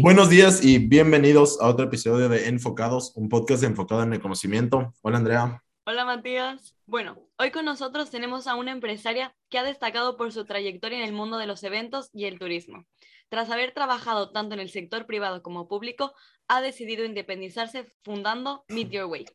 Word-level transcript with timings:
Buenos 0.00 0.28
días 0.28 0.64
y 0.64 0.78
bienvenidos 0.78 1.60
a 1.60 1.68
otro 1.68 1.86
episodio 1.86 2.28
de 2.28 2.48
Enfocados, 2.48 3.12
un 3.14 3.28
podcast 3.28 3.62
enfocado 3.62 4.02
en 4.02 4.12
el 4.12 4.20
conocimiento. 4.20 4.92
Hola 5.02 5.18
Andrea. 5.18 5.62
Hola 5.84 6.04
Matías. 6.04 6.74
Bueno, 6.86 7.28
hoy 7.38 7.52
con 7.52 7.64
nosotros 7.64 8.10
tenemos 8.10 8.48
a 8.48 8.56
una 8.56 8.72
empresaria 8.72 9.36
que 9.48 9.58
ha 9.58 9.62
destacado 9.62 10.16
por 10.16 10.32
su 10.32 10.44
trayectoria 10.44 10.98
en 10.98 11.04
el 11.04 11.12
mundo 11.12 11.38
de 11.38 11.46
los 11.46 11.62
eventos 11.62 12.10
y 12.12 12.24
el 12.24 12.40
turismo. 12.40 12.86
Tras 13.28 13.50
haber 13.50 13.72
trabajado 13.72 14.32
tanto 14.32 14.54
en 14.54 14.60
el 14.60 14.68
sector 14.68 15.06
privado 15.06 15.42
como 15.42 15.68
público, 15.68 16.12
ha 16.48 16.60
decidido 16.60 17.04
independizarse 17.04 17.86
fundando 18.02 18.64
Meet 18.68 18.90
Your 18.90 19.04
Way. 19.04 19.26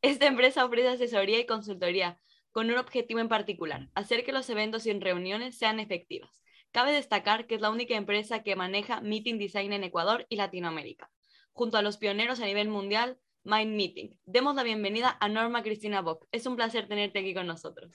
Esta 0.00 0.26
empresa 0.26 0.64
ofrece 0.64 0.90
asesoría 0.90 1.40
y 1.40 1.46
consultoría 1.46 2.20
con 2.52 2.70
un 2.70 2.78
objetivo 2.78 3.18
en 3.18 3.28
particular, 3.28 3.88
hacer 3.94 4.24
que 4.24 4.32
los 4.32 4.48
eventos 4.48 4.86
y 4.86 4.92
reuniones 4.92 5.58
sean 5.58 5.80
efectivas. 5.80 6.30
Cabe 6.78 6.92
destacar 6.92 7.48
que 7.48 7.56
es 7.56 7.60
la 7.60 7.72
única 7.72 7.96
empresa 7.96 8.44
que 8.44 8.54
maneja 8.54 9.00
Meeting 9.00 9.36
Design 9.36 9.72
en 9.72 9.82
Ecuador 9.82 10.26
y 10.28 10.36
Latinoamérica, 10.36 11.10
junto 11.52 11.76
a 11.76 11.82
los 11.82 11.96
pioneros 11.96 12.38
a 12.38 12.44
nivel 12.44 12.68
mundial, 12.68 13.18
Mind 13.42 13.74
Meeting. 13.74 14.16
Demos 14.26 14.54
la 14.54 14.62
bienvenida 14.62 15.16
a 15.18 15.28
Norma 15.28 15.64
Cristina 15.64 16.02
Bock. 16.02 16.28
Es 16.30 16.46
un 16.46 16.54
placer 16.54 16.86
tenerte 16.86 17.18
aquí 17.18 17.34
con 17.34 17.48
nosotros. 17.48 17.90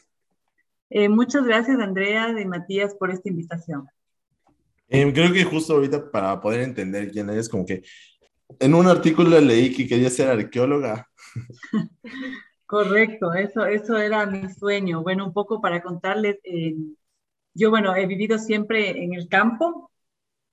Eh, 0.90 1.08
muchas 1.08 1.46
gracias, 1.46 1.80
Andrea 1.80 2.36
y 2.38 2.44
Matías, 2.44 2.94
por 2.96 3.10
esta 3.10 3.30
invitación. 3.30 3.88
Eh, 4.90 5.10
creo 5.14 5.32
que 5.32 5.46
justo 5.46 5.76
ahorita 5.76 6.12
para 6.12 6.42
poder 6.42 6.60
entender 6.60 7.10
quién 7.10 7.30
eres, 7.30 7.48
como 7.48 7.66
que 7.66 7.84
en 8.60 8.76
un 8.76 8.88
artículo 8.88 9.40
leí 9.40 9.74
que 9.74 9.88
quería 9.88 10.10
ser 10.10 10.28
arqueóloga. 10.28 11.10
Correcto, 12.66 13.34
eso, 13.34 13.66
eso 13.66 13.98
era 13.98 14.26
mi 14.26 14.50
sueño. 14.50 15.04
Bueno, 15.04 15.26
un 15.26 15.32
poco 15.32 15.62
para 15.62 15.82
contarles, 15.82 16.40
eh, 16.44 16.76
yo, 17.54 17.70
bueno, 17.70 17.96
he 17.96 18.06
vivido 18.06 18.38
siempre 18.38 19.04
en 19.04 19.14
el 19.14 19.28
campo 19.28 19.92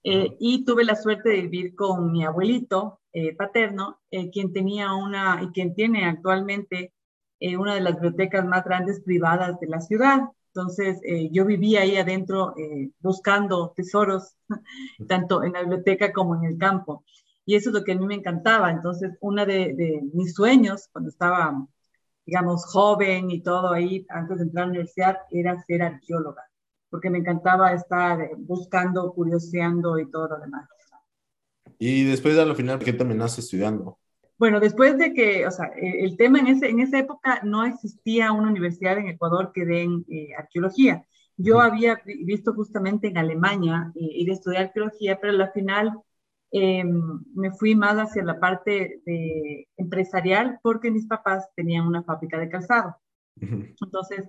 eh, 0.02 0.36
y 0.38 0.64
tuve 0.64 0.84
la 0.84 0.96
suerte 0.96 1.30
de 1.30 1.42
vivir 1.42 1.74
con 1.74 2.12
mi 2.12 2.24
abuelito 2.24 3.00
eh, 3.12 3.34
paterno, 3.34 4.00
quien 4.32 4.52
tenía 4.52 4.94
una 4.94 5.40
y 5.42 5.48
quien 5.48 5.74
tiene 5.74 6.04
actualmente 6.04 6.92
una 7.58 7.74
de 7.74 7.80
las 7.80 7.94
bibliotecas 7.94 8.44
más 8.44 8.64
grandes 8.64 9.00
privadas 9.00 9.58
de 9.60 9.66
la 9.66 9.80
ciudad. 9.80 10.20
Entonces, 10.48 11.00
yo 11.32 11.46
vivía 11.46 11.80
ahí 11.82 11.96
adentro 11.96 12.54
buscando 12.98 13.72
tesoros, 13.74 14.36
tanto 15.08 15.42
en 15.42 15.54
la 15.54 15.60
biblioteca 15.60 16.12
como 16.12 16.36
en 16.36 16.44
el 16.44 16.58
campo. 16.58 17.04
Y 17.46 17.54
eso 17.56 17.70
es 17.70 17.74
lo 17.74 17.82
que 17.82 17.92
a 17.92 17.96
mí 17.96 18.06
me 18.06 18.16
encantaba. 18.16 18.70
Entonces, 18.70 19.16
uno 19.20 19.46
de, 19.46 19.74
de 19.74 20.02
mis 20.12 20.34
sueños 20.34 20.88
cuando 20.92 21.08
estaba 21.10 21.66
digamos, 22.30 22.64
joven 22.66 23.30
y 23.30 23.42
todo 23.42 23.72
ahí, 23.72 24.06
antes 24.08 24.38
de 24.38 24.44
entrar 24.44 24.64
a 24.64 24.66
la 24.66 24.70
universidad, 24.70 25.16
era 25.30 25.60
ser 25.64 25.82
arqueóloga, 25.82 26.44
porque 26.90 27.10
me 27.10 27.18
encantaba 27.18 27.72
estar 27.72 28.30
buscando, 28.38 29.12
curioseando 29.12 29.98
y 29.98 30.10
todo 30.10 30.28
lo 30.28 30.38
demás. 30.38 30.68
Y 31.78 32.04
después, 32.04 32.34
de 32.34 32.42
al 32.42 32.56
final, 32.56 32.78
¿qué 32.78 32.92
terminaste 32.92 33.40
estudiando? 33.40 33.98
Bueno, 34.38 34.60
después 34.60 34.98
de 34.98 35.12
que, 35.12 35.46
o 35.46 35.50
sea, 35.50 35.66
e, 35.76 36.04
el 36.04 36.16
tema 36.16 36.40
en, 36.40 36.48
ese, 36.48 36.68
en 36.68 36.80
esa 36.80 36.98
época 36.98 37.40
no 37.42 37.64
existía 37.64 38.32
una 38.32 38.48
universidad 38.48 38.98
en 38.98 39.08
Ecuador 39.08 39.52
que 39.54 39.64
den 39.64 40.04
eh, 40.08 40.34
arqueología. 40.36 41.06
Yo 41.36 41.60
había 41.60 42.02
visto 42.04 42.52
justamente 42.52 43.08
en 43.08 43.16
Alemania 43.16 43.92
eh, 43.94 44.00
ir 44.00 44.30
a 44.30 44.34
estudiar 44.34 44.64
arqueología, 44.64 45.18
pero 45.20 45.42
al 45.42 45.52
final 45.52 46.02
Em, 46.52 47.24
me 47.34 47.52
fui 47.52 47.76
más 47.76 47.94
hacia 47.96 48.24
la 48.24 48.40
parte 48.40 49.00
de 49.06 49.68
empresarial 49.76 50.58
porque 50.62 50.90
mis 50.90 51.06
papás 51.06 51.48
tenían 51.54 51.86
una 51.86 52.02
fábrica 52.02 52.38
de 52.38 52.48
calzado. 52.48 52.96
Entonces, 53.36 54.24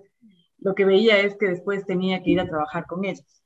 lo 0.62 0.74
que 0.74 0.84
veía 0.84 1.18
es 1.20 1.36
que 1.36 1.46
después 1.46 1.84
tenía 1.86 2.22
que 2.22 2.30
ir 2.30 2.40
a 2.40 2.48
trabajar 2.48 2.86
con 2.86 3.04
ellos, 3.04 3.42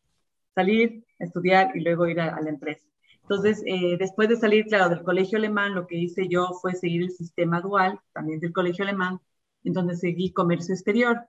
salir, 0.55 1.05
estudiar 1.19 1.77
y 1.77 1.81
luego 1.81 2.07
ir 2.07 2.21
a, 2.21 2.41
la 2.41 2.51
empresa. 2.51 2.87
Entonces, 3.23 3.63
eh, 3.67 3.97
después 3.99 4.29
de 4.29 4.37
salir, 4.37 4.67
claro, 4.67 4.89
del 4.89 5.03
colegio 5.03 5.39
alemán, 5.39 5.75
lo 5.75 5.87
que 5.87 5.97
hice 5.97 6.29
yo 6.29 6.51
fue 6.61 6.75
seguir 6.75 7.03
el 7.03 7.11
sistema 7.11 7.61
dual, 7.61 8.01
también 8.13 8.41
del 8.41 8.53
colegio 8.53 8.85
alemán, 8.85 9.21
en 9.65 9.73
donde 9.73 9.97
seguí 9.97 10.33
comercio 10.33 10.75
exterior. 10.75 11.27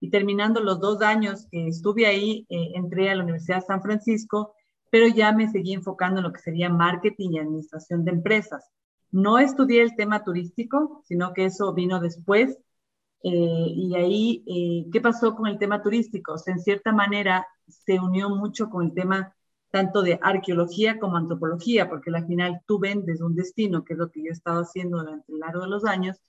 Y 0.00 0.10
terminando 0.10 0.60
los 0.60 0.80
dos 0.80 1.02
años 1.02 1.46
que 1.50 1.68
estuve 1.68 2.06
ahí, 2.06 2.46
eh, 2.48 2.72
entré 2.74 3.10
a 3.10 3.14
la 3.14 3.22
Universidad 3.22 3.56
de 3.56 3.66
San 3.66 3.82
Francisco 3.82 4.54
pero 4.94 5.08
ya 5.08 5.32
me 5.32 5.50
seguí 5.50 5.72
enfocando 5.72 6.20
en 6.20 6.22
lo 6.22 6.32
que 6.32 6.38
sería 6.38 6.68
marketing 6.68 7.30
y 7.32 7.38
administración 7.40 8.04
de 8.04 8.12
empresas. 8.12 8.70
No 9.10 9.40
estudié 9.40 9.82
el 9.82 9.96
tema 9.96 10.22
turístico, 10.22 11.02
sino 11.04 11.32
que 11.32 11.46
eso 11.46 11.74
vino 11.74 11.98
después. 11.98 12.56
Eh, 13.26 13.72
y 13.74 13.94
ahí, 13.96 14.44
eh, 14.46 14.90
¿qué 14.92 15.00
pasó 15.00 15.34
con 15.34 15.46
el 15.46 15.58
tema 15.58 15.82
turístico? 15.82 16.34
O 16.34 16.38
sea, 16.38 16.52
en 16.54 16.60
cierta 16.60 16.92
manera 16.92 17.46
se 17.66 17.98
unió 17.98 18.28
mucho 18.28 18.68
con 18.68 18.86
el 18.86 18.94
tema 18.94 19.34
tanto 19.70 20.02
de 20.02 20.18
arqueología 20.22 20.98
como 21.00 21.16
antropología, 21.16 21.88
porque 21.88 22.10
al 22.14 22.26
final 22.26 22.60
tú 22.66 22.78
vendes 22.78 23.22
un 23.22 23.34
destino, 23.34 23.82
que 23.84 23.94
es 23.94 23.98
lo 23.98 24.10
que 24.10 24.22
yo 24.22 24.28
he 24.28 24.32
estado 24.32 24.60
haciendo 24.60 24.98
durante 24.98 25.32
el 25.32 25.38
largo 25.40 25.62
de 25.62 25.68
los 25.70 25.84
años, 25.86 26.20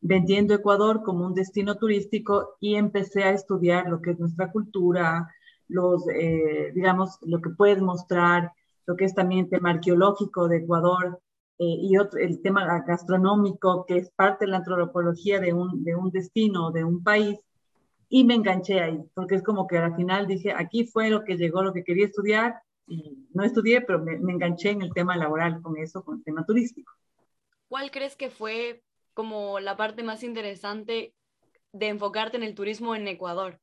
vendiendo 0.00 0.54
Ecuador 0.54 1.02
como 1.02 1.26
un 1.26 1.34
destino 1.34 1.76
turístico 1.76 2.56
y 2.60 2.76
empecé 2.76 3.24
a 3.24 3.32
estudiar 3.32 3.88
lo 3.88 4.00
que 4.00 4.12
es 4.12 4.18
nuestra 4.20 4.52
cultura, 4.52 5.28
los, 5.68 6.08
eh, 6.08 6.72
digamos, 6.74 7.18
lo 7.22 7.40
que 7.42 7.50
puedes 7.50 7.82
mostrar, 7.82 8.52
lo 8.86 8.96
que 8.96 9.06
es 9.06 9.14
también 9.14 9.50
tema 9.50 9.70
arqueológico 9.70 10.48
de 10.48 10.58
Ecuador 10.58 11.20
y 11.58 11.96
otro, 11.98 12.20
el 12.20 12.40
tema 12.40 12.82
gastronómico, 12.86 13.84
que 13.84 13.96
es 13.96 14.10
parte 14.10 14.44
de 14.44 14.52
la 14.52 14.58
antropología 14.58 15.40
de 15.40 15.52
un, 15.52 15.82
de 15.82 15.96
un 15.96 16.10
destino, 16.10 16.70
de 16.70 16.84
un 16.84 17.02
país, 17.02 17.38
y 18.08 18.24
me 18.24 18.34
enganché 18.34 18.80
ahí, 18.80 19.02
porque 19.12 19.34
es 19.34 19.42
como 19.42 19.66
que 19.66 19.76
al 19.76 19.96
final 19.96 20.26
dije, 20.26 20.52
aquí 20.52 20.86
fue 20.86 21.10
lo 21.10 21.24
que 21.24 21.36
llegó, 21.36 21.62
lo 21.62 21.72
que 21.72 21.82
quería 21.82 22.06
estudiar, 22.06 22.62
y 22.86 23.26
no 23.34 23.42
estudié, 23.42 23.80
pero 23.80 23.98
me, 23.98 24.18
me 24.18 24.32
enganché 24.32 24.70
en 24.70 24.82
el 24.82 24.92
tema 24.92 25.16
laboral 25.16 25.60
con 25.60 25.76
eso, 25.76 26.04
con 26.04 26.18
el 26.18 26.24
tema 26.24 26.44
turístico. 26.46 26.92
¿Cuál 27.68 27.90
crees 27.90 28.16
que 28.16 28.30
fue 28.30 28.82
como 29.12 29.60
la 29.60 29.76
parte 29.76 30.02
más 30.02 30.22
interesante 30.22 31.12
de 31.72 31.88
enfocarte 31.88 32.36
en 32.36 32.44
el 32.44 32.54
turismo 32.54 32.94
en 32.94 33.08
Ecuador? 33.08 33.58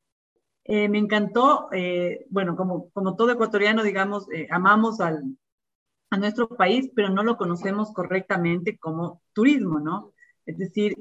Eh, 0.63 0.89
me 0.89 0.97
encantó, 0.97 1.69
eh, 1.71 2.25
bueno, 2.29 2.55
como, 2.55 2.89
como 2.89 3.15
todo 3.15 3.31
ecuatoriano, 3.31 3.83
digamos, 3.83 4.29
eh, 4.31 4.47
amamos 4.51 4.99
al, 4.99 5.23
a 6.15 6.19
nuestro 6.19 6.47
país, 6.49 6.89
pero 6.95 7.09
no 7.09 7.23
lo 7.23 7.37
conocemos 7.37 7.91
correctamente 7.91 8.77
como 8.77 9.21
turismo, 9.33 9.79
¿no? 9.79 10.13
Es 10.45 10.57
decir, 10.57 10.95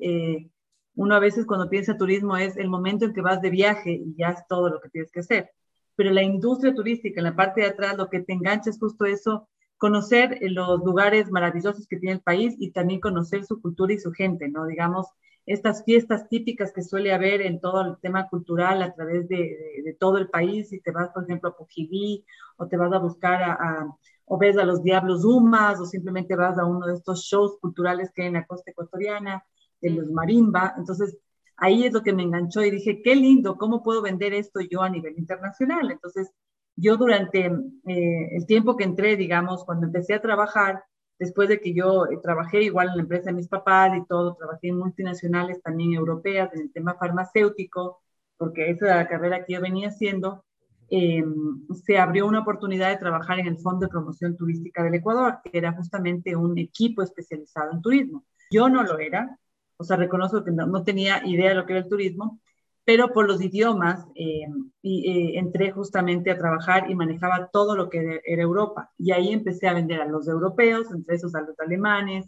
uno 0.97 1.15
a 1.15 1.21
veces 1.21 1.47
cuando 1.47 1.69
piensa 1.69 1.97
turismo 1.97 2.37
es 2.37 2.57
el 2.57 2.69
momento 2.69 3.05
en 3.05 3.15
que 3.15 3.21
vas 3.21 3.41
de 3.41 3.51
viaje 3.51 3.93
y 3.93 4.15
ya 4.17 4.31
es 4.31 4.47
todo 4.49 4.69
lo 4.71 4.81
que 4.81 4.91
tienes 4.91 5.11
que 5.11 5.21
hacer. 5.21 5.51
Pero 5.97 6.11
la 6.11 6.23
industria 6.23 6.75
turística, 6.75 7.21
en 7.21 7.25
la 7.25 7.37
parte 7.37 7.61
de 7.63 7.69
atrás, 7.69 7.97
lo 7.97 8.09
que 8.11 8.21
te 8.21 8.33
engancha 8.33 8.71
es 8.71 8.79
justo 8.79 9.05
eso, 9.05 9.49
conocer 9.77 10.39
los 10.41 10.85
lugares 10.85 11.31
maravillosos 11.31 11.87
que 11.87 11.99
tiene 11.99 12.15
el 12.15 12.23
país 12.23 12.55
y 12.59 12.73
también 12.73 13.01
conocer 13.01 13.45
su 13.45 13.61
cultura 13.61 13.93
y 13.93 13.99
su 13.99 14.13
gente, 14.13 14.49
¿no? 14.49 14.67
Digamos, 14.67 15.07
estas 15.47 15.85
fiestas 15.85 16.29
típicas 16.29 16.73
que 16.73 16.83
suele 16.83 17.13
haber 17.13 17.43
en 17.43 17.61
todo 17.61 17.83
el 17.83 17.97
tema 18.01 18.29
cultural 18.29 18.83
a 18.83 18.95
través 18.95 19.29
de, 19.29 19.97
todo 20.01 20.19
el 20.19 20.29
país, 20.29 20.71
si 20.71 20.81
te 20.81 20.91
vas, 20.91 21.11
por 21.11 21.25
ejemplo, 21.25 21.51
a 21.51 21.57
Pujibí, 21.57 22.25
o 22.57 22.67
te 22.67 22.77
vas 22.77 22.93
a 22.93 22.99
buscar 22.99 23.43
a, 23.43 23.87
o 24.27 24.39
ves 24.39 24.57
a 24.57 24.65
los 24.65 24.83
Diablos 24.83 25.23
Dumas, 25.23 25.81
o 25.81 25.87
simplemente 25.87 26.37
vas 26.37 26.59
a 26.59 26.65
uno 26.65 26.87
de 26.87 26.95
estos 26.95 27.23
shows 27.25 27.59
culturales 27.61 28.11
que 28.15 28.23
hay 28.23 28.29
en 28.29 28.35
la 28.35 28.47
costa 28.47 28.71
ecuatoriana, 28.71 29.45
de 29.81 29.91
los 29.91 30.11
marimba. 30.11 30.75
Entonces, 30.79 31.19
ahí 31.57 31.85
es 31.85 31.93
lo 31.93 32.03
que 32.03 32.13
me 32.13 32.23
enganchó 32.23 32.63
y 32.63 32.71
dije, 32.71 33.03
qué 33.03 33.15
lindo, 33.15 33.57
¿cómo 33.57 33.83
puedo 33.83 34.03
vender 34.03 34.33
esto 34.35 34.61
yo 34.61 34.83
a 34.83 34.89
nivel 34.89 35.19
internacional? 35.19 35.91
Entonces, 35.91 36.31
yo 36.77 36.97
durante 36.97 37.47
eh, 37.47 38.37
el 38.37 38.47
tiempo 38.47 38.77
que 38.77 38.85
entré, 38.85 39.17
digamos, 39.17 39.65
cuando 39.65 39.87
empecé 39.87 40.15
a 40.15 40.23
trabajar, 40.23 40.85
después 41.19 41.49
de 41.49 41.61
que 41.61 41.75
yo 41.75 42.07
eh, 42.07 42.19
trabajé 42.23 42.63
igual 42.63 42.89
en 42.89 42.97
la 42.97 43.03
empresa 43.03 43.27
de 43.27 43.37
mis 43.37 43.49
papás 43.49 43.97
y 43.97 44.05
todo, 44.07 44.35
trabajé 44.35 44.69
en 44.69 44.79
multinacionales 44.79 45.63
también 45.63 45.93
europeas 45.93 46.53
en 46.55 46.63
el 46.63 46.73
tema 46.73 46.95
farmacéutico, 46.95 48.01
porque 48.37 48.71
esa 48.71 48.87
era 48.87 48.97
la 48.97 49.09
carrera 49.09 49.45
que 49.45 49.55
yo 49.55 49.61
venía 49.61 49.89
haciendo, 49.89 50.45
em, 50.91 51.67
se 51.85 51.99
abrió 51.99 52.27
una 52.27 52.41
oportunidad 52.41 52.91
de 52.91 52.99
trabajar 52.99 53.39
en 53.39 53.47
el 53.47 53.59
Fondo 53.59 53.87
de 53.87 53.91
Promoción 53.91 54.37
Turística 54.37 54.83
del 54.83 54.95
Ecuador, 54.95 55.39
que 55.45 55.57
era 55.57 55.73
justamente 55.73 56.37
un 56.37 56.59
equipo 56.59 57.03
especializado 57.03 57.73
en 57.73 57.83
turismo. 57.83 58.25
Yo 58.51 58.69
no 58.69 58.83
lo 58.83 58.99
era, 58.99 59.39
o 59.77 59.85
sea, 59.85 59.97
reconozco 59.97 60.45
que 60.45 60.53
no, 60.53 60.67
no 60.67 60.85
tenía 60.85 61.27
idea 61.27 61.51
de 61.51 61.55
lo 61.57 61.67
que 61.67 61.75
era 61.75 61.83
el 61.83 61.89
turismo, 61.89 62.41
pero 62.85 63.13
por 63.13 63.27
los 63.27 63.41
idiomas 63.43 64.07
y, 64.15 64.45
eh, 64.83 65.39
entré 65.39 65.73
justamente 65.73 66.31
a 66.31 66.39
trabajar 66.39 66.91
y 66.91 66.95
manejaba 66.95 67.49
todo 67.53 67.77
lo 67.77 67.89
que 67.89 68.21
era 68.25 68.43
Europa. 68.43 68.91
Y 68.99 69.13
ahí 69.13 69.33
empecé 69.33 69.69
a 69.69 69.75
vender 69.75 70.01
a 70.03 70.07
los 70.07 70.29
europeos, 70.29 70.91
entre 70.93 71.17
esos 71.17 71.35
a 71.35 71.41
los 71.41 71.59
alemanes, 71.61 72.27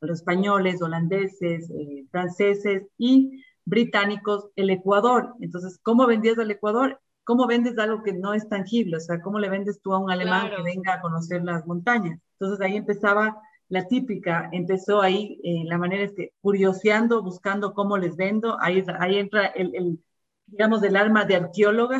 a 0.00 0.06
los 0.06 0.20
españoles, 0.20 0.80
holandeses, 0.82 1.70
eh, 1.70 2.06
franceses 2.10 2.86
y 2.98 3.42
británicos, 3.64 4.48
el 4.56 4.70
Ecuador. 4.70 5.34
Entonces, 5.40 5.78
¿cómo 5.82 6.06
vendías 6.06 6.38
al 6.38 6.50
Ecuador? 6.50 7.00
¿Cómo 7.26 7.48
vendes 7.48 7.76
algo 7.76 8.04
que 8.04 8.12
no 8.12 8.34
es 8.34 8.48
tangible? 8.48 8.98
O 8.98 9.00
sea, 9.00 9.20
¿cómo 9.20 9.40
le 9.40 9.48
vendes 9.48 9.80
tú 9.82 9.92
a 9.92 9.98
un 9.98 10.12
alemán 10.12 10.48
que 10.48 10.62
venga 10.62 10.94
a 10.94 11.00
conocer 11.00 11.42
las 11.42 11.66
montañas? 11.66 12.20
Entonces 12.38 12.64
ahí 12.64 12.76
empezaba 12.76 13.42
la 13.68 13.88
típica, 13.88 14.48
empezó 14.52 15.02
ahí, 15.02 15.40
eh, 15.42 15.64
la 15.64 15.76
manera 15.76 16.04
es 16.04 16.12
que 16.12 16.34
curioseando, 16.40 17.24
buscando 17.24 17.74
cómo 17.74 17.98
les 17.98 18.14
vendo, 18.14 18.56
ahí, 18.60 18.84
ahí 19.00 19.18
entra 19.18 19.46
el, 19.46 19.98
digamos, 20.46 20.84
el 20.84 20.94
arma 20.94 21.24
de 21.24 21.34
arqueóloga, 21.34 21.98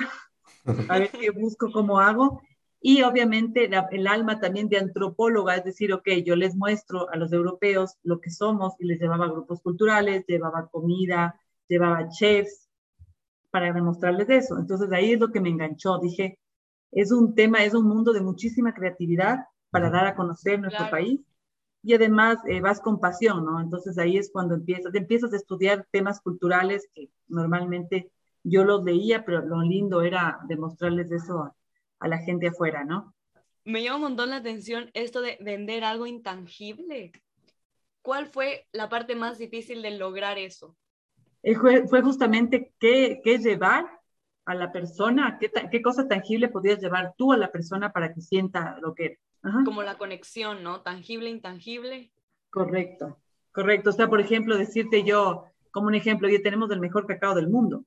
a 0.89 0.99
ver 1.01 1.11
qué 1.11 1.31
busco, 1.31 1.73
cómo 1.73 1.99
hago, 1.99 2.41
Y 2.81 3.03
obviamente 3.03 3.69
el 3.91 4.07
alma 4.07 4.39
también 4.39 4.69
de 4.69 4.79
antropóloga, 4.79 5.57
es 5.57 5.65
decir, 5.65 5.93
ok, 5.93 6.09
yo 6.25 6.37
les 6.37 6.55
muestro 6.55 7.11
a 7.11 7.17
los 7.17 7.33
europeos 7.33 7.97
lo 8.05 8.21
que 8.21 8.31
somos 8.31 8.75
y 8.79 8.87
les 8.87 9.01
llevaba 9.01 9.27
grupos 9.27 9.61
culturales, 9.61 10.25
llevaba 10.29 10.69
comida, 10.69 11.35
llevaba 11.67 12.09
chefs 12.11 12.66
para 13.57 13.73
demostrarles 13.73 14.29
eso. 14.29 14.59
Entonces 14.59 14.93
ahí 14.93 15.13
es 15.13 15.19
lo 15.19 15.33
que 15.33 15.41
me 15.41 15.49
enganchó. 15.49 15.99
Dije, 15.99 16.39
es 16.93 17.11
un 17.11 17.35
tema, 17.35 17.65
es 17.65 17.73
un 17.73 17.89
mundo 17.89 18.13
de 18.13 18.21
muchísima 18.21 18.75
creatividad 18.75 19.39
para 19.71 19.89
dar 19.89 20.07
a 20.07 20.15
conocer 20.15 20.61
nuestro 20.61 20.91
país 20.91 21.23
y 21.83 21.95
además 21.95 22.37
eh, 22.47 22.61
vas 22.61 22.81
con 22.81 23.01
pasión, 23.01 23.47
¿no? 23.47 23.59
Entonces 23.59 23.97
ahí 23.97 24.19
es 24.19 24.31
cuando 24.31 24.57
empiezas, 24.57 24.95
empiezas 24.95 25.33
a 25.33 25.37
estudiar 25.37 25.87
temas 25.91 26.21
culturales 26.21 26.87
que 26.95 27.09
normalmente 27.29 28.11
yo 28.43 28.63
los 28.63 28.85
leía, 28.85 29.25
pero 29.25 29.41
lo 29.41 29.63
lindo 29.63 30.03
era 30.03 30.39
demostrarles 30.47 31.11
eso 31.11 31.55
a, 31.99 32.09
la 32.09 32.19
gente 32.19 32.49
afuera, 32.49 32.85
¿no? 32.85 33.15
Me 33.65 33.83
llama 33.83 33.97
un 33.97 34.03
montón 34.03 34.29
la 34.29 34.37
atención 34.37 34.91
esto 34.93 35.23
de 35.23 35.39
vender 35.41 35.83
algo 35.83 36.07
intangible. 36.07 37.11
¿Cuál 38.03 38.27
fue 38.27 38.67
la 38.73 38.91
parte 38.91 39.15
más 39.15 39.39
difícil 39.39 39.81
de 39.81 39.93
lograr 39.93 40.37
eso? 40.37 40.77
Fue, 41.55 42.03
justamente 42.03 42.73
qué, 42.81 43.21
qué, 43.23 43.39
llevar 43.39 43.87
a 44.45 44.55
la 44.55 44.73
persona, 44.73 45.39
qué, 45.39 45.51
qué 45.71 45.83
cosa 45.83 46.09
tangible 46.09 46.49
podías 46.49 46.81
llevar 46.81 47.15
tú 47.17 47.33
a 47.33 47.37
la 47.37 47.53
persona 47.53 47.93
para 47.93 48.13
que 48.13 48.21
sienta 48.21 48.79
lo 48.81 48.95
que 48.95 49.19
como 49.65 49.83
la 49.83 49.99
conexión, 49.99 50.63
¿no? 50.63 50.81
Tangible, 50.81 51.31
intangible. 51.31 52.13
Correcto, 52.51 53.19
correcto. 53.53 53.91
O 53.91 53.93
sea, 53.93 54.09
por 54.09 54.21
ejemplo, 54.21 54.57
decirte 54.57 55.05
yo, 55.05 55.45
como 55.71 55.89
un 55.89 55.95
ejemplo, 55.95 56.29
hoy 56.29 56.43
tenemos 56.43 56.71
el 56.71 56.81
mejor 56.81 57.07
cacao 57.07 57.35
del 57.35 57.49
mundo. 57.49 57.85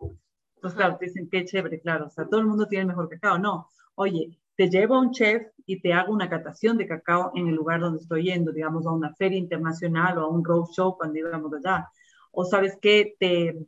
Pues 0.62 0.74
claro, 0.74 0.98
te 0.98 1.06
dicen 1.06 1.30
qué 1.30 1.46
chévere, 1.46 1.80
claro. 1.80 2.08
O 2.08 2.10
sea, 2.10 2.26
todo 2.28 2.40
el 2.40 2.48
mundo 2.48 2.68
tiene 2.68 2.82
el 2.84 2.88
mejor 2.88 3.10
cacao. 3.10 3.38
No, 3.38 3.70
oye, 3.96 4.38
te 4.56 4.70
llevo 4.70 4.96
a 4.96 5.00
un 5.00 5.12
chef 5.12 5.48
y 5.66 5.80
te 5.80 5.94
hago 5.94 6.14
una 6.14 6.30
catación 6.30 6.78
de 6.78 6.88
cacao 6.88 7.32
en 7.36 7.48
el 7.48 7.56
lugar 7.56 7.80
donde 7.80 8.00
estoy 8.00 8.24
yendo, 8.24 8.52
digamos, 8.52 8.86
a 8.86 8.92
una 8.92 9.14
feria 9.16 9.38
internacional 9.38 10.18
o 10.18 10.26
a 10.26 10.30
un 10.30 10.44
road 10.44 10.68
show 10.68 10.98
cuando 10.98 11.18
íbamos 11.18 11.52
allá. 11.54 11.90
O 12.32 12.46
sabes 12.46 12.78
qué, 12.82 13.16
te, 13.20 13.66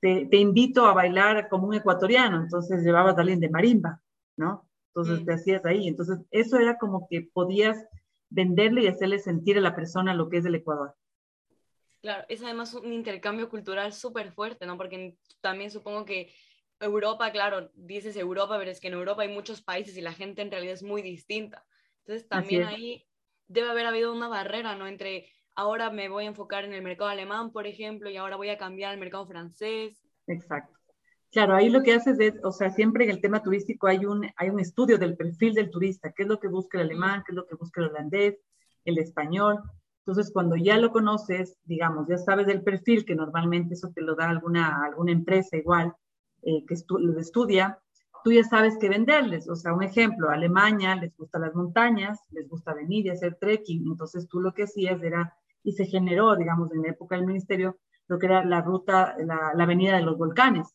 te, 0.00 0.26
te, 0.26 0.36
invito 0.36 0.86
a 0.86 0.94
bailar 0.94 1.48
como 1.48 1.66
un 1.66 1.74
ecuatoriano, 1.74 2.42
entonces 2.42 2.82
llevabas 2.82 3.16
a 3.16 3.20
alguien 3.20 3.40
de 3.40 3.50
marimba, 3.50 4.02
¿no? 4.36 4.68
Entonces 4.88 5.24
te 5.24 5.34
hacías 5.34 5.64
ahí. 5.64 5.88
Entonces 5.88 6.18
eso 6.30 6.58
era 6.58 6.78
como 6.78 7.08
que 7.08 7.22
podías 7.22 7.84
venderle 8.30 8.82
y 8.82 8.86
hacerle 8.86 9.18
sentir 9.18 9.58
a 9.58 9.60
la 9.60 9.74
persona 9.74 10.14
lo 10.14 10.28
que 10.28 10.38
es 10.38 10.44
el 10.44 10.54
Ecuador. 10.54 10.94
Claro, 12.00 12.24
es 12.28 12.42
además 12.42 12.74
un 12.74 12.92
intercambio 12.92 13.48
cultural 13.48 13.92
súper 13.92 14.30
fuerte, 14.32 14.66
¿no? 14.66 14.76
Porque 14.76 15.16
también 15.40 15.70
supongo 15.70 16.04
que 16.04 16.32
Europa, 16.78 17.32
claro, 17.32 17.70
dices 17.74 18.16
Europa, 18.16 18.58
pero 18.58 18.70
es 18.70 18.80
que 18.80 18.88
en 18.88 18.94
Europa 18.94 19.22
hay 19.22 19.28
muchos 19.28 19.62
países 19.62 19.96
y 19.96 20.00
la 20.00 20.12
gente 20.12 20.42
en 20.42 20.50
realidad 20.50 20.74
es 20.74 20.82
muy 20.82 21.02
distinta. 21.02 21.64
Entonces 22.00 22.28
también 22.28 22.64
ahí 22.64 23.06
debe 23.48 23.70
haber 23.70 23.86
habido 23.86 24.12
una 24.12 24.28
barrera, 24.28 24.76
¿no? 24.76 24.86
Entre 24.86 25.28
ahora 25.54 25.90
me 25.90 26.08
voy 26.08 26.24
a 26.24 26.28
enfocar 26.28 26.64
en 26.64 26.72
el 26.72 26.82
mercado 26.82 27.10
alemán, 27.10 27.52
por 27.52 27.66
ejemplo, 27.66 28.10
y 28.10 28.16
ahora 28.16 28.36
voy 28.36 28.50
a 28.50 28.58
cambiar 28.58 28.92
al 28.92 28.98
mercado 28.98 29.26
francés. 29.26 30.02
Exacto. 30.26 30.78
Claro, 31.30 31.54
ahí 31.54 31.68
lo 31.68 31.82
que 31.82 31.92
haces 31.92 32.18
es, 32.20 32.34
o 32.44 32.52
sea, 32.52 32.70
siempre 32.70 33.04
en 33.04 33.10
el 33.10 33.20
tema 33.20 33.42
turístico 33.42 33.88
hay 33.88 34.06
un, 34.06 34.24
hay 34.36 34.50
un 34.50 34.60
estudio 34.60 34.98
del 34.98 35.16
perfil 35.16 35.54
del 35.54 35.70
turista, 35.70 36.12
qué 36.12 36.22
es 36.22 36.28
lo 36.28 36.38
que 36.38 36.46
busca 36.46 36.78
el 36.78 36.84
alemán, 36.84 37.24
qué 37.26 37.32
es 37.32 37.36
lo 37.36 37.46
que 37.46 37.56
busca 37.56 37.80
el 37.80 37.88
holandés, 37.88 38.38
el 38.84 38.98
español. 38.98 39.60
Entonces, 40.06 40.32
cuando 40.32 40.54
ya 40.54 40.76
lo 40.76 40.92
conoces, 40.92 41.58
digamos, 41.64 42.06
ya 42.08 42.18
sabes 42.18 42.46
del 42.46 42.62
perfil, 42.62 43.04
que 43.04 43.16
normalmente 43.16 43.74
eso 43.74 43.90
te 43.92 44.02
lo 44.02 44.14
da 44.14 44.28
alguna, 44.28 44.84
alguna 44.84 45.10
empresa 45.10 45.56
igual 45.56 45.92
eh, 46.42 46.64
que 46.66 46.76
lo 46.88 47.18
estudia, 47.18 47.80
tú 48.22 48.32
ya 48.32 48.44
sabes 48.44 48.76
qué 48.80 48.88
venderles. 48.88 49.48
O 49.48 49.56
sea, 49.56 49.72
un 49.72 49.82
ejemplo, 49.82 50.30
Alemania 50.30 50.94
les 50.94 51.16
gusta 51.16 51.38
las 51.38 51.54
montañas, 51.54 52.20
les 52.30 52.48
gusta 52.48 52.74
venir 52.74 53.06
y 53.06 53.10
hacer 53.10 53.36
trekking. 53.40 53.86
Entonces, 53.86 54.28
tú 54.28 54.40
lo 54.40 54.54
que 54.54 54.64
hacías 54.64 55.02
era, 55.02 55.36
y 55.64 55.72
se 55.72 55.86
generó, 55.86 56.36
digamos, 56.36 56.72
en 56.72 56.82
la 56.82 56.90
época 56.90 57.16
del 57.16 57.26
ministerio, 57.26 57.78
lo 58.06 58.18
que 58.18 58.26
era 58.26 58.44
la 58.44 58.60
ruta, 58.60 59.16
la, 59.18 59.52
la 59.54 59.64
avenida 59.64 59.96
de 59.96 60.02
los 60.02 60.16
volcanes 60.16 60.74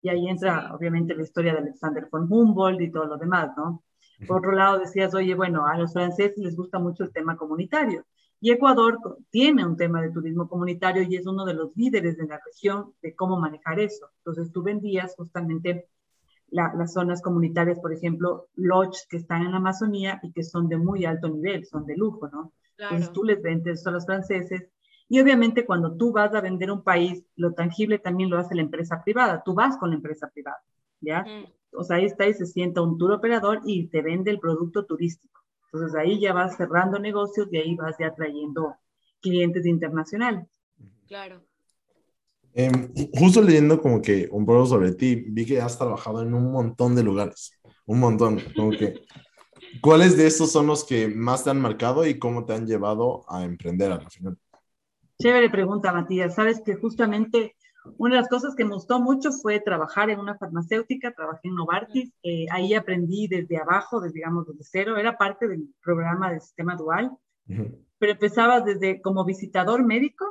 y 0.00 0.08
ahí 0.08 0.28
entra, 0.28 0.74
obviamente, 0.74 1.14
la 1.14 1.22
historia 1.22 1.52
de 1.52 1.58
Alexander 1.58 2.08
von 2.10 2.26
Humboldt 2.30 2.80
y 2.80 2.90
todo 2.90 3.06
lo 3.06 3.16
demás, 3.16 3.50
¿no? 3.56 3.82
Por 4.26 4.38
otro 4.38 4.52
lado, 4.52 4.78
decías, 4.78 5.14
oye, 5.14 5.34
bueno, 5.34 5.66
a 5.66 5.76
los 5.76 5.92
franceses 5.92 6.38
les 6.38 6.56
gusta 6.56 6.78
mucho 6.78 7.04
el 7.04 7.12
tema 7.12 7.36
comunitario. 7.36 8.04
Y 8.40 8.52
Ecuador 8.52 8.98
tiene 9.30 9.66
un 9.66 9.76
tema 9.76 10.00
de 10.00 10.10
turismo 10.10 10.48
comunitario 10.48 11.02
y 11.02 11.16
es 11.16 11.26
uno 11.26 11.44
de 11.44 11.54
los 11.54 11.76
líderes 11.76 12.16
de 12.16 12.26
la 12.26 12.40
región 12.44 12.94
de 13.02 13.14
cómo 13.14 13.38
manejar 13.38 13.80
eso. 13.80 14.10
Entonces, 14.18 14.52
tú 14.52 14.62
vendías 14.62 15.14
justamente 15.16 15.88
las 16.50 16.92
zonas 16.92 17.20
comunitarias, 17.20 17.78
por 17.80 17.92
ejemplo, 17.92 18.48
lodges 18.54 19.06
que 19.08 19.18
están 19.18 19.42
en 19.42 19.50
la 19.50 19.58
Amazonía 19.58 20.20
y 20.22 20.32
que 20.32 20.44
son 20.44 20.68
de 20.68 20.78
muy 20.78 21.04
alto 21.04 21.28
nivel, 21.28 21.66
son 21.66 21.84
de 21.84 21.96
lujo, 21.96 22.28
¿no? 22.28 22.52
Entonces, 22.78 23.12
tú 23.12 23.24
les 23.24 23.42
vendes 23.42 23.86
a 23.86 23.90
los 23.90 24.06
franceses 24.06 24.68
y 25.08 25.20
obviamente 25.20 25.64
cuando 25.64 25.96
tú 25.96 26.12
vas 26.12 26.34
a 26.34 26.40
vender 26.40 26.70
un 26.70 26.82
país, 26.82 27.24
lo 27.36 27.54
tangible 27.54 27.98
también 27.98 28.30
lo 28.30 28.38
hace 28.38 28.54
la 28.54 28.62
empresa 28.62 29.02
privada. 29.02 29.42
Tú 29.44 29.54
vas 29.54 29.76
con 29.78 29.90
la 29.90 29.96
empresa 29.96 30.28
privada, 30.28 30.62
¿ya? 31.00 31.24
O 31.72 31.82
sea, 31.82 31.96
ahí 31.96 32.04
está 32.04 32.26
y 32.26 32.34
se 32.34 32.46
sienta 32.46 32.82
un 32.82 32.98
tour 32.98 33.12
operador 33.12 33.60
y 33.64 33.88
te 33.88 34.02
vende 34.02 34.30
el 34.30 34.38
producto 34.38 34.84
turístico. 34.84 35.40
Entonces 35.72 35.98
ahí 35.98 36.20
ya 36.20 36.32
vas 36.32 36.56
cerrando 36.56 36.98
negocios 36.98 37.48
y 37.50 37.56
ahí 37.56 37.74
vas 37.74 37.96
ya 37.98 38.14
trayendo 38.14 38.74
clientes 39.20 39.66
internacionales. 39.66 40.46
Claro. 41.06 41.42
Em, 42.54 42.92
justo 43.14 43.42
leyendo 43.42 43.80
como 43.80 44.02
que 44.02 44.28
un 44.30 44.44
poco 44.44 44.66
sobre 44.66 44.92
ti, 44.92 45.14
vi 45.14 45.46
que 45.46 45.60
has 45.60 45.78
trabajado 45.78 46.22
en 46.22 46.34
un 46.34 46.50
montón 46.50 46.94
de 46.94 47.02
lugares, 47.02 47.52
un 47.86 48.00
montón, 48.00 48.40
como 48.56 48.70
que, 48.70 49.00
¿cuáles 49.80 50.16
de 50.16 50.26
estos 50.26 50.52
son 50.52 50.66
los 50.66 50.84
que 50.84 51.08
más 51.08 51.44
te 51.44 51.50
han 51.50 51.60
marcado 51.60 52.06
y 52.06 52.18
cómo 52.18 52.44
te 52.44 52.54
han 52.54 52.66
llevado 52.66 53.24
a 53.28 53.44
emprender 53.44 53.92
al 53.92 54.10
final? 54.10 54.38
Chévere 55.20 55.50
pregunta, 55.50 55.92
Matías. 55.92 56.34
Sabes 56.34 56.62
que 56.64 56.76
justamente 56.76 57.56
una 57.96 58.16
de 58.16 58.20
las 58.20 58.28
cosas 58.28 58.54
que 58.54 58.64
me 58.64 58.74
gustó 58.74 59.00
mucho 59.00 59.32
fue 59.32 59.60
trabajar 59.60 60.10
en 60.10 60.20
una 60.20 60.36
farmacéutica, 60.36 61.12
trabajé 61.12 61.48
en 61.48 61.54
Novartis, 61.54 62.12
eh, 62.22 62.46
ahí 62.50 62.74
aprendí 62.74 63.28
desde 63.28 63.56
abajo, 63.58 64.00
desde, 64.00 64.14
digamos, 64.14 64.46
desde 64.46 64.64
cero, 64.64 64.96
era 64.96 65.16
parte 65.16 65.48
del 65.48 65.74
programa 65.82 66.30
del 66.30 66.40
sistema 66.40 66.76
dual, 66.76 67.16
pero 67.98 68.12
empezabas 68.12 68.64
desde 68.64 69.00
como 69.00 69.24
visitador 69.24 69.84
médico, 69.84 70.26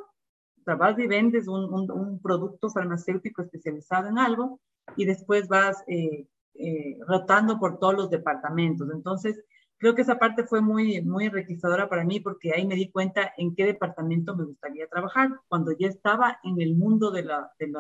o 0.66 0.78
vas 0.78 1.00
y 1.00 1.08
vendes 1.08 1.48
un, 1.48 1.90
un, 1.90 2.20
producto 2.20 2.70
farmacéutico 2.70 3.42
especializado 3.42 4.10
en 4.10 4.20
algo 4.20 4.60
y 4.98 5.06
después 5.06 5.48
vas 5.48 5.84
eh, 5.88 6.28
eh, 6.60 6.98
rotando 7.08 7.60
por 7.60 7.80
todos 7.80 7.96
los 7.96 8.10
departamentos. 8.10 8.90
Entonces, 8.92 9.44
creo 9.78 9.96
que 9.96 10.02
esa 10.02 10.20
parte 10.20 10.44
fue 10.44 10.62
muy, 10.62 11.02
muy 11.02 11.26
enriquecedora 11.26 11.88
para 11.90 12.04
mí 12.04 12.20
porque 12.20 12.54
ahí 12.54 12.66
me 12.66 12.76
di 12.76 12.90
cuenta 12.90 13.34
en 13.38 13.56
qué 13.56 13.66
departamento 13.66 14.36
me 14.36 14.46
gustaría 14.46 14.88
trabajar 14.88 15.30
cuando 15.48 15.72
ya 15.72 15.88
estaba 15.88 16.40
en 16.44 16.62
el 16.62 16.76
mundo 16.76 17.12
de, 17.12 17.24
la, 17.24 17.52
de, 17.60 17.72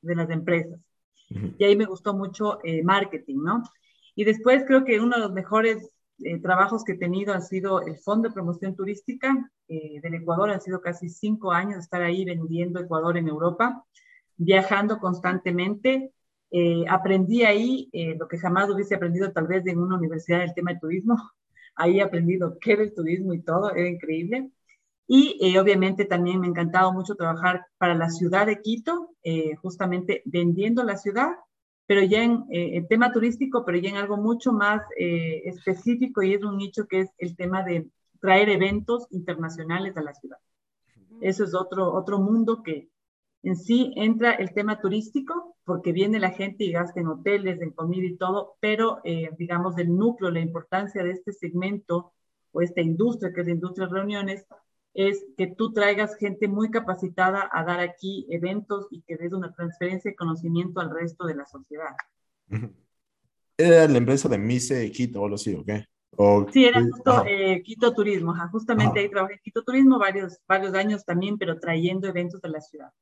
de 0.00 0.14
las 0.14 0.30
empresas. 0.30 0.80
Y 1.58 1.64
ahí 1.64 1.76
me 1.76 1.86
gustó 1.86 2.14
mucho 2.14 2.58
eh, 2.62 2.82
marketing, 2.82 3.38
¿no? 3.42 3.62
Y 4.14 4.24
después 4.24 4.64
creo 4.66 4.84
que 4.84 5.00
uno 5.00 5.16
de 5.16 5.22
los 5.22 5.32
mejores 5.32 5.90
eh, 6.18 6.38
trabajos 6.40 6.84
que 6.84 6.92
he 6.92 6.98
tenido 6.98 7.32
ha 7.32 7.40
sido 7.40 7.80
el 7.80 7.96
Fondo 7.96 8.28
de 8.28 8.34
Promoción 8.34 8.76
Turística 8.76 9.50
eh, 9.68 10.00
del 10.02 10.14
Ecuador. 10.14 10.50
Han 10.50 10.60
sido 10.60 10.80
casi 10.80 11.08
cinco 11.08 11.52
años 11.52 11.74
de 11.74 11.80
estar 11.80 12.02
ahí 12.02 12.24
vendiendo 12.24 12.80
Ecuador 12.80 13.16
en 13.16 13.28
Europa, 13.28 13.84
viajando 14.36 14.98
constantemente. 14.98 16.12
Aprendí 16.88 17.44
ahí 17.44 17.90
lo 18.18 18.28
que 18.28 18.38
jamás 18.38 18.68
hubiese 18.70 18.94
aprendido 18.94 19.32
tal 19.32 19.46
vez 19.46 19.66
en 19.66 19.78
una 19.78 19.96
universidad 19.96 20.40
del 20.40 20.54
tema 20.54 20.72
de 20.72 20.80
turismo, 20.80 21.16
Ahí 21.74 21.98
he 21.98 22.02
aprendido 22.02 22.58
qué 22.60 22.72
era 22.72 22.82
el 22.82 22.94
turismo 22.94 23.34
y 23.34 23.42
todo, 23.42 23.74
era 23.74 23.88
increíble. 23.88 24.50
Y 25.06 25.38
eh, 25.40 25.58
obviamente 25.58 26.04
también 26.04 26.40
me 26.40 26.46
ha 26.46 26.50
encantado 26.50 26.92
mucho 26.92 27.14
trabajar 27.14 27.66
para 27.78 27.94
la 27.94 28.08
ciudad 28.08 28.46
de 28.46 28.60
Quito, 28.60 29.10
eh, 29.22 29.56
justamente 29.56 30.22
vendiendo 30.24 30.84
la 30.84 30.96
ciudad, 30.96 31.32
pero 31.86 32.02
ya 32.02 32.22
en 32.22 32.44
eh, 32.50 32.76
el 32.76 32.88
tema 32.88 33.12
turístico, 33.12 33.64
pero 33.64 33.78
ya 33.78 33.90
en 33.90 33.96
algo 33.96 34.16
mucho 34.16 34.52
más 34.52 34.82
específico 34.96 36.22
y 36.22 36.34
es 36.34 36.42
un 36.44 36.56
nicho 36.56 36.86
que 36.86 37.00
es 37.00 37.10
el 37.18 37.36
tema 37.36 37.62
de 37.62 37.88
traer 38.20 38.48
eventos 38.48 39.06
internacionales 39.10 39.96
a 39.96 40.02
la 40.02 40.14
ciudad. 40.14 40.38
Eso 41.20 41.44
es 41.44 41.54
otro, 41.54 41.92
otro 41.92 42.18
mundo 42.18 42.62
que, 42.62 42.88
en 43.42 43.56
sí 43.56 43.92
entra 43.96 44.32
el 44.32 44.52
tema 44.52 44.80
turístico, 44.80 45.56
porque 45.64 45.92
viene 45.92 46.20
la 46.20 46.30
gente 46.30 46.64
y 46.64 46.72
gasta 46.72 47.00
en 47.00 47.08
hoteles, 47.08 47.60
en 47.60 47.70
comida 47.70 48.06
y 48.06 48.16
todo, 48.16 48.56
pero 48.60 49.00
eh, 49.04 49.30
digamos 49.36 49.78
el 49.78 49.94
núcleo, 49.96 50.30
la 50.30 50.40
importancia 50.40 51.02
de 51.02 51.12
este 51.12 51.32
segmento 51.32 52.12
o 52.52 52.62
esta 52.62 52.80
industria, 52.80 53.32
que 53.32 53.40
es 53.40 53.46
la 53.46 53.54
industria 53.54 53.86
de 53.86 53.94
reuniones, 53.94 54.46
es 54.94 55.24
que 55.36 55.46
tú 55.46 55.72
traigas 55.72 56.16
gente 56.16 56.48
muy 56.48 56.70
capacitada 56.70 57.48
a 57.50 57.64
dar 57.64 57.80
aquí 57.80 58.26
eventos 58.30 58.86
y 58.90 59.02
que 59.02 59.16
des 59.16 59.32
una 59.32 59.52
transferencia 59.52 60.10
de 60.10 60.16
conocimiento 60.16 60.80
al 60.80 60.90
resto 60.90 61.26
de 61.26 61.34
la 61.34 61.46
sociedad. 61.46 61.96
Era 63.56 63.88
la 63.88 63.98
empresa 63.98 64.28
de 64.28 64.38
Mise 64.38 64.90
Quito 64.92 65.22
o 65.22 65.28
lo 65.28 65.38
sí, 65.38 65.54
¿o 65.54 65.64
qué? 65.64 65.86
sí, 66.52 66.66
era 66.66 66.82
justo 66.82 67.24
eh, 67.26 67.62
Quito 67.64 67.92
Turismo, 67.94 68.34
justamente 68.50 69.00
ahí 69.00 69.08
trabajé 69.08 69.34
en 69.34 69.40
Quito 69.40 69.62
Turismo 69.62 69.98
varios, 69.98 70.38
varios 70.46 70.74
años 70.74 71.04
también, 71.04 71.38
pero 71.38 71.58
trayendo 71.58 72.06
eventos 72.06 72.40
de 72.42 72.48
la 72.50 72.60
ciudad. 72.60 72.92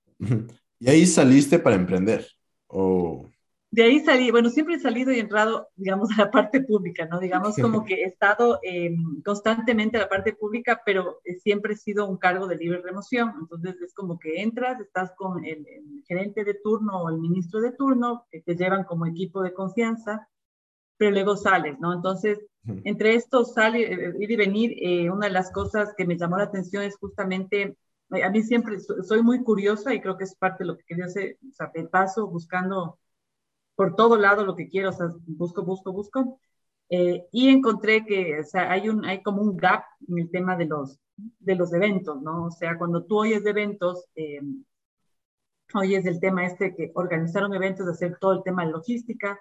¿Y 0.78 0.88
ahí 0.88 1.06
saliste 1.06 1.58
para 1.58 1.76
emprender? 1.76 2.26
¿O 2.66 3.28
de 3.72 3.84
ahí 3.84 4.00
salí, 4.00 4.32
bueno, 4.32 4.50
siempre 4.50 4.74
he 4.74 4.80
salido 4.80 5.12
y 5.12 5.20
entrado, 5.20 5.68
digamos, 5.76 6.10
a 6.10 6.24
la 6.24 6.30
parte 6.32 6.60
pública, 6.60 7.06
¿no? 7.06 7.20
Digamos 7.20 7.56
como 7.56 7.84
que 7.84 8.02
he 8.02 8.04
estado 8.04 8.58
em, 8.64 9.22
constantemente 9.22 9.96
a 9.96 10.00
la 10.00 10.08
parte 10.08 10.32
pública, 10.32 10.82
pero 10.84 11.20
siempre 11.38 11.74
he 11.74 11.76
sido 11.76 12.08
un 12.08 12.16
cargo 12.16 12.48
de 12.48 12.56
libre 12.56 12.82
remoción. 12.82 13.32
Entonces 13.40 13.80
es 13.80 13.94
como 13.94 14.18
que 14.18 14.42
entras, 14.42 14.80
estás 14.80 15.12
con 15.16 15.44
el, 15.44 15.64
gerente 16.08 16.42
de 16.42 16.54
turno 16.54 17.02
o 17.02 17.10
el 17.10 17.18
ministro 17.18 17.60
de 17.60 17.70
turno, 17.70 18.26
que 18.32 18.40
te 18.40 18.56
llevan 18.56 18.82
como 18.82 19.06
equipo 19.06 19.40
de 19.40 19.54
confianza, 19.54 20.28
pero 20.96 21.12
luego 21.12 21.36
sales, 21.36 21.78
¿no? 21.78 21.92
Entonces, 21.92 22.40
entre 22.84 23.14
esto 23.14 23.44
sale, 23.44 23.92
eh, 23.92 24.14
ir 24.18 24.30
y 24.32 24.36
venir, 24.36 24.74
eh, 24.80 25.10
una 25.10 25.28
de 25.28 25.32
las 25.32 25.52
cosas 25.52 25.94
que 25.96 26.04
me 26.04 26.18
llamó 26.18 26.38
la 26.38 26.44
atención 26.44 26.82
es 26.82 26.96
justamente 26.96 27.76
a 28.10 28.30
mí 28.30 28.42
siempre 28.42 28.78
soy 28.80 29.22
muy 29.22 29.42
curiosa 29.42 29.94
y 29.94 30.00
creo 30.00 30.16
que 30.16 30.24
es 30.24 30.34
parte 30.34 30.64
de 30.64 30.68
lo 30.68 30.76
que 30.76 30.84
quería 30.84 31.04
hacer, 31.06 31.38
o 31.48 31.52
sea, 31.52 31.70
paso 31.90 32.26
buscando 32.26 32.98
por 33.76 33.94
todo 33.96 34.16
lado 34.16 34.44
lo 34.44 34.56
que 34.56 34.68
quiero, 34.68 34.90
o 34.90 34.92
sea, 34.92 35.08
busco, 35.26 35.62
busco, 35.64 35.92
busco. 35.92 36.40
Eh, 36.90 37.26
y 37.32 37.48
encontré 37.48 38.04
que 38.04 38.40
o 38.40 38.44
sea, 38.44 38.70
hay, 38.70 38.88
un, 38.88 39.04
hay 39.04 39.22
como 39.22 39.42
un 39.42 39.56
gap 39.56 39.84
en 40.08 40.18
el 40.18 40.30
tema 40.30 40.56
de 40.56 40.66
los, 40.66 40.98
de 41.16 41.54
los 41.54 41.72
eventos, 41.72 42.20
¿no? 42.20 42.46
O 42.46 42.50
sea, 42.50 42.76
cuando 42.76 43.04
tú 43.04 43.20
oyes 43.20 43.44
de 43.44 43.50
eventos, 43.50 44.04
eh, 44.16 44.40
oyes 45.74 46.04
del 46.04 46.20
tema 46.20 46.46
este 46.46 46.74
que 46.74 46.90
organizaron 46.94 47.54
eventos, 47.54 47.88
hacer 47.88 48.18
todo 48.20 48.32
el 48.32 48.42
tema 48.42 48.66
de 48.66 48.72
logística, 48.72 49.38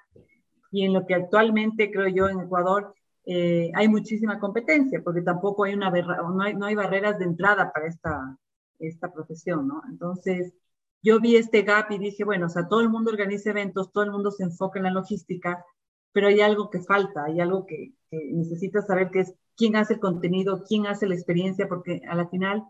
y 0.72 0.86
en 0.86 0.94
lo 0.94 1.06
que 1.06 1.16
actualmente 1.16 1.92
creo 1.92 2.08
yo 2.08 2.30
en 2.30 2.42
Ecuador 2.42 2.94
eh, 3.26 3.72
hay 3.76 3.88
muchísima 3.88 4.40
competencia, 4.40 5.02
porque 5.04 5.22
tampoco 5.22 5.64
hay, 5.64 5.74
una 5.74 5.90
no 5.90 6.42
hay, 6.42 6.56
no 6.56 6.66
hay 6.66 6.76
barreras 6.76 7.20
de 7.20 7.26
entrada 7.26 7.72
para 7.74 7.88
esta, 7.88 8.38
esta 8.80 9.12
profesión, 9.12 9.68
¿no? 9.68 9.82
Entonces, 9.90 10.54
yo 11.02 11.20
vi 11.20 11.36
este 11.38 11.62
gap 11.62 11.92
y 11.92 11.98
dije, 11.98 12.24
bueno, 12.24 12.48
o 12.48 12.50
sea, 12.50 12.68
todo 12.68 12.82
el 12.82 12.90
mundo 12.90 13.12
organiza 13.12 13.52
eventos, 13.52 13.92
todo 13.92 14.04
el 14.04 14.12
mundo 14.12 14.32
se 14.32 14.44
enfoca 14.44 14.80
en 14.80 14.84
la 14.84 14.92
logística, 14.92 15.64
pero 16.12 16.28
hay 16.28 16.42
algo 16.42 16.70
que 16.70 16.82
falta, 16.82 17.26
hay 17.26 17.40
algo 17.40 17.66
que, 17.66 17.94
necesitas 18.12 18.88
saber 18.88 19.12
que 19.12 19.22
es 19.22 19.34
quién 19.56 19.76
hace 19.76 19.94
el 19.96 20.00
contenido, 20.00 20.64
quién 20.68 20.88
hace 20.88 21.08
la 21.08 21.16
experiencia, 21.16 21.68
porque 21.68 22.02
a 22.10 22.16
la 22.16 22.28
final 22.28 22.64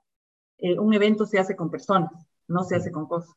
eh, 0.57 0.77
un 0.77 0.93
evento 0.93 1.25
se 1.25 1.39
hace 1.39 1.55
con 1.55 1.71
personas, 1.71 2.11
no 2.47 2.63
se 2.63 2.75
hace 2.75 2.91
con 2.91 3.07
cosas. 3.07 3.33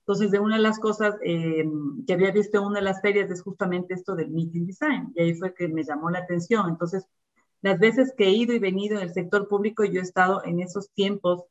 Entonces, 0.00 0.30
de 0.30 0.40
una 0.40 0.56
de 0.56 0.62
las 0.62 0.78
cosas 0.78 1.14
eh, 1.22 1.64
que 2.06 2.12
había 2.12 2.32
visto 2.32 2.58
en 2.58 2.64
una 2.64 2.80
de 2.80 2.84
las 2.86 3.00
ferias 3.00 3.30
es 3.30 3.42
justamente 3.42 3.94
esto 3.94 4.16
del 4.16 4.30
meeting 4.30 4.66
design, 4.66 5.12
y 5.14 5.22
ahí 5.22 5.34
fue 5.34 5.54
que 5.54 5.68
me 5.68 5.84
llamó 5.84 6.10
la 6.10 6.20
atención. 6.20 6.68
Entonces, 6.68 7.06
las 7.62 7.78
veces 7.78 8.14
que 8.16 8.24
he 8.24 8.32
ido 8.32 8.54
y 8.54 8.58
venido 8.58 8.96
en 8.96 9.02
el 9.02 9.12
sector 9.12 9.48
público, 9.48 9.84
yo 9.84 10.00
he 10.00 10.02
estado 10.02 10.42
en 10.44 10.60
esos 10.60 10.90
tiempos 10.92 11.44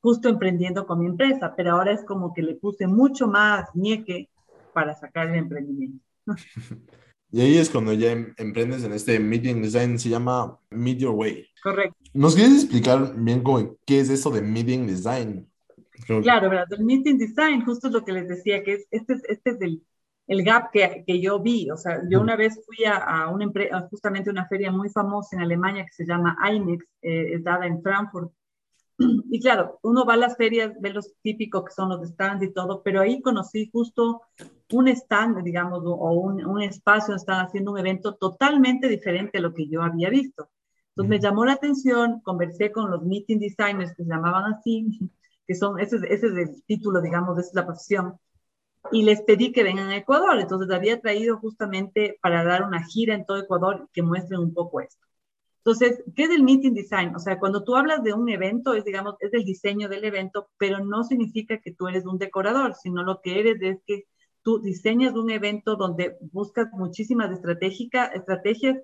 justo 0.00 0.28
emprendiendo 0.28 0.86
con 0.86 1.00
mi 1.00 1.06
empresa, 1.06 1.54
pero 1.56 1.72
ahora 1.72 1.92
es 1.92 2.04
como 2.04 2.32
que 2.32 2.42
le 2.42 2.54
puse 2.54 2.86
mucho 2.86 3.26
más 3.26 3.68
ñeque 3.74 4.28
para 4.72 4.94
sacar 4.94 5.28
el 5.28 5.36
emprendimiento. 5.36 6.04
Y 7.30 7.42
ahí 7.42 7.58
es 7.58 7.68
cuando 7.68 7.92
ya 7.92 8.12
em, 8.12 8.32
emprendes 8.38 8.84
en 8.84 8.92
este 8.92 9.20
Meeting 9.20 9.60
Design, 9.60 9.98
se 9.98 10.08
llama 10.08 10.58
Meet 10.70 11.00
Your 11.00 11.14
Way. 11.14 11.46
Correcto. 11.62 11.94
¿Nos 12.14 12.34
quieres 12.34 12.54
explicar 12.54 13.14
bien 13.16 13.42
cómo, 13.42 13.76
qué 13.84 14.00
es 14.00 14.08
eso 14.08 14.30
de 14.30 14.40
Meeting 14.40 14.86
Design? 14.86 15.46
Claro, 16.06 16.48
¿verdad? 16.48 16.66
El 16.70 16.84
Meeting 16.84 17.18
Design, 17.18 17.64
justo 17.66 17.88
es 17.88 17.92
lo 17.92 18.04
que 18.04 18.12
les 18.12 18.28
decía, 18.28 18.62
que 18.62 18.74
es, 18.74 18.86
este, 18.90 19.12
es, 19.12 19.22
este 19.28 19.50
es 19.50 19.60
el, 19.60 19.82
el 20.26 20.42
gap 20.42 20.70
que, 20.70 21.04
que, 21.06 21.20
yo 21.20 21.38
vi. 21.40 21.70
O 21.70 21.76
sea, 21.76 22.00
yo 22.08 22.20
una 22.20 22.34
vez 22.34 22.58
fui 22.64 22.86
a, 22.86 22.96
a 22.96 23.28
una 23.30 23.50
justamente 23.90 24.30
una 24.30 24.46
feria 24.46 24.72
muy 24.72 24.88
famosa 24.88 25.36
en 25.36 25.42
Alemania 25.42 25.84
que 25.84 25.92
se 25.92 26.06
llama 26.06 26.38
IMEX, 26.50 26.84
eh, 27.02 27.34
es 27.34 27.44
dada 27.44 27.66
en 27.66 27.82
Frankfurt, 27.82 28.32
y 28.98 29.40
claro, 29.40 29.78
uno 29.82 30.04
va 30.04 30.14
a 30.14 30.16
las 30.16 30.36
ferias, 30.36 30.72
ve 30.80 30.90
los 30.92 31.14
típicos 31.22 31.64
que 31.64 31.72
son 31.72 31.88
los 31.90 32.06
stands 32.08 32.44
y 32.44 32.52
todo, 32.52 32.82
pero 32.82 33.00
ahí 33.00 33.20
conocí 33.22 33.70
justo 33.72 34.22
un 34.72 34.88
stand, 34.88 35.42
digamos, 35.44 35.82
o 35.84 36.12
un, 36.12 36.44
un 36.44 36.62
espacio 36.62 37.14
estaban 37.14 37.46
haciendo 37.46 37.72
un 37.72 37.78
evento 37.78 38.16
totalmente 38.16 38.88
diferente 38.88 39.38
a 39.38 39.40
lo 39.40 39.54
que 39.54 39.68
yo 39.68 39.82
había 39.82 40.10
visto. 40.10 40.50
Entonces 40.90 41.10
me 41.10 41.20
llamó 41.20 41.44
la 41.44 41.52
atención, 41.52 42.20
conversé 42.22 42.72
con 42.72 42.90
los 42.90 43.02
meeting 43.04 43.38
designers 43.38 43.94
que 43.94 44.04
se 44.04 44.10
llamaban 44.10 44.52
así, 44.52 44.98
que 45.46 45.54
son, 45.54 45.78
ese, 45.80 45.96
ese 46.08 46.26
es 46.26 46.32
el 46.34 46.62
título, 46.64 47.00
digamos, 47.00 47.38
esa 47.38 47.48
es 47.48 47.54
la 47.54 47.66
profesión, 47.66 48.18
y 48.92 49.02
les 49.04 49.22
pedí 49.22 49.52
que 49.52 49.64
vengan 49.64 49.90
a 49.90 49.96
Ecuador. 49.98 50.40
Entonces 50.40 50.70
había 50.74 51.00
traído 51.00 51.38
justamente 51.38 52.18
para 52.22 52.44
dar 52.44 52.64
una 52.64 52.84
gira 52.86 53.14
en 53.14 53.26
todo 53.26 53.38
Ecuador 53.38 53.88
que 53.92 54.02
muestren 54.02 54.40
un 54.40 54.54
poco 54.54 54.80
esto. 54.80 55.07
Entonces, 55.68 56.02
¿qué 56.16 56.22
es 56.22 56.30
el 56.30 56.44
meeting 56.44 56.72
design? 56.72 57.14
O 57.14 57.18
sea, 57.18 57.38
cuando 57.38 57.62
tú 57.62 57.76
hablas 57.76 58.02
de 58.02 58.14
un 58.14 58.26
evento, 58.30 58.72
es, 58.72 58.86
digamos, 58.86 59.16
es 59.20 59.34
el 59.34 59.44
diseño 59.44 59.90
del 59.90 60.02
evento, 60.02 60.48
pero 60.56 60.82
no 60.82 61.04
significa 61.04 61.58
que 61.58 61.74
tú 61.74 61.88
eres 61.88 62.06
un 62.06 62.16
decorador, 62.16 62.74
sino 62.74 63.02
lo 63.02 63.20
que 63.20 63.38
eres 63.38 63.60
es 63.60 63.78
que 63.86 64.04
tú 64.40 64.60
diseñas 64.62 65.12
un 65.12 65.30
evento 65.30 65.76
donde 65.76 66.16
buscas 66.32 66.68
muchísimas 66.72 67.30
estrategias 67.32 68.78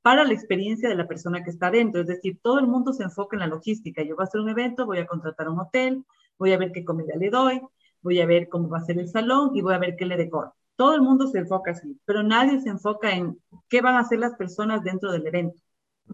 para 0.00 0.24
la 0.24 0.32
experiencia 0.32 0.88
de 0.88 0.94
la 0.94 1.06
persona 1.06 1.44
que 1.44 1.50
está 1.50 1.70
dentro. 1.70 2.00
Es 2.00 2.06
decir, 2.06 2.38
todo 2.42 2.58
el 2.60 2.66
mundo 2.66 2.94
se 2.94 3.02
enfoca 3.02 3.36
en 3.36 3.40
la 3.40 3.46
logística. 3.48 4.02
Yo 4.02 4.16
voy 4.16 4.22
a 4.22 4.24
hacer 4.24 4.40
un 4.40 4.48
evento, 4.48 4.86
voy 4.86 5.00
a 5.00 5.06
contratar 5.06 5.50
un 5.50 5.60
hotel, 5.60 6.02
voy 6.38 6.54
a 6.54 6.58
ver 6.58 6.72
qué 6.72 6.82
comida 6.82 7.14
le 7.14 7.28
doy, 7.28 7.60
voy 8.00 8.22
a 8.22 8.26
ver 8.26 8.48
cómo 8.48 8.70
va 8.70 8.78
a 8.78 8.86
ser 8.86 8.98
el 8.98 9.10
salón 9.10 9.54
y 9.54 9.60
voy 9.60 9.74
a 9.74 9.78
ver 9.78 9.96
qué 9.98 10.06
le 10.06 10.16
decoro. 10.16 10.54
Todo 10.76 10.94
el 10.94 11.02
mundo 11.02 11.26
se 11.26 11.40
enfoca 11.40 11.72
así, 11.72 12.00
pero 12.06 12.22
nadie 12.22 12.58
se 12.62 12.70
enfoca 12.70 13.10
en 13.12 13.38
qué 13.68 13.82
van 13.82 13.96
a 13.96 14.00
hacer 14.00 14.18
las 14.18 14.34
personas 14.36 14.82
dentro 14.82 15.12
del 15.12 15.26
evento. 15.26 15.60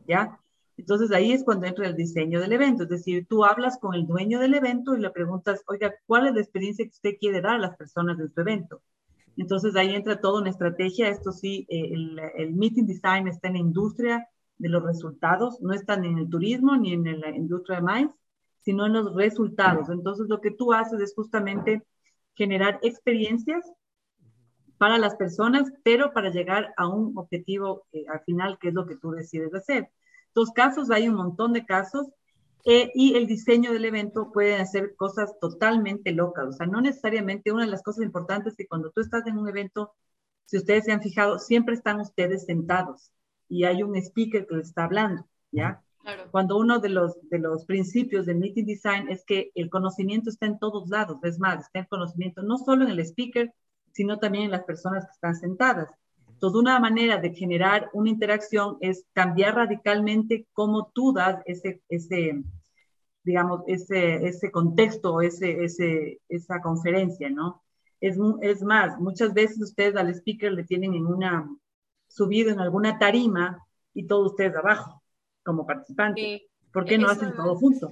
¿Ya? 0.07 0.39
Entonces 0.77 1.11
ahí 1.11 1.33
es 1.33 1.43
cuando 1.43 1.67
entra 1.67 1.87
el 1.87 1.97
diseño 1.97 2.41
del 2.41 2.53
evento, 2.53 2.85
es 2.85 2.89
decir, 2.89 3.27
tú 3.29 3.45
hablas 3.45 3.79
con 3.79 3.95
el 3.95 4.07
dueño 4.07 4.39
del 4.39 4.55
evento 4.55 4.95
y 4.95 5.01
le 5.01 5.11
preguntas, 5.11 5.63
oiga, 5.67 5.93
¿cuál 6.07 6.29
es 6.29 6.35
la 6.35 6.41
experiencia 6.41 6.85
que 6.85 6.93
usted 6.93 7.17
quiere 7.19 7.41
dar 7.41 7.57
a 7.57 7.59
las 7.59 7.77
personas 7.77 8.17
de 8.17 8.29
su 8.29 8.41
evento? 8.41 8.81
Entonces 9.37 9.75
ahí 9.77 9.95
entra 9.95 10.21
toda 10.21 10.41
una 10.41 10.51
estrategia, 10.51 11.09
esto 11.09 11.33
sí, 11.33 11.67
eh, 11.69 11.93
el, 12.37 12.55
meeting 12.55 12.87
design 12.87 13.27
está 13.27 13.49
en 13.49 13.55
la 13.55 13.61
industria 13.61 14.29
de 14.57 14.69
los 14.69 14.83
resultados, 14.83 15.61
no 15.61 15.73
está 15.73 15.97
ni 15.97 16.09
en 16.09 16.19
el 16.19 16.29
turismo 16.29 16.77
ni 16.77 16.93
en 16.93 17.21
la 17.21 17.31
industria 17.31 17.77
de 17.77 17.83
más, 17.83 18.11
sino 18.63 18.87
en 18.87 18.93
los 18.93 19.15
resultados. 19.15 19.89
Entonces 19.89 20.29
lo 20.29 20.41
que 20.41 20.53
tú 20.53 20.73
haces 20.73 21.01
es 21.01 21.15
justamente 21.15 21.83
generar 22.35 22.79
experiencias 22.83 23.65
para 24.79 24.99
las 24.99 25.17
personas, 25.17 25.71
pero 25.83 26.13
para 26.13 26.31
llegar 26.31 26.73
a 26.77 26.89
un 26.89 27.17
objetivo 27.19 27.87
eh, 27.93 28.05
al 28.09 28.21
final, 28.21 28.59
que 28.59 28.69
es 28.69 28.75
lo 28.75 28.87
que 28.87 28.97
tú 28.97 29.11
decides 29.11 29.53
hacer. 29.55 29.91
Dos 30.35 30.51
casos, 30.53 30.91
hay 30.91 31.09
un 31.09 31.17
montón 31.17 31.53
de 31.53 31.67
casos, 31.67 32.07
eh, 32.65 32.91
y 32.95 33.15
el 33.17 33.27
diseño 33.27 33.73
del 33.73 33.85
evento 33.85 34.31
puede 34.33 34.57
hacer 34.57 34.95
cosas 34.97 35.39
totalmente 35.41 36.13
locas. 36.13 36.49
O 36.49 36.53
sea, 36.53 36.67
no 36.67 36.81
necesariamente 36.81 37.53
una 37.53 37.65
de 37.65 37.71
las 37.71 37.83
cosas 37.83 38.05
importantes 38.05 38.53
es 38.53 38.57
que 38.57 38.67
cuando 38.67 38.91
tú 38.91 39.01
estás 39.01 39.27
en 39.27 39.39
un 39.39 39.49
evento, 39.49 39.95
si 40.45 40.59
ustedes 40.59 40.85
se 40.85 40.93
han 40.93 41.03
fijado, 41.03 41.39
siempre 41.39 41.75
están 41.75 42.01
ustedes 42.01 42.47
sentados 42.47 43.13
y 43.49 43.65
hay 43.65 43.83
un 43.83 43.97
speaker 43.97 44.47
que 44.47 44.57
les 44.57 44.69
está 44.69 44.85
hablando, 44.85 45.27
¿ya? 45.51 45.83
Claro. 46.03 46.31
Cuando 46.31 46.59
uno 46.59 46.79
de 46.79 46.91
los, 46.91 47.19
de 47.29 47.39
los 47.39 47.65
principios 47.65 48.27
del 48.27 48.39
meeting 48.39 48.65
design 48.65 49.09
es 49.09 49.25
que 49.25 49.51
el 49.55 49.69
conocimiento 49.71 50.31
está 50.31 50.47
en 50.47 50.59
todos 50.59 50.89
lados, 50.89 51.19
es 51.23 51.39
más, 51.39 51.65
está 51.65 51.81
el 51.81 51.89
conocimiento 51.89 52.43
no 52.43 52.59
solo 52.59 52.85
en 52.85 52.91
el 52.91 53.01
speaker, 53.01 53.53
sino 53.99 54.21
también 54.21 54.45
en 54.45 54.53
las 54.53 54.63
personas 54.63 55.05
que 55.07 55.11
están 55.11 55.35
sentadas. 55.35 55.91
Entonces, 56.29 56.61
una 56.61 56.79
manera 56.79 57.17
de 57.19 57.35
generar 57.35 57.91
una 57.93 58.11
interacción 58.11 58.77
es 58.81 59.05
cambiar 59.13 59.57
radicalmente 59.57 60.47
cómo 60.53 60.93
tú 60.95 61.13
das 61.13 61.43
ese, 61.47 61.83
ese 61.89 62.45
digamos, 63.25 63.63
ese, 63.67 64.25
ese 64.25 64.53
contexto, 64.53 65.21
ese, 65.21 65.65
ese, 65.65 66.21
esa 66.29 66.61
conferencia, 66.61 67.29
¿no? 67.29 67.65
Es, 68.01 68.17
es 68.43 68.63
más, 68.63 69.01
muchas 69.01 69.35
veces 69.35 69.61
ustedes 69.61 69.97
al 69.97 70.11
speaker 70.11 70.53
le 70.53 70.63
tienen 70.63 70.95
en 70.95 71.05
una, 71.05 71.51
subido 72.07 72.53
en 72.53 72.61
alguna 72.61 73.01
tarima 73.01 73.67
y 73.95 74.07
todos 74.07 74.31
ustedes 74.31 74.55
abajo, 74.55 75.03
como 75.43 75.67
participantes. 75.67 76.43
¿Por 76.73 76.85
qué 76.85 76.99
no 76.99 77.09
hacen 77.09 77.35
todo 77.35 77.57
juntos? 77.57 77.91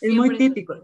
Es, 0.00 0.12
muy 0.12 0.36
típico. 0.36 0.74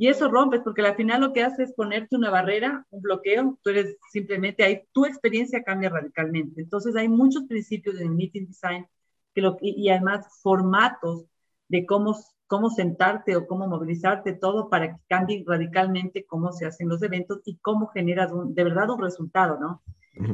Y 0.00 0.06
eso 0.06 0.28
rompes 0.28 0.60
porque 0.62 0.82
al 0.82 0.94
final 0.94 1.22
lo 1.22 1.32
que 1.32 1.42
hace 1.42 1.64
es 1.64 1.72
ponerte 1.72 2.14
una 2.14 2.30
barrera, 2.30 2.86
un 2.90 3.02
bloqueo, 3.02 3.58
tú 3.64 3.70
eres 3.70 3.96
simplemente 4.12 4.62
ahí, 4.62 4.82
tu 4.92 5.04
experiencia 5.04 5.64
cambia 5.64 5.90
radicalmente. 5.90 6.60
Entonces 6.62 6.94
hay 6.94 7.08
muchos 7.08 7.46
principios 7.48 8.00
en 8.00 8.14
meeting 8.14 8.46
design 8.46 8.86
que 9.34 9.40
lo, 9.40 9.56
y, 9.60 9.88
además 9.88 10.24
formatos 10.40 11.24
de 11.66 11.84
cómo, 11.84 12.16
cómo 12.46 12.70
sentarte 12.70 13.34
o 13.34 13.48
cómo 13.48 13.66
movilizarte, 13.66 14.34
todo 14.34 14.70
para 14.70 14.94
que 14.94 15.02
cambie 15.08 15.42
radicalmente 15.44 16.24
cómo 16.26 16.52
se 16.52 16.66
hacen 16.66 16.88
los 16.88 17.02
eventos 17.02 17.40
y 17.44 17.56
cómo 17.56 17.88
generas 17.88 18.30
de 18.32 18.64
verdad 18.64 18.90
un 18.90 19.02
resultado, 19.02 19.58
¿no? 19.58 19.82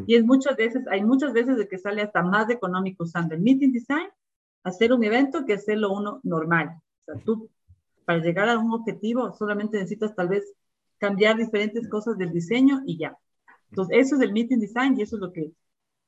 Y 0.07 0.17
es 0.17 0.25
muchas 0.25 0.57
veces, 0.57 0.87
hay 0.91 1.03
muchas 1.03 1.33
veces 1.33 1.57
de 1.57 1.69
que 1.69 1.79
sale 1.79 2.03
hasta 2.03 2.23
más 2.23 2.51
económico 2.51 3.05
usando 3.05 3.35
el 3.35 3.41
meeting 3.41 3.73
design, 3.73 4.09
hacer 4.63 4.93
un 4.93 5.03
evento 5.05 5.47
que 5.47 5.55
hacerlo 5.55 5.91
uno 5.91 6.21
normal. 6.23 6.83
O 7.01 7.05
sea, 7.05 7.25
tú 7.25 7.49
para 8.05 8.21
llegar 8.21 8.49
a 8.49 8.59
un 8.59 8.73
objetivo 8.73 9.35
solamente 9.35 9.79
necesitas 9.79 10.15
tal 10.15 10.29
vez 10.29 10.53
cambiar 10.99 11.37
diferentes 11.37 11.89
cosas 11.89 12.17
del 12.19 12.33
diseño 12.33 12.83
y 12.87 12.99
ya. 12.99 13.17
Entonces, 13.71 13.99
eso 13.99 14.17
es 14.17 14.23
el 14.23 14.33
meeting 14.33 14.59
design 14.59 14.99
y 14.99 15.03
eso 15.03 15.17
es 15.17 15.21
lo 15.21 15.33
que 15.33 15.53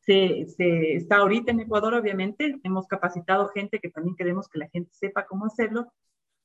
se, 0.01 0.47
está 0.95 1.17
ahorita 1.17 1.51
en 1.51 1.61
Ecuador, 1.61 1.95
obviamente. 1.95 2.61
Hemos 2.63 2.87
capacitado 2.87 3.49
gente 3.49 3.81
que 3.81 3.91
también 3.91 4.17
queremos 4.17 4.49
que 4.49 4.61
la 4.61 4.69
gente 4.69 4.93
sepa 4.95 5.27
cómo 5.27 5.47
hacerlo 5.47 5.93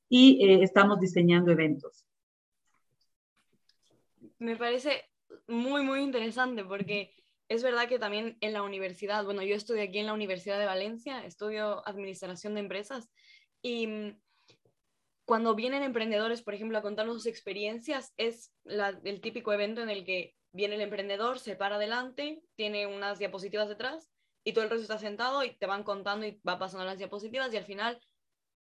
y 0.10 0.44
eh, 0.44 0.64
estamos 0.64 1.00
diseñando 1.00 1.52
eventos. 1.52 2.06
Me 4.40 4.56
parece 4.56 5.04
muy, 5.48 5.84
muy 5.84 6.02
interesante 6.02 6.66
porque 6.66 7.14
es 7.48 7.64
verdad 7.64 7.88
que 7.88 8.00
también 8.00 8.38
en 8.42 8.54
la 8.54 8.64
universidad, 8.64 9.24
bueno, 9.24 9.44
yo 9.44 9.56
estudio 9.56 9.84
aquí 9.84 10.00
en 10.00 10.08
la 10.08 10.14
Universidad 10.14 10.58
de 10.58 10.66
Valencia, 10.66 11.24
estudio 11.24 11.88
administración 11.88 12.56
de 12.56 12.62
empresas 12.62 13.10
y 13.62 13.88
mm, 13.88 14.20
cuando 15.32 15.56
vienen 15.56 15.82
emprendedores, 15.82 16.42
por 16.42 16.54
ejemplo, 16.54 16.78
a 16.78 16.82
contarnos 16.82 17.16
sus 17.16 17.26
experiencias, 17.26 18.14
es 18.18 18.52
el 18.66 19.22
típico 19.22 19.54
evento 19.54 19.82
en 19.82 19.90
el 19.90 20.04
que 20.04 20.36
viene 20.52 20.76
el 20.76 20.82
emprendedor, 20.82 21.40
se 21.40 21.56
para 21.56 21.78
adelante, 21.78 22.44
tiene 22.58 22.86
unas 22.86 23.18
diapositivas 23.18 23.70
detrás 23.70 24.12
y 24.44 24.52
todo 24.52 24.66
el 24.66 24.70
resto 24.70 24.82
está 24.82 24.98
sentado 24.98 25.42
y 25.46 25.56
te 25.56 25.68
van 25.68 25.86
contando 25.86 26.26
y 26.26 26.42
va 26.46 26.60
pasando 26.60 26.84
las 26.84 26.98
diapositivas 26.98 27.54
y 27.54 27.56
al 27.56 27.64
final, 27.64 27.98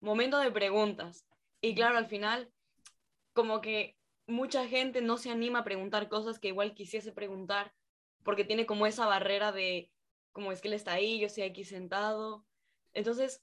momento 0.02 0.40
de 0.40 0.52
preguntas. 0.52 1.26
Y 1.62 1.74
claro, 1.74 1.98
al 1.98 2.08
final, 2.08 2.52
como 3.32 3.62
que 3.62 3.96
mucha 4.28 4.68
gente 4.68 5.00
no 5.00 5.16
se 5.16 5.30
anima 5.30 5.60
a 5.60 5.64
preguntar 5.64 6.10
cosas 6.10 6.38
que 6.38 6.50
igual 6.50 6.74
quisiese 6.74 7.14
preguntar 7.14 7.72
porque 8.24 8.44
tiene 8.44 8.66
como 8.66 8.88
esa 8.88 9.06
barrera 9.06 9.54
de, 9.54 9.90
como 10.34 10.52
es 10.52 10.60
que 10.60 10.68
él 10.68 10.74
está 10.74 10.92
ahí, 10.92 11.18
yo 11.18 11.28
estoy 11.28 11.44
aquí 11.44 11.64
sentado. 11.64 12.46
Entonces, 12.92 13.42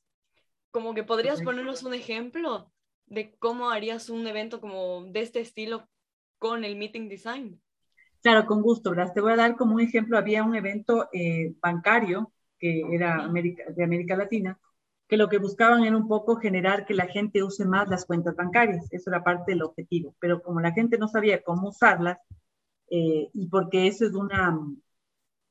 como 0.71 0.93
que 0.93 1.05
podrías 1.05 1.41
ponernos 1.41 1.85
un 1.85 1.95
ejemplo 1.95 2.71
de 3.07 3.35
cómo 3.39 3.71
harías 3.71 4.09
un 4.11 4.27
evento 4.27 4.61
como 4.61 5.05
de 5.05 5.21
este 5.21 5.41
estilo 5.41 5.89
con 6.39 6.65
el 6.65 6.77
meeting 6.77 7.09
design. 7.09 7.61
Claro, 8.23 8.47
con 8.47 8.63
gusto, 8.63 8.91
¿verdad? 8.91 9.13
Te 9.13 9.21
voy 9.21 9.33
a 9.33 9.37
dar 9.37 9.57
como 9.57 9.75
un 9.75 9.81
ejemplo, 9.81 10.17
había 10.17 10.45
un 10.45 10.55
evento 10.55 11.09
eh, 11.13 11.55
bancario 11.61 12.33
que 12.59 12.83
era 12.91 13.29
de 13.29 13.85
América 13.85 14.17
Latina, 14.17 14.59
que 15.07 15.19
lo 15.19 15.29
que 15.29 15.39
buscaban 15.39 15.85
era 15.85 15.97
un 15.97 16.09
poco 16.09 16.37
generar 16.37 16.87
que 16.87 16.95
la 16.95 17.07
gente 17.07 17.43
use 17.43 17.67
más 17.67 17.89
las 17.89 18.07
cuentas 18.07 18.35
bancarias, 18.37 18.87
eso 18.91 19.11
era 19.11 19.23
parte 19.23 19.53
del 19.53 19.63
objetivo, 19.63 20.17
pero 20.19 20.41
como 20.43 20.61
la 20.61 20.73
gente 20.73 20.97
no 20.97 21.09
sabía 21.09 21.43
cómo 21.43 21.69
usarlas, 21.69 22.19
eh, 22.91 23.29
y 23.35 23.49
porque 23.49 23.87
eso 23.87 24.07
es 24.07 24.15
una, 24.15 24.59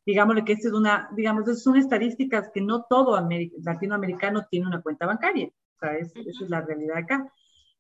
digámosle 0.05 0.43
que 0.43 0.53
eso 0.53 0.69
es 0.69 0.74
una, 0.74 1.10
digamos, 1.15 1.62
son 1.62 1.77
estadísticas 1.77 2.50
que 2.53 2.62
no 2.62 2.86
todo 2.89 3.19
latinoamericano 3.63 4.48
tiene 4.50 4.67
una 4.67 4.81
cuenta 4.81 5.05
bancaria, 5.05 5.48
o 5.48 5.79
sea, 5.79 5.98
esa 5.98 6.19
es 6.19 6.50
la 6.50 6.62
realidad 6.62 6.98
acá. 6.98 7.31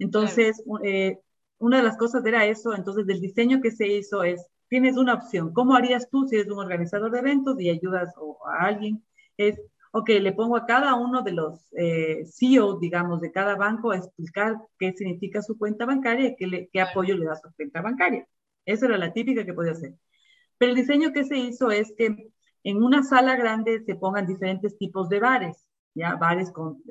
Entonces, 0.03 0.61
eh, 0.83 1.17
una 1.59 1.77
de 1.77 1.83
las 1.83 1.95
cosas 1.95 2.25
era 2.25 2.45
eso, 2.45 2.75
entonces 2.75 3.05
del 3.05 3.21
diseño 3.21 3.61
que 3.61 3.71
se 3.71 3.87
hizo 3.87 4.21
es, 4.23 4.45
tienes 4.67 4.97
una 4.97 5.13
opción, 5.13 5.53
¿cómo 5.53 5.75
harías 5.75 6.09
tú 6.09 6.27
si 6.27 6.35
eres 6.35 6.51
un 6.51 6.59
organizador 6.59 7.09
de 7.09 7.19
eventos 7.19 7.59
y 7.61 7.69
ayudas 7.69 8.13
a 8.45 8.65
alguien? 8.65 9.01
Es, 9.37 9.61
ok, 9.93 10.09
le 10.09 10.33
pongo 10.33 10.57
a 10.57 10.65
cada 10.65 10.95
uno 10.95 11.21
de 11.21 11.31
los 11.31 11.65
eh, 11.77 12.25
CEOs, 12.25 12.81
digamos, 12.81 13.21
de 13.21 13.31
cada 13.31 13.55
banco 13.55 13.91
a 13.91 13.97
explicar 13.97 14.57
qué 14.77 14.91
significa 14.91 15.41
su 15.41 15.57
cuenta 15.57 15.85
bancaria 15.85 16.27
y 16.29 16.35
qué, 16.35 16.69
qué 16.71 16.81
apoyo 16.81 17.15
le 17.15 17.25
da 17.25 17.37
su 17.37 17.49
cuenta 17.55 17.81
bancaria. 17.81 18.27
Esa 18.65 18.87
era 18.87 18.97
la 18.97 19.13
típica 19.13 19.45
que 19.45 19.53
podía 19.53 19.71
hacer. 19.71 19.93
Pero 20.57 20.71
el 20.71 20.77
diseño 20.77 21.13
que 21.13 21.23
se 21.23 21.37
hizo 21.37 21.71
es 21.71 21.93
que 21.97 22.33
en 22.65 22.83
una 22.83 23.03
sala 23.03 23.37
grande 23.37 23.83
se 23.85 23.95
pongan 23.95 24.27
diferentes 24.27 24.77
tipos 24.77 25.07
de 25.07 25.21
bares, 25.21 25.65
¿ya? 25.95 26.15
Bares 26.15 26.51
con 26.51 26.81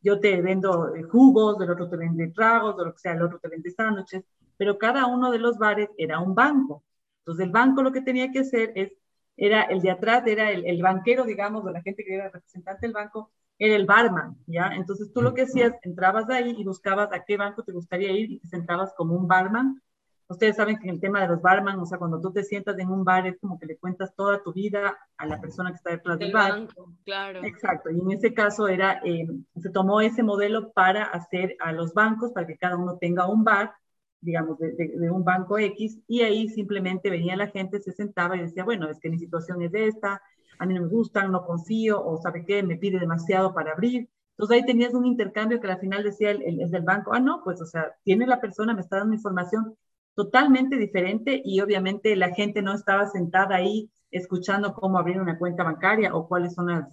yo 0.00 0.20
te 0.20 0.40
vendo 0.40 0.94
eh, 0.94 1.02
jugos, 1.02 1.60
el 1.60 1.70
otro 1.70 1.88
te 1.88 1.96
vende 1.96 2.28
tragos, 2.28 2.76
o 2.78 2.84
lo 2.84 2.92
que 2.92 2.98
sea, 3.00 3.12
el 3.12 3.22
otro 3.22 3.38
te 3.38 3.48
vende 3.48 3.70
sándwiches, 3.70 4.24
pero 4.56 4.78
cada 4.78 5.06
uno 5.06 5.30
de 5.30 5.38
los 5.38 5.58
bares 5.58 5.88
era 5.96 6.20
un 6.20 6.34
banco. 6.34 6.84
Entonces 7.20 7.46
el 7.46 7.52
banco 7.52 7.82
lo 7.82 7.92
que 7.92 8.02
tenía 8.02 8.30
que 8.30 8.40
hacer 8.40 8.72
es, 8.74 8.92
era 9.36 9.62
el 9.62 9.80
de 9.80 9.90
atrás, 9.90 10.26
era 10.26 10.50
el, 10.50 10.82
banquero, 10.82 11.24
digamos, 11.24 11.64
de 11.64 11.72
la 11.72 11.82
gente 11.82 12.04
que 12.04 12.14
era 12.14 12.26
el 12.26 12.32
representante 12.32 12.86
del 12.86 12.94
banco, 12.94 13.30
era 13.58 13.76
el 13.76 13.86
barman, 13.86 14.36
¿ya? 14.46 14.72
Entonces 14.74 15.12
tú 15.12 15.22
lo 15.22 15.34
que 15.34 15.42
hacías, 15.42 15.74
entrabas 15.82 16.28
ahí 16.30 16.54
y 16.56 16.64
buscabas 16.64 17.12
a 17.12 17.24
qué 17.24 17.36
banco 17.36 17.62
te 17.62 17.72
gustaría 17.72 18.12
ir 18.12 18.32
y 18.32 18.38
te 18.40 18.48
sentabas 18.48 18.94
como 18.96 19.14
un 19.14 19.28
barman 19.28 19.80
Ustedes 20.30 20.56
saben 20.56 20.78
que 20.78 20.88
en 20.88 20.94
el 20.94 21.00
tema 21.00 21.22
de 21.22 21.28
los 21.28 21.40
barman, 21.40 21.80
o 21.80 21.86
sea, 21.86 21.96
cuando 21.96 22.20
tú 22.20 22.30
te 22.30 22.44
sientas 22.44 22.78
en 22.78 22.90
un 22.90 23.02
bar 23.02 23.26
es 23.26 23.38
como 23.40 23.58
que 23.58 23.64
le 23.64 23.78
cuentas 23.78 24.14
toda 24.14 24.42
tu 24.42 24.52
vida 24.52 24.98
a 25.16 25.26
la 25.26 25.40
persona 25.40 25.70
que 25.70 25.76
está 25.76 25.90
detrás 25.90 26.18
del, 26.18 26.32
bar. 26.32 26.50
Banco, 26.50 26.92
claro. 27.02 27.42
Exacto, 27.44 27.90
y 27.90 27.98
en 27.98 28.10
ese 28.10 28.34
caso 28.34 28.68
era, 28.68 29.00
eh, 29.04 29.26
se 29.56 29.70
tomó 29.70 30.02
ese 30.02 30.22
modelo 30.22 30.70
para 30.72 31.04
hacer 31.04 31.56
a 31.60 31.72
los 31.72 31.94
bancos, 31.94 32.32
para 32.32 32.46
que 32.46 32.58
cada 32.58 32.76
uno 32.76 32.98
tenga 32.98 33.26
un 33.26 33.42
bar, 33.42 33.72
digamos, 34.20 34.58
de, 34.58 34.72
de, 34.74 35.10
un 35.10 35.24
banco 35.24 35.58
X, 35.58 35.98
y 36.06 36.20
ahí 36.20 36.48
simplemente 36.50 37.08
venía 37.08 37.34
la 37.34 37.46
gente, 37.46 37.80
se 37.80 37.92
sentaba 37.92 38.36
y 38.36 38.40
decía, 38.40 38.64
bueno, 38.64 38.90
es 38.90 39.00
que 39.00 39.08
mi 39.08 39.18
situación 39.18 39.62
es 39.62 39.72
de 39.72 39.86
esta, 39.86 40.20
a 40.58 40.66
mí 40.66 40.74
no 40.74 40.82
me 40.82 40.88
gustan, 40.88 41.32
no 41.32 41.46
confío, 41.46 42.04
o 42.04 42.20
sabe 42.20 42.44
qué, 42.44 42.62
me 42.62 42.76
pide 42.76 42.98
demasiado 42.98 43.54
para 43.54 43.72
abrir. 43.72 44.10
Entonces 44.32 44.58
ahí 44.58 44.66
tenías 44.66 44.92
un 44.92 45.06
intercambio 45.06 45.58
que 45.58 45.68
al 45.68 45.80
final 45.80 46.02
decía 46.02 46.32
el, 46.32 46.42
el, 46.42 46.60
el 46.60 46.70
del 46.70 46.82
banco, 46.82 47.14
ah, 47.14 47.20
no, 47.20 47.40
pues, 47.42 47.62
o 47.62 47.66
sea, 47.66 47.94
tiene 48.04 48.26
la 48.26 48.42
persona, 48.42 48.74
me 48.74 48.82
está 48.82 48.98
dando 48.98 49.14
información 49.14 49.74
totalmente 50.18 50.76
diferente 50.76 51.40
y 51.44 51.60
obviamente 51.60 52.16
la 52.16 52.34
gente 52.34 52.60
no 52.60 52.74
estaba 52.74 53.06
sentada 53.06 53.54
ahí 53.54 53.88
escuchando 54.10 54.74
cómo 54.74 54.98
abrir 54.98 55.20
una 55.20 55.38
cuenta 55.38 55.62
bancaria 55.62 56.12
o 56.12 56.26
cuáles 56.26 56.54
son 56.54 56.66
los 56.66 56.84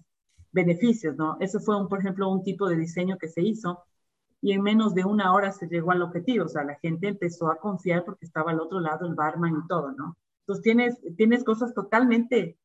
beneficios, 0.51 1.15
¿no? 1.15 1.35
Eso 1.39 1.59
fue, 1.59 1.89
por 1.89 2.01
ejemplo, 2.01 2.29
un 2.29 2.43
tipo 2.43 2.69
de 2.69 2.77
diseño 2.77 3.17
que 3.17 3.27
se 3.27 3.41
hizo 3.41 3.83
y 4.41 4.51
en 4.51 4.61
menos 4.61 4.93
de 4.93 5.05
una 5.05 5.33
hora 5.33 5.51
se 5.51 5.65
llegó 5.65 5.89
al 5.89 6.03
objetivo, 6.03 6.45
o 6.45 6.47
sea, 6.47 6.63
la 6.63 6.75
gente 6.75 7.07
empezó 7.07 7.49
a 7.49 7.57
confiar 7.57 8.05
porque 8.05 8.25
estaba 8.27 8.51
al 8.51 8.59
otro 8.59 8.79
lado 8.79 9.07
el 9.07 9.15
barman 9.15 9.59
y 9.63 9.67
todo, 9.67 9.91
¿no? 9.93 10.15
Entonces 10.41 10.61
tienes, 10.61 11.01
tienes 11.17 11.43
cosas 11.43 11.73
totalmente 11.73 12.59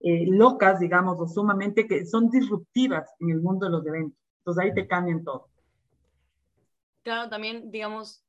eh, 0.00 0.26
locas, 0.26 0.78
digamos, 0.78 1.18
o 1.18 1.26
sumamente 1.26 1.88
que 1.88 2.04
son 2.04 2.28
disruptivas 2.28 3.08
en 3.18 3.30
el 3.30 3.40
mundo 3.40 3.64
de 3.64 3.72
los 3.72 3.86
eventos. 3.86 4.20
Entonces 4.40 4.62
ahí 4.62 4.74
te 4.74 4.86
cambian 4.86 5.24
todo. 5.24 5.48
Claro, 7.02 7.30
también, 7.30 7.70
digamos, 7.70 8.25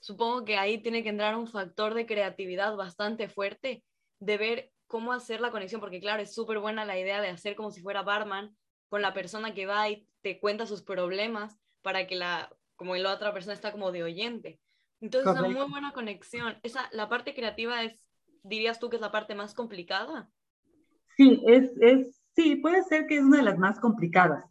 supongo 0.00 0.44
que 0.44 0.56
ahí 0.56 0.78
tiene 0.78 1.02
que 1.02 1.08
entrar 1.08 1.36
un 1.36 1.46
factor 1.46 1.94
de 1.94 2.06
creatividad 2.06 2.76
bastante 2.76 3.28
fuerte, 3.28 3.84
de 4.20 4.36
ver 4.36 4.72
cómo 4.86 5.12
hacer 5.12 5.40
la 5.40 5.50
conexión, 5.50 5.80
porque 5.80 6.00
claro, 6.00 6.22
es 6.22 6.34
súper 6.34 6.58
buena 6.58 6.84
la 6.84 6.98
idea 6.98 7.20
de 7.20 7.28
hacer 7.28 7.56
como 7.56 7.70
si 7.70 7.82
fuera 7.82 8.02
barman 8.02 8.56
con 8.88 9.02
la 9.02 9.14
persona 9.14 9.54
que 9.54 9.66
va 9.66 9.88
y 9.88 10.06
te 10.22 10.38
cuenta 10.38 10.66
sus 10.66 10.82
problemas 10.82 11.58
para 11.82 12.06
que 12.06 12.16
la, 12.16 12.50
como 12.76 12.94
la 12.96 13.12
otra 13.12 13.32
persona 13.32 13.54
está 13.54 13.72
como 13.72 13.92
de 13.92 14.04
oyente. 14.04 14.60
Entonces, 15.00 15.34
es 15.34 15.38
una 15.38 15.48
muy 15.48 15.70
buena 15.70 15.92
conexión. 15.92 16.58
Esa, 16.62 16.88
la 16.92 17.08
parte 17.08 17.34
creativa 17.34 17.82
es, 17.82 18.08
dirías 18.42 18.78
tú 18.78 18.88
que 18.88 18.96
es 18.96 19.02
la 19.02 19.12
parte 19.12 19.34
más 19.34 19.54
complicada. 19.54 20.30
Sí, 21.16 21.42
es, 21.46 21.70
es, 21.80 22.22
sí, 22.34 22.56
puede 22.56 22.82
ser 22.84 23.06
que 23.06 23.16
es 23.16 23.22
una 23.22 23.38
de 23.38 23.42
las 23.42 23.58
más 23.58 23.78
complicadas. 23.80 24.44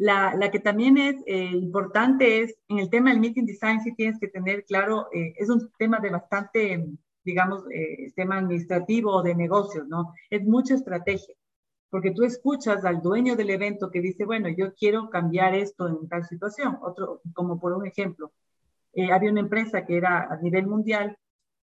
La, 0.00 0.34
la, 0.34 0.50
que 0.50 0.60
también 0.60 0.96
es 0.96 1.16
eh, 1.26 1.44
importante 1.52 2.40
es, 2.40 2.56
en 2.68 2.78
el 2.78 2.88
tema 2.88 3.10
del 3.10 3.20
meeting 3.20 3.44
design, 3.44 3.82
sí 3.82 3.94
tienes 3.94 4.18
que 4.18 4.28
tener 4.28 4.64
claro, 4.64 5.08
eh, 5.12 5.34
es 5.36 5.50
un 5.50 5.70
tema 5.78 5.98
de 6.00 6.08
bastante, 6.08 6.86
digamos, 7.22 7.64
eh, 7.70 8.10
tema 8.16 8.38
administrativo 8.38 9.12
o 9.12 9.22
de 9.22 9.34
negocios, 9.34 9.86
¿no? 9.88 10.14
Es 10.30 10.42
mucha 10.42 10.74
estrategia, 10.74 11.34
porque 11.90 12.12
tú 12.12 12.24
escuchas 12.24 12.82
al 12.86 13.02
dueño 13.02 13.36
del 13.36 13.50
evento 13.50 13.90
que 13.90 14.00
dice, 14.00 14.24
bueno, 14.24 14.48
yo 14.48 14.72
quiero 14.74 15.10
cambiar 15.10 15.54
esto 15.54 15.86
en 15.86 16.08
tal 16.08 16.24
situación. 16.24 16.78
Otro, 16.80 17.20
como 17.34 17.60
por 17.60 17.74
un 17.74 17.86
ejemplo, 17.86 18.32
había 19.12 19.30
una 19.30 19.40
empresa 19.40 19.84
que 19.84 19.98
era 19.98 20.32
a 20.32 20.38
nivel 20.38 20.66
mundial 20.66 21.18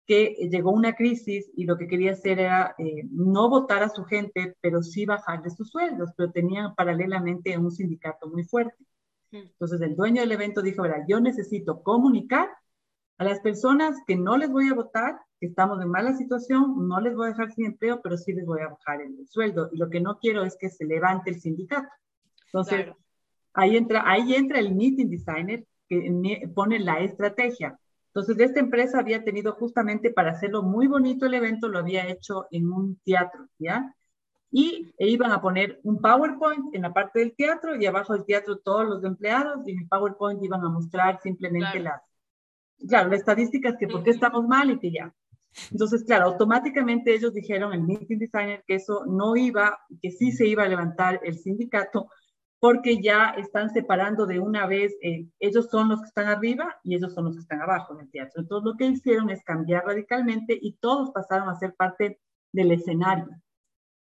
que 0.07 0.47
llegó 0.49 0.71
una 0.71 0.93
crisis 0.93 1.51
y 1.55 1.65
lo 1.65 1.77
que 1.77 1.87
quería 1.87 2.13
hacer 2.13 2.39
era 2.39 2.73
eh, 2.77 3.03
no 3.11 3.49
votar 3.49 3.83
a 3.83 3.89
su 3.89 4.05
gente, 4.05 4.55
pero 4.61 4.81
sí 4.81 5.05
bajarle 5.05 5.49
sus 5.49 5.69
sueldos, 5.69 6.11
pero 6.15 6.31
tenían 6.31 6.73
paralelamente 6.75 7.57
un 7.57 7.71
sindicato 7.71 8.29
muy 8.29 8.45
fuerte. 8.45 8.85
Mm. 9.31 9.37
Entonces 9.37 9.81
el 9.81 9.97
dueño 9.97 10.21
del 10.21 10.31
evento 10.31 10.61
dijo, 10.61 10.83
verá, 10.83 11.03
yo 11.05 11.19
necesito 11.19 11.83
comunicar 11.83 12.49
a 13.17 13.25
las 13.25 13.41
personas 13.41 13.97
que 14.07 14.15
no 14.15 14.37
les 14.37 14.49
voy 14.49 14.69
a 14.69 14.75
votar, 14.75 15.19
que 15.41 15.47
estamos 15.47 15.81
en 15.81 15.89
mala 15.89 16.15
situación, 16.15 16.87
no 16.87 17.01
les 17.01 17.13
voy 17.13 17.27
a 17.27 17.31
dejar 17.31 17.51
sin 17.51 17.65
empleo, 17.65 17.99
pero 18.01 18.15
sí 18.15 18.31
les 18.31 18.45
voy 18.45 18.61
a 18.61 18.69
bajar 18.69 19.01
el, 19.01 19.27
sueldo. 19.27 19.69
Y 19.73 19.77
lo 19.77 19.89
que 19.89 19.99
no 19.99 20.19
quiero 20.19 20.45
es 20.45 20.55
que 20.57 20.69
se 20.69 20.85
levante 20.85 21.31
el 21.31 21.41
sindicato. 21.41 21.89
Entonces, 22.45 22.87
ahí, 23.53 23.75
entra, 23.75 24.03
ahí 24.09 24.35
entra 24.35 24.59
el 24.59 24.73
meeting 24.73 25.09
designer 25.09 25.65
que 25.89 26.49
pone 26.55 26.79
la 26.79 27.01
estrategia 27.01 27.77
entonces, 28.17 28.39
esta 28.39 28.59
empresa 28.59 28.97
había 28.97 29.23
tenido 29.23 29.53
justamente 29.53 30.09
para 30.09 30.31
hacerlo 30.31 30.63
muy 30.63 30.87
bonito 30.87 31.27
el 31.27 31.35
evento, 31.35 31.67
lo 31.67 31.77
había 31.77 32.07
hecho 32.07 32.47
en 32.49 32.71
un 32.71 32.99
teatro, 33.05 33.47
¿ya? 33.59 33.93
Y 34.49 34.91
e 34.97 35.07
iban 35.07 35.31
a 35.31 35.39
poner 35.39 35.79
un 35.83 36.01
PowerPoint 36.01 36.73
en 36.73 36.81
la 36.81 36.91
parte 36.91 37.19
del 37.19 37.35
teatro 37.35 37.75
y 37.75 37.85
abajo 37.85 38.13
del 38.13 38.25
teatro 38.25 38.57
todos 38.57 38.87
los 38.87 39.03
empleados 39.03 39.67
y 39.67 39.73
en 39.73 39.81
el 39.81 39.87
PowerPoint 39.87 40.43
iban 40.43 40.63
a 40.63 40.69
mostrar 40.69 41.19
simplemente 41.21 41.79
las, 41.79 42.01
claro, 42.89 43.09
las 43.09 43.19
estadísticas 43.19 43.75
que 43.79 43.87
por 43.87 44.03
qué 44.03 44.09
estamos 44.09 44.47
mal 44.47 44.71
y 44.71 44.79
que 44.79 44.91
ya. 44.91 45.13
Entonces, 45.71 46.03
claro, 46.03 46.25
automáticamente 46.25 47.13
ellos 47.13 47.35
dijeron, 47.35 47.71
el 47.71 47.83
meeting 47.83 48.17
designer, 48.17 48.63
que 48.65 48.75
eso 48.75 49.05
no 49.05 49.35
iba, 49.35 49.77
que 50.01 50.09
sí 50.09 50.31
se 50.31 50.47
iba 50.47 50.63
a 50.63 50.67
levantar 50.67 51.19
el 51.23 51.37
sindicato, 51.37 52.09
porque 52.59 53.01
ya 53.01 53.35
están 53.37 53.69
separando 53.69 54.25
de 54.25 54.39
una 54.39 54.65
vez, 54.65 54.95
eh, 55.01 55.27
ellos 55.39 55.69
son 55.69 55.89
los 55.89 56.01
que 56.01 56.07
están 56.07 56.27
arriba 56.27 56.75
y 56.83 56.95
ellos 56.95 57.13
son 57.13 57.25
los 57.25 57.35
que 57.35 57.41
están 57.41 57.61
abajo 57.61 57.93
en 57.93 58.01
el 58.01 58.11
teatro. 58.11 58.41
Entonces 58.41 58.65
lo 58.65 58.77
que 58.77 58.85
hicieron 58.85 59.29
es 59.29 59.43
cambiar 59.43 59.85
radicalmente 59.85 60.57
y 60.59 60.73
todos 60.73 61.11
pasaron 61.11 61.49
a 61.49 61.55
ser 61.55 61.75
parte 61.75 62.19
del 62.51 62.71
escenario. 62.71 63.27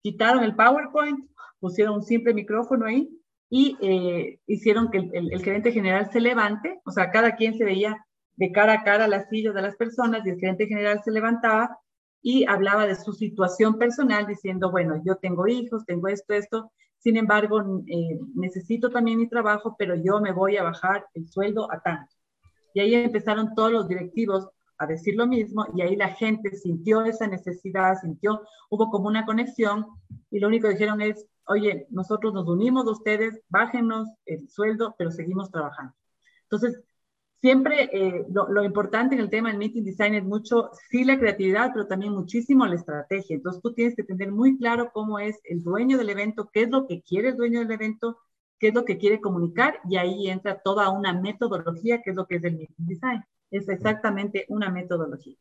Quitaron 0.01 0.43
el 0.43 0.55
PowerPoint, 0.55 1.29
pusieron 1.59 1.95
un 1.95 2.03
simple 2.03 2.33
micrófono 2.33 2.85
ahí 2.85 3.09
y 3.49 3.77
eh, 3.81 4.39
hicieron 4.47 4.91
que 4.91 4.97
el, 4.97 5.31
el, 5.31 5.43
gerente 5.43 5.71
general 5.71 6.09
se 6.11 6.19
levante, 6.19 6.81
o 6.85 6.91
sea, 6.91 7.11
cada 7.11 7.35
quien 7.35 7.57
se 7.57 7.65
veía 7.65 8.05
de 8.35 8.51
cara 8.51 8.73
a 8.73 8.83
cara 8.83 9.05
a 9.05 9.09
las 9.09 9.29
sillas 9.29 9.53
de 9.53 9.61
las 9.61 9.75
personas 9.75 10.25
y 10.25 10.29
el 10.29 10.39
gerente 10.39 10.67
general 10.67 11.01
se 11.03 11.11
levantaba 11.11 11.77
y 12.21 12.45
hablaba 12.45 12.85
de 12.85 12.95
su 12.95 13.13
situación 13.13 13.77
personal 13.77 14.27
diciendo, 14.27 14.71
bueno, 14.71 15.01
yo 15.05 15.15
tengo 15.15 15.47
hijos, 15.47 15.85
tengo 15.85 16.07
esto, 16.07 16.33
esto, 16.33 16.71
sin 16.99 17.17
embargo, 17.17 17.81
eh, 17.87 18.19
necesito 18.35 18.91
también 18.91 19.17
mi 19.17 19.27
trabajo, 19.27 19.75
pero 19.77 19.95
yo 19.95 20.21
me 20.21 20.31
voy 20.31 20.57
a 20.57 20.63
bajar 20.63 21.07
el 21.15 21.27
sueldo 21.27 21.71
a 21.71 21.81
tanto. 21.81 22.13
Y 22.75 22.79
ahí 22.79 22.93
empezaron 22.93 23.55
todos 23.55 23.71
los 23.71 23.87
directivos 23.87 24.47
a 24.77 24.85
decir 24.85 25.15
lo 25.15 25.27
mismo 25.27 25.65
y 25.75 25.81
ahí 25.81 25.95
la 25.95 26.09
gente 26.09 26.55
sintió 26.55 27.03
esa 27.03 27.27
necesidad, 27.27 27.99
sintió, 27.99 28.41
hubo 28.69 28.89
como 28.89 29.07
una 29.07 29.25
conexión 29.25 29.85
y 30.29 30.39
lo 30.39 30.47
único 30.47 30.67
que 30.67 30.73
dijeron 30.73 31.01
es, 31.01 31.25
oye, 31.45 31.87
nosotros 31.89 32.33
nos 32.33 32.47
unimos 32.47 32.87
a 32.87 32.91
ustedes, 32.91 33.41
bájenos 33.49 34.07
el 34.25 34.47
sueldo, 34.47 34.95
pero 34.97 35.11
seguimos 35.11 35.51
trabajando. 35.51 35.93
Entonces, 36.43 36.83
siempre 37.41 37.89
eh, 37.91 38.25
lo, 38.29 38.63
importante 38.63 39.15
en 39.15 39.21
el 39.21 39.29
tema 39.29 39.49
del 39.49 39.57
meeting 39.57 39.83
design 39.83 40.13
es 40.13 40.23
mucho, 40.23 40.69
sí 40.89 41.03
la 41.03 41.19
creatividad, 41.19 41.71
pero 41.73 41.87
también 41.87 42.13
muchísimo 42.13 42.65
la 42.65 42.75
estrategia. 42.75 43.35
Entonces 43.35 43.61
tú 43.61 43.73
tienes 43.73 43.95
que 43.95 44.03
tener 44.03 44.31
muy 44.31 44.57
claro 44.57 44.91
cómo 44.93 45.19
es 45.19 45.39
el 45.43 45.63
dueño 45.63 45.97
del 45.97 46.11
evento, 46.11 46.49
qué 46.53 46.63
es 46.63 46.69
lo 46.69 46.87
que 46.87 47.01
quiere 47.01 47.29
el 47.29 47.37
dueño 47.37 47.59
del 47.59 47.71
evento, 47.71 48.19
qué 48.59 48.67
es 48.67 48.75
lo 48.75 48.85
que 48.85 48.99
quiere 48.99 49.19
comunicar 49.19 49.79
y 49.89 49.97
ahí 49.97 50.29
entra 50.29 50.61
toda 50.61 50.89
una 50.91 51.19
metodología, 51.19 52.01
que 52.01 52.11
es 52.11 52.15
lo 52.15 52.27
que 52.27 52.35
es 52.35 52.43
el 52.43 52.57
meeting 52.57 52.85
design. 52.85 53.23
Es 53.49 53.67
exactamente 53.67 54.45
una 54.47 54.69
metodología. 54.69 55.35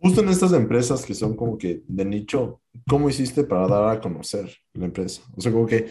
Justo 0.00 0.20
en 0.20 0.28
estas 0.28 0.52
empresas 0.52 1.06
que 1.06 1.14
son 1.14 1.34
como 1.34 1.56
que 1.56 1.82
de 1.86 2.04
nicho, 2.04 2.60
¿cómo 2.86 3.08
hiciste 3.08 3.44
para 3.44 3.66
dar 3.68 3.88
a 3.88 4.00
conocer 4.00 4.50
la 4.74 4.86
empresa? 4.86 5.22
O 5.34 5.40
sea, 5.40 5.52
como 5.52 5.66
que, 5.66 5.88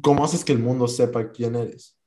¿cómo 0.00 0.24
haces 0.24 0.44
que 0.44 0.52
el 0.52 0.60
mundo 0.60 0.88
sepa 0.88 1.30
quién 1.32 1.56
eres? 1.56 1.98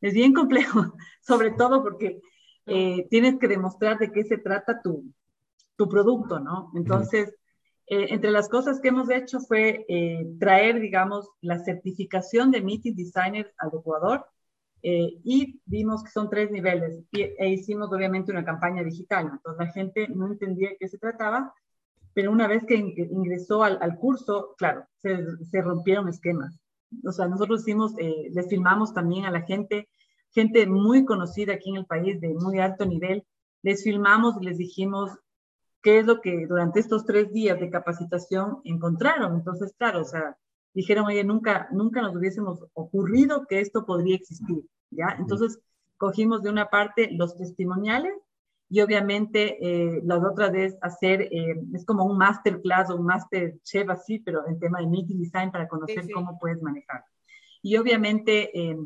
Es 0.00 0.12
bien 0.12 0.32
complejo, 0.32 0.94
sobre 1.20 1.52
todo 1.52 1.82
porque 1.82 2.20
eh, 2.66 3.06
tienes 3.10 3.38
que 3.38 3.48
demostrar 3.48 3.98
de 3.98 4.10
qué 4.12 4.24
se 4.24 4.38
trata 4.38 4.80
tu, 4.82 5.12
tu 5.76 5.88
producto, 5.88 6.40
¿no? 6.40 6.70
Entonces, 6.74 7.34
eh, 7.86 8.06
entre 8.10 8.30
las 8.30 8.48
cosas 8.48 8.80
que 8.80 8.88
hemos 8.88 9.10
hecho 9.10 9.40
fue 9.40 9.84
eh, 9.88 10.26
traer, 10.38 10.80
digamos, 10.80 11.28
la 11.40 11.58
certificación 11.58 12.50
de 12.50 12.62
Meeting 12.62 12.94
Designer 12.94 13.52
al 13.58 13.70
Ecuador 13.78 14.26
y 14.82 15.60
vimos 15.66 16.02
que 16.02 16.10
son 16.10 16.30
tres 16.30 16.50
niveles 16.50 17.02
e 17.12 17.50
hicimos 17.50 17.92
obviamente 17.92 18.32
una 18.32 18.46
campaña 18.46 18.82
digital, 18.82 19.26
¿no? 19.26 19.34
entonces 19.34 19.66
la 19.66 19.72
gente 19.74 20.08
no 20.08 20.26
entendía 20.26 20.70
de 20.70 20.78
qué 20.80 20.88
se 20.88 20.96
trataba, 20.96 21.52
pero 22.14 22.32
una 22.32 22.48
vez 22.48 22.64
que 22.64 22.76
ingresó 22.76 23.62
al, 23.62 23.76
al 23.82 23.98
curso, 23.98 24.54
claro, 24.56 24.86
se, 24.96 25.18
se 25.50 25.60
rompieron 25.60 26.08
esquemas 26.08 26.58
o 27.04 27.12
sea, 27.12 27.28
nosotros 27.28 27.60
hicimos, 27.62 27.94
les 27.94 28.48
filmamos 28.48 28.92
también 28.92 29.24
a 29.24 29.30
la 29.30 29.42
gente, 29.42 29.88
gente 30.32 30.66
muy 30.66 31.04
conocida 31.04 31.54
aquí 31.54 31.70
en 31.70 31.76
el 31.76 31.86
país 31.86 32.20
de 32.20 32.34
muy 32.34 32.58
alto 32.58 32.86
nivel, 32.86 33.24
les 33.62 33.82
filmamos 33.84 34.36
y 34.40 34.44
les 34.44 34.58
dijimos 34.58 35.10
qué 35.82 35.98
es 35.98 36.06
lo 36.06 36.20
que 36.20 36.46
durante 36.46 36.80
estos 36.80 37.04
tres 37.04 37.32
días 37.32 37.58
de 37.58 37.70
capacitación 37.70 38.60
encontraron. 38.64 39.34
Entonces, 39.34 39.74
claro, 39.76 40.02
o 40.02 40.04
sea, 40.04 40.36
dijeron, 40.74 41.06
oye, 41.06 41.24
nunca, 41.24 41.68
nunca 41.72 42.02
nos 42.02 42.14
hubiésemos 42.14 42.64
ocurrido 42.74 43.46
que 43.46 43.60
esto 43.60 43.84
podría 43.84 44.16
existir, 44.16 44.64
¿ya? 44.90 45.16
Entonces, 45.18 45.60
cogimos 45.96 46.42
de 46.42 46.50
una 46.50 46.70
parte 46.70 47.10
los 47.12 47.36
testimoniales 47.36 48.14
y 48.68 48.80
obviamente 48.82 49.58
eh, 49.60 50.00
la 50.04 50.18
otra 50.18 50.46
es 50.46 50.76
hacer, 50.80 51.22
eh, 51.22 51.60
es 51.74 51.84
como 51.84 52.04
un 52.04 52.16
masterclass 52.16 52.90
o 52.90 52.96
un 52.96 53.06
master 53.06 53.58
chef 53.64 53.90
así, 53.90 54.20
pero 54.20 54.46
en 54.46 54.60
tema 54.60 54.78
de 54.78 54.86
meeting 54.86 55.18
design 55.18 55.50
para 55.50 55.66
conocer 55.66 56.04
cómo 56.14 56.38
puedes 56.38 56.62
manejar. 56.62 57.04
Y 57.62 57.76
obviamente 57.76 58.56
eh, 58.58 58.78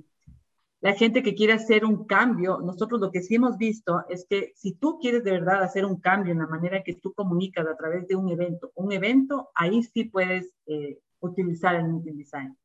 la 0.84 0.92
gente 0.92 1.22
que 1.22 1.34
quiere 1.34 1.54
hacer 1.54 1.86
un 1.86 2.04
cambio, 2.04 2.58
nosotros 2.58 3.00
lo 3.00 3.10
que 3.10 3.22
sí 3.22 3.36
hemos 3.36 3.56
visto 3.56 4.04
es 4.10 4.26
que 4.28 4.52
si 4.54 4.74
tú 4.74 4.98
quieres 5.00 5.24
de 5.24 5.30
verdad 5.30 5.62
hacer 5.62 5.86
un 5.86 5.98
cambio 5.98 6.34
en 6.34 6.40
la 6.40 6.46
manera 6.46 6.82
que 6.82 6.92
tú 6.92 7.14
comunicas 7.14 7.66
a 7.66 7.74
través 7.74 8.06
de 8.06 8.16
un 8.16 8.28
evento, 8.28 8.70
un 8.74 8.92
evento, 8.92 9.48
ahí 9.54 9.82
sí 9.82 10.04
puedes 10.04 10.52
eh, 10.66 10.98
utilizar 11.20 11.74
el 11.76 11.88
meeting 11.88 12.18
design. 12.18 12.58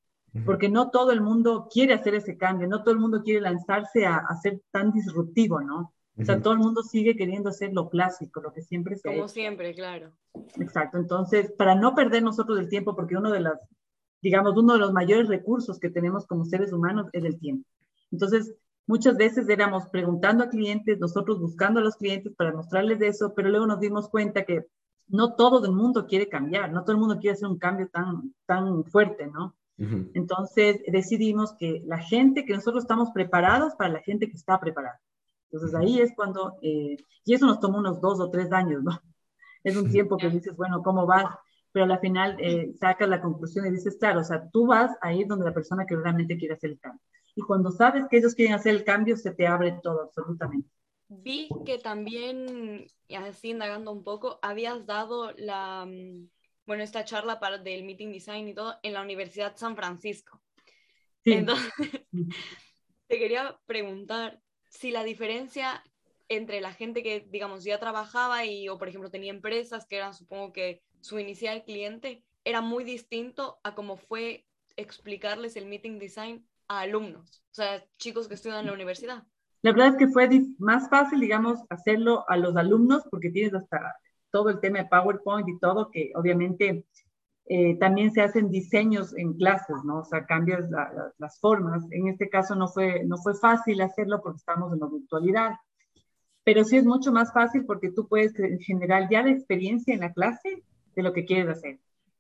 Porque 0.45 0.67
no 0.67 0.89
todo 0.89 1.13
el 1.13 1.21
mundo 1.21 1.69
quiere 1.71 1.93
hacer 1.93 2.13
ese 2.13 2.35
cambio, 2.35 2.67
no 2.67 2.83
todo 2.83 2.93
el 2.93 2.99
mundo 2.99 3.23
quiere 3.23 3.39
lanzarse 3.39 4.05
a, 4.05 4.17
a 4.17 4.35
ser 4.35 4.59
tan 4.69 4.91
disruptivo, 4.91 5.61
¿no? 5.61 5.93
O 6.19 6.25
sea, 6.25 6.41
todo 6.41 6.51
el 6.51 6.59
mundo 6.59 6.83
sigue 6.83 7.15
queriendo 7.15 7.47
hacer 7.49 7.71
lo 7.71 7.89
clásico, 7.89 8.41
lo 8.41 8.51
que 8.51 8.61
siempre 8.61 8.97
se 8.97 9.15
Como 9.15 9.29
siempre, 9.29 9.73
claro. 9.73 10.11
Exacto. 10.59 10.97
Entonces, 10.97 11.53
para 11.53 11.73
no 11.73 11.95
perder 11.95 12.21
nosotros 12.21 12.59
el 12.59 12.67
tiempo, 12.67 12.97
porque 12.97 13.15
uno 13.15 13.31
de 13.31 13.39
las, 13.39 13.61
digamos, 14.21 14.57
uno 14.57 14.73
de 14.73 14.79
los 14.79 14.91
mayores 14.91 15.29
recursos 15.29 15.79
que 15.79 15.89
tenemos 15.89 16.27
como 16.27 16.43
seres 16.43 16.73
humanos 16.73 17.07
es 17.13 17.23
el 17.23 17.39
tiempo. 17.39 17.65
Entonces, 18.11 18.55
muchas 18.87 19.17
veces 19.17 19.47
éramos 19.49 19.87
preguntando 19.89 20.43
a 20.43 20.49
clientes, 20.49 20.99
nosotros 20.99 21.39
buscando 21.39 21.79
a 21.79 21.83
los 21.83 21.95
clientes 21.95 22.33
para 22.35 22.53
mostrarles 22.53 23.01
eso, 23.01 23.33
pero 23.35 23.49
luego 23.49 23.67
nos 23.67 23.79
dimos 23.79 24.09
cuenta 24.09 24.45
que 24.45 24.65
no 25.07 25.35
todo 25.35 25.65
el 25.65 25.71
mundo 25.71 26.05
quiere 26.07 26.29
cambiar, 26.29 26.71
no 26.71 26.81
todo 26.83 26.93
el 26.93 26.99
mundo 26.99 27.19
quiere 27.19 27.33
hacer 27.33 27.49
un 27.49 27.57
cambio 27.57 27.89
tan, 27.89 28.33
tan 28.45 28.83
fuerte, 28.85 29.27
¿no? 29.27 29.55
Entonces 30.13 30.81
decidimos 30.87 31.53
que 31.53 31.81
la 31.85 31.99
gente, 31.99 32.43
que 32.43 32.53
nosotros 32.53 32.83
estamos 32.83 33.11
preparados 33.11 33.75
para 33.75 33.93
la 33.93 34.01
gente 34.01 34.29
que 34.29 34.35
está 34.35 34.59
preparada. 34.59 34.99
Entonces 35.49 35.73
ahí 35.73 36.01
es 36.01 36.11
cuando, 36.15 36.57
eh, 36.61 36.97
y 37.23 37.33
eso 37.33 37.45
nos 37.45 37.61
tomó 37.61 37.79
unos 37.79 38.01
dos 38.01 38.19
o 38.19 38.29
tres 38.29 38.51
años, 38.51 38.83
¿no? 38.83 38.91
Es 39.63 39.75
un 39.75 39.91
tiempo 39.91 40.17
que 40.17 40.29
dices, 40.29 40.55
bueno, 40.55 40.81
¿cómo 40.81 41.05
vas? 41.05 41.35
Pero 41.73 41.85
al 41.85 41.99
final 41.99 42.37
eh, 42.39 42.73
sacas 42.79 43.09
la 43.09 43.21
conclusión 43.21 43.65
y 43.65 43.71
dices, 43.71 43.97
claro, 43.97 44.21
o 44.21 44.23
sea, 44.23 44.49
tú 44.49 44.67
vas 44.67 44.91
a 45.01 45.13
ir 45.13 45.27
donde 45.27 45.45
la 45.45 45.53
persona 45.53 45.85
que 45.85 45.97
realmente 45.97 46.37
quiere 46.37 46.55
hacer 46.55 46.71
el 46.71 46.79
cambio. 46.79 47.01
Y 47.35 47.41
cuando 47.41 47.71
sabes 47.71 48.05
que 48.09 48.17
ellos 48.17 48.35
quieren 48.35 48.55
hacer 48.55 48.75
el 48.75 48.83
cambio, 48.83 49.15
se 49.17 49.31
te 49.31 49.47
abre 49.47 49.79
todo, 49.83 50.01
absolutamente. 50.03 50.69
Vi 51.07 51.49
que 51.65 51.79
también, 51.79 52.87
así 53.17 53.49
indagando 53.49 53.91
un 53.91 54.03
poco, 54.03 54.39
habías 54.41 54.85
dado 54.85 55.31
la, 55.37 55.85
mm, 55.85 56.29
bueno, 56.65 56.83
esta 56.83 57.03
charla 57.05 57.39
para, 57.39 57.57
del 57.57 57.83
Meeting 57.83 58.11
Design 58.11 58.47
y 58.47 58.53
todo 58.53 58.75
en 58.83 58.93
la 58.93 59.01
Universidad 59.01 59.57
San 59.57 59.75
Francisco. 59.75 60.41
Sí. 61.23 61.33
Entonces, 61.33 61.71
te 63.07 63.17
quería 63.17 63.59
preguntar, 63.65 64.39
si 64.69 64.91
la 64.91 65.03
diferencia 65.03 65.83
entre 66.27 66.61
la 66.61 66.73
gente 66.73 67.01
que, 67.01 67.21
digamos, 67.27 67.63
ya 67.63 67.79
trabajaba 67.79 68.45
y, 68.45 68.69
o 68.69 68.77
por 68.77 68.87
ejemplo, 68.87 69.09
tenía 69.09 69.31
empresas 69.31 69.87
que 69.87 69.97
eran, 69.97 70.13
supongo 70.13 70.53
que, 70.53 70.83
su 71.01 71.17
inicial 71.17 71.63
cliente, 71.63 72.23
era 72.43 72.61
muy 72.61 72.83
distinto 72.83 73.59
a 73.63 73.73
cómo 73.73 73.97
fue 73.97 74.45
explicarles 74.75 75.55
el 75.55 75.65
meeting 75.65 75.97
design 75.97 76.47
a 76.69 76.81
alumnos, 76.81 77.43
o 77.51 77.53
sea, 77.53 77.83
chicos 77.97 78.27
que 78.27 78.35
estudian 78.35 78.59
en 78.59 78.67
la 78.67 78.73
universidad. 78.73 79.23
La 79.61 79.71
verdad 79.71 79.89
es 79.89 79.95
que 79.97 80.07
fue 80.07 80.29
más 80.57 80.89
fácil, 80.89 81.19
digamos, 81.19 81.59
hacerlo 81.69 82.23
a 82.29 82.37
los 82.37 82.55
alumnos 82.55 83.03
porque 83.11 83.29
tienes 83.29 83.53
hasta 83.53 83.97
todo 84.31 84.49
el 84.49 84.61
tema 84.61 84.79
de 84.79 84.85
PowerPoint 84.85 85.49
y 85.49 85.59
todo, 85.59 85.89
que 85.91 86.11
obviamente 86.15 86.85
eh, 87.47 87.77
también 87.79 88.11
se 88.11 88.21
hacen 88.21 88.49
diseños 88.51 89.13
en 89.17 89.33
clases, 89.33 89.83
¿no? 89.83 89.99
O 89.99 90.05
sea, 90.05 90.25
cambias 90.25 90.69
las 91.17 91.39
formas. 91.39 91.83
En 91.91 92.07
este 92.07 92.29
caso 92.29 92.55
no 92.55 92.67
fue, 92.67 93.03
no 93.05 93.17
fue 93.17 93.33
fácil 93.33 93.81
hacerlo 93.81 94.21
porque 94.21 94.37
estamos 94.37 94.71
en 94.71 94.79
la 94.79 94.87
virtualidad, 94.87 95.55
pero 96.43 96.63
sí 96.63 96.77
es 96.77 96.85
mucho 96.85 97.11
más 97.11 97.33
fácil 97.33 97.65
porque 97.65 97.91
tú 97.91 98.07
puedes 98.07 98.33
generar 98.61 99.09
ya 99.09 99.23
la 99.23 99.31
experiencia 99.31 99.93
en 99.93 100.01
la 100.01 100.13
clase 100.13 100.63
de 100.95 101.03
lo 101.03 101.11
que 101.11 101.25
quieres 101.25 101.57
hacer. 101.57 101.79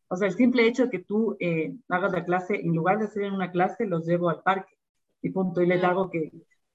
O 0.09 0.15
sea, 0.15 0.27
el 0.27 0.35
simple 0.35 0.67
hecho 0.67 0.85
de 0.85 0.89
que 0.89 0.99
tú 0.99 1.37
eh, 1.39 1.75
hagas 1.89 2.11
la 2.11 2.25
clase, 2.25 2.55
en 2.55 2.75
lugar 2.75 2.99
de 2.99 3.05
hacer 3.05 3.23
en 3.23 3.33
una 3.33 3.51
clase, 3.51 3.85
los 3.85 4.05
llevo 4.05 4.29
al 4.29 4.41
parque 4.41 4.75
y 5.21 5.29
punto, 5.31 5.61
y 5.61 5.67
les 5.67 5.83
hago 5.83 6.09
que, 6.09 6.31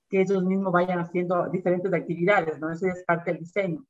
que 0.09 0.23
ellos 0.23 0.44
mismos 0.44 0.73
vayan 0.73 0.99
haciendo 1.01 1.49
diferentes 1.51 1.92
actividades, 1.92 2.59
¿no? 2.61 2.70
Eso 2.70 2.87
es 2.87 3.05
parte 3.05 3.33
del 3.33 3.40
diseño 3.40 3.85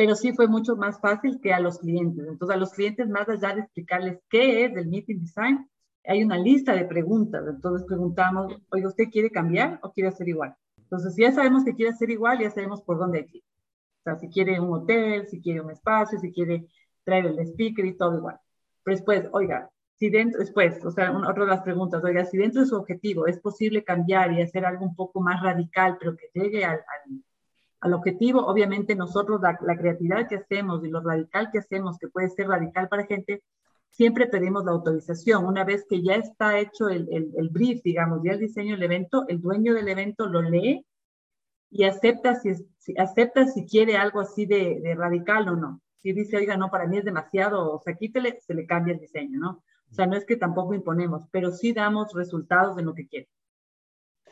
pero 0.00 0.14
sí 0.16 0.32
fue 0.32 0.48
mucho 0.48 0.76
más 0.76 0.98
fácil 0.98 1.42
que 1.42 1.52
a 1.52 1.60
los 1.60 1.78
clientes. 1.78 2.26
Entonces, 2.26 2.56
a 2.56 2.58
los 2.58 2.72
clientes, 2.72 3.06
más 3.06 3.28
allá 3.28 3.54
de 3.54 3.60
explicarles 3.60 4.18
qué 4.30 4.64
es 4.64 4.74
el 4.74 4.86
meeting 4.88 5.20
design, 5.20 5.68
hay 6.06 6.24
una 6.24 6.38
lista 6.38 6.74
de 6.74 6.86
preguntas. 6.86 7.44
Entonces, 7.46 7.86
preguntamos, 7.86 8.50
oye, 8.70 8.86
¿usted 8.86 9.10
quiere 9.12 9.30
cambiar 9.30 9.78
o 9.82 9.92
quiere 9.92 10.08
hacer 10.08 10.26
igual? 10.26 10.56
Entonces, 10.78 11.14
si 11.14 11.20
ya 11.20 11.32
sabemos 11.32 11.64
que 11.64 11.74
quiere 11.74 11.90
hacer 11.92 12.08
igual, 12.08 12.38
ya 12.38 12.50
sabemos 12.50 12.80
por 12.80 12.98
dónde 12.98 13.18
hay 13.18 13.26
que 13.26 13.36
ir. 13.36 13.44
O 13.44 14.02
sea, 14.04 14.16
si 14.16 14.28
quiere 14.30 14.58
un 14.58 14.72
hotel, 14.72 15.28
si 15.28 15.38
quiere 15.38 15.60
un 15.60 15.70
espacio, 15.70 16.18
si 16.18 16.32
quiere 16.32 16.66
traer 17.04 17.26
el 17.26 17.38
speaker 17.40 17.84
y 17.84 17.94
todo 17.94 18.16
igual. 18.16 18.40
Pero 18.82 18.96
después, 18.96 19.28
oiga, 19.32 19.70
si 19.94 20.10
dentro, 20.10 20.40
después, 20.40 20.84
o 20.84 20.90
sea, 20.90 21.12
otra 21.16 21.44
de 21.44 21.50
las 21.50 21.62
preguntas, 21.62 22.02
oiga, 22.02 22.24
si 22.24 22.38
dentro 22.38 22.62
de 22.62 22.66
su 22.66 22.76
objetivo 22.76 23.26
es 23.26 23.38
posible 23.38 23.84
cambiar 23.84 24.32
y 24.32 24.42
hacer 24.42 24.64
algo 24.64 24.84
un 24.84 24.94
poco 24.94 25.20
más 25.20 25.42
radical, 25.42 25.96
pero 26.00 26.16
que 26.16 26.30
llegue 26.32 26.64
al, 26.64 26.80
al 27.80 27.94
objetivo, 27.94 28.46
obviamente 28.46 28.94
nosotros 28.94 29.40
la, 29.40 29.56
creatividad 29.76 30.28
que 30.28 30.36
hacemos 30.36 30.84
y 30.84 30.88
lo 30.88 31.00
radical 31.00 31.50
que 31.50 31.58
hacemos, 31.58 31.98
que 31.98 32.08
puede 32.08 32.28
ser 32.28 32.48
radical 32.48 32.88
para 32.88 33.06
gente, 33.06 33.42
siempre 33.90 34.26
pedimos 34.26 34.64
la 34.64 34.72
autorización. 34.72 35.46
Una 35.46 35.64
vez 35.64 35.86
que 35.88 36.02
ya 36.02 36.14
está 36.14 36.58
hecho 36.58 36.88
el, 36.88 37.08
el, 37.10 37.48
brief, 37.48 37.82
digamos, 37.82 38.20
ya 38.22 38.32
el 38.32 38.40
diseño 38.40 38.74
del 38.74 38.84
evento, 38.84 39.24
el 39.28 39.40
dueño 39.40 39.72
del 39.74 39.88
evento 39.88 40.26
lo 40.26 40.42
lee 40.42 40.84
y 41.70 41.84
acepta 41.84 42.34
si, 42.34 42.50
acepta 42.98 43.46
si 43.46 43.64
quiere 43.64 43.96
algo 43.96 44.20
así 44.20 44.44
de, 44.44 44.80
de, 44.80 44.94
radical 44.94 45.48
o 45.48 45.56
no. 45.56 45.80
Si 46.02 46.12
dice, 46.12 46.36
oiga, 46.36 46.56
no, 46.56 46.70
para 46.70 46.86
mí 46.86 46.98
es 46.98 47.04
demasiado, 47.04 47.74
o 47.74 47.80
sea, 47.82 47.94
quítele, 47.94 48.40
se 48.40 48.54
le 48.54 48.66
cambia 48.66 48.94
el 48.94 49.00
diseño, 49.00 49.38
¿no? 49.38 49.62
O 49.90 49.94
sea, 49.94 50.06
no 50.06 50.16
es 50.16 50.24
que 50.24 50.36
tampoco 50.36 50.74
imponemos, 50.74 51.24
pero 51.30 51.50
sí 51.50 51.72
damos 51.72 52.12
resultados 52.14 52.76
de 52.76 52.82
lo 52.82 52.94
que 52.94 53.08
quiere. 53.08 53.28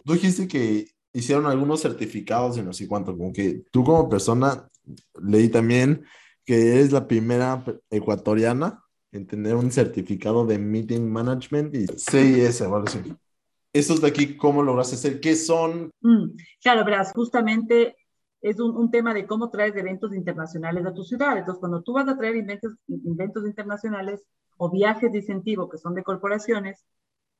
Tú 0.04 0.12
dijiste 0.12 0.46
que 0.46 0.86
hicieron 1.12 1.46
algunos 1.46 1.82
certificados 1.82 2.56
y 2.56 2.62
no 2.62 2.72
sé 2.72 2.86
cuánto, 2.86 3.16
como 3.16 3.32
que 3.32 3.64
tú 3.70 3.84
como 3.84 4.08
persona 4.08 4.68
leí 5.20 5.48
también 5.48 6.04
que 6.44 6.74
eres 6.74 6.92
la 6.92 7.06
primera 7.06 7.62
ecuatoriana 7.90 8.82
en 9.12 9.26
tener 9.26 9.54
un 9.54 9.70
certificado 9.70 10.46
de 10.46 10.58
Meeting 10.58 11.10
Management 11.10 11.74
y 11.74 11.86
CIS, 11.86 12.68
¿vale? 12.68 12.90
Sí. 12.90 13.14
Estos 13.72 14.00
de 14.00 14.08
aquí, 14.08 14.36
¿cómo 14.36 14.62
lograste 14.62 14.94
hacer? 14.94 15.20
¿Qué 15.20 15.36
son? 15.36 15.90
Mm, 16.00 16.36
claro, 16.62 16.84
verás, 16.84 17.12
justamente 17.12 17.96
es 18.40 18.60
un, 18.60 18.76
un, 18.76 18.90
tema 18.90 19.14
de 19.14 19.26
cómo 19.26 19.50
traes 19.50 19.74
eventos 19.76 20.14
internacionales 20.14 20.86
a 20.86 20.94
tu 20.94 21.02
ciudad. 21.04 21.36
Entonces, 21.36 21.60
cuando 21.60 21.82
tú 21.82 21.92
vas 21.92 22.08
a 22.08 22.16
traer 22.16 22.36
eventos, 22.36 22.74
eventos 22.88 23.46
internacionales 23.46 24.22
o 24.56 24.70
viajes 24.70 25.12
de 25.12 25.18
incentivo 25.18 25.68
que 25.68 25.78
son 25.78 25.94
de 25.94 26.02
corporaciones, 26.02 26.84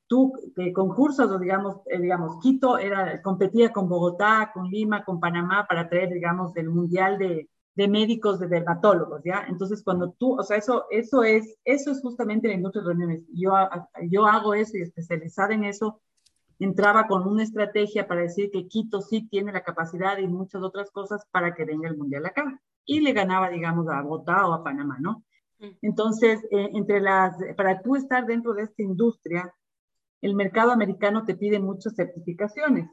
tú 0.09 0.33
eh, 0.57 0.73
concursos, 0.73 1.31
o 1.31 1.39
digamos, 1.39 1.77
eh, 1.87 2.01
digamos, 2.01 2.41
Quito 2.43 2.79
era, 2.79 3.23
competía 3.23 3.73
con 3.73 3.89
Bogotá, 3.89 4.51
con 4.53 4.69
Lima, 4.69 5.05
con 5.05 5.21
Panamá 5.21 5.67
para 5.69 5.89
traer, 5.89 6.13
digamos, 6.13 6.53
del 6.55 6.71
Mundial 6.71 7.19
de, 7.19 7.49
de 7.75 7.89
médicos, 7.89 8.41
de 8.41 8.49
dermatólogos, 8.49 9.23
¿ya? 9.25 9.45
Entonces, 9.49 9.85
cuando 9.85 10.13
tú, 10.13 10.39
o 10.39 10.43
sea, 10.43 10.57
eso, 10.57 10.87
eso, 10.91 11.23
es, 11.23 11.57
eso 11.65 11.93
es 11.93 12.01
justamente 12.01 12.49
la 12.49 12.55
industria 12.55 12.83
de 12.83 12.89
reuniones. 12.89 13.25
Yo, 13.33 13.53
yo 14.11 14.27
hago 14.27 14.55
eso 14.55 14.77
y 14.77 14.83
especializada 14.83 15.55
en 15.55 15.65
eso, 15.65 16.01
entraba 16.59 17.07
con 17.07 17.27
una 17.27 17.43
estrategia 17.43 18.07
para 18.09 18.23
decir 18.23 18.51
que 18.51 18.67
Quito 18.67 19.01
sí 19.01 19.29
tiene 19.29 19.53
la 19.53 19.63
capacidad 19.63 20.19
y 20.19 20.27
muchas 20.27 20.63
otras 20.63 20.91
cosas 20.91 21.25
para 21.31 21.55
que 21.55 21.65
venga 21.65 21.89
el 21.89 21.97
Mundial 21.97 22.27
acá. 22.27 22.61
Y 22.85 23.01
le 23.01 23.13
ganaba, 23.13 23.51
digamos, 23.51 23.89
a 23.89 24.03
Bogotá 24.03 24.47
o 24.47 24.55
a 24.55 24.65
Panamá, 24.65 24.99
¿no? 25.01 25.25
Mm. 25.59 25.67
Entonces, 25.83 26.43
eh, 26.51 26.71
entre 26.75 27.01
las, 27.01 27.37
para 27.57 27.83
tú 27.83 27.97
estar 27.97 28.27
dentro 28.27 28.55
de 28.55 28.63
esta 28.65 28.83
industria, 28.83 29.55
el 30.21 30.35
mercado 30.35 30.73
americano 30.73 31.25
te 31.25 31.37
pide 31.37 31.61
muchas 31.61 31.95
certificaciones 31.95 32.89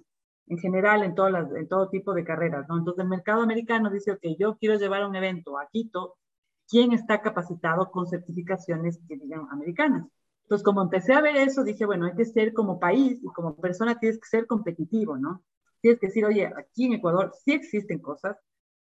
en 0.47 0.58
general 0.60 1.04
en, 1.04 1.15
todas 1.15 1.32
las, 1.32 1.51
en 1.51 1.67
todo 1.67 1.89
tipo 1.89 2.13
de 2.13 2.23
carreras, 2.23 2.67
¿no? 2.69 2.78
Entonces 2.78 3.04
el 3.04 3.10
mercado 3.10 3.41
americano 3.41 3.89
dice, 3.89 4.12
ok, 4.12 4.21
yo 4.38 4.58
quiero 4.58 4.78
llevar 4.78 5.06
un 5.06 5.15
evento 5.15 5.58
a 5.58 5.67
Quito, 5.71 6.17
¿quién 6.67 6.93
está 6.93 7.21
capacitado 7.21 7.89
con 7.91 8.08
certificaciones 8.08 8.99
que 9.08 9.17
digan 9.17 9.47
americanas? 9.51 10.08
Entonces 10.45 10.63
como 10.63 10.84
empecé 10.84 11.13
a 11.13 11.21
ver 11.21 11.38
eso, 11.38 11.63
dije, 11.63 11.86
bueno, 11.86 12.05
hay 12.05 12.13
que 12.13 12.25
ser 12.25 12.53
como 12.53 12.79
país 12.79 13.19
y 13.21 13.25
como 13.34 13.55
persona 13.55 13.97
tienes 13.99 14.19
que 14.19 14.27
ser 14.27 14.45
competitivo, 14.45 15.17
¿no? 15.17 15.43
Tienes 15.81 15.99
que 15.99 16.08
decir, 16.08 16.23
oye, 16.23 16.45
aquí 16.45 16.86
en 16.86 16.93
Ecuador 16.93 17.31
sí 17.43 17.53
existen 17.53 17.99
cosas, 17.99 18.38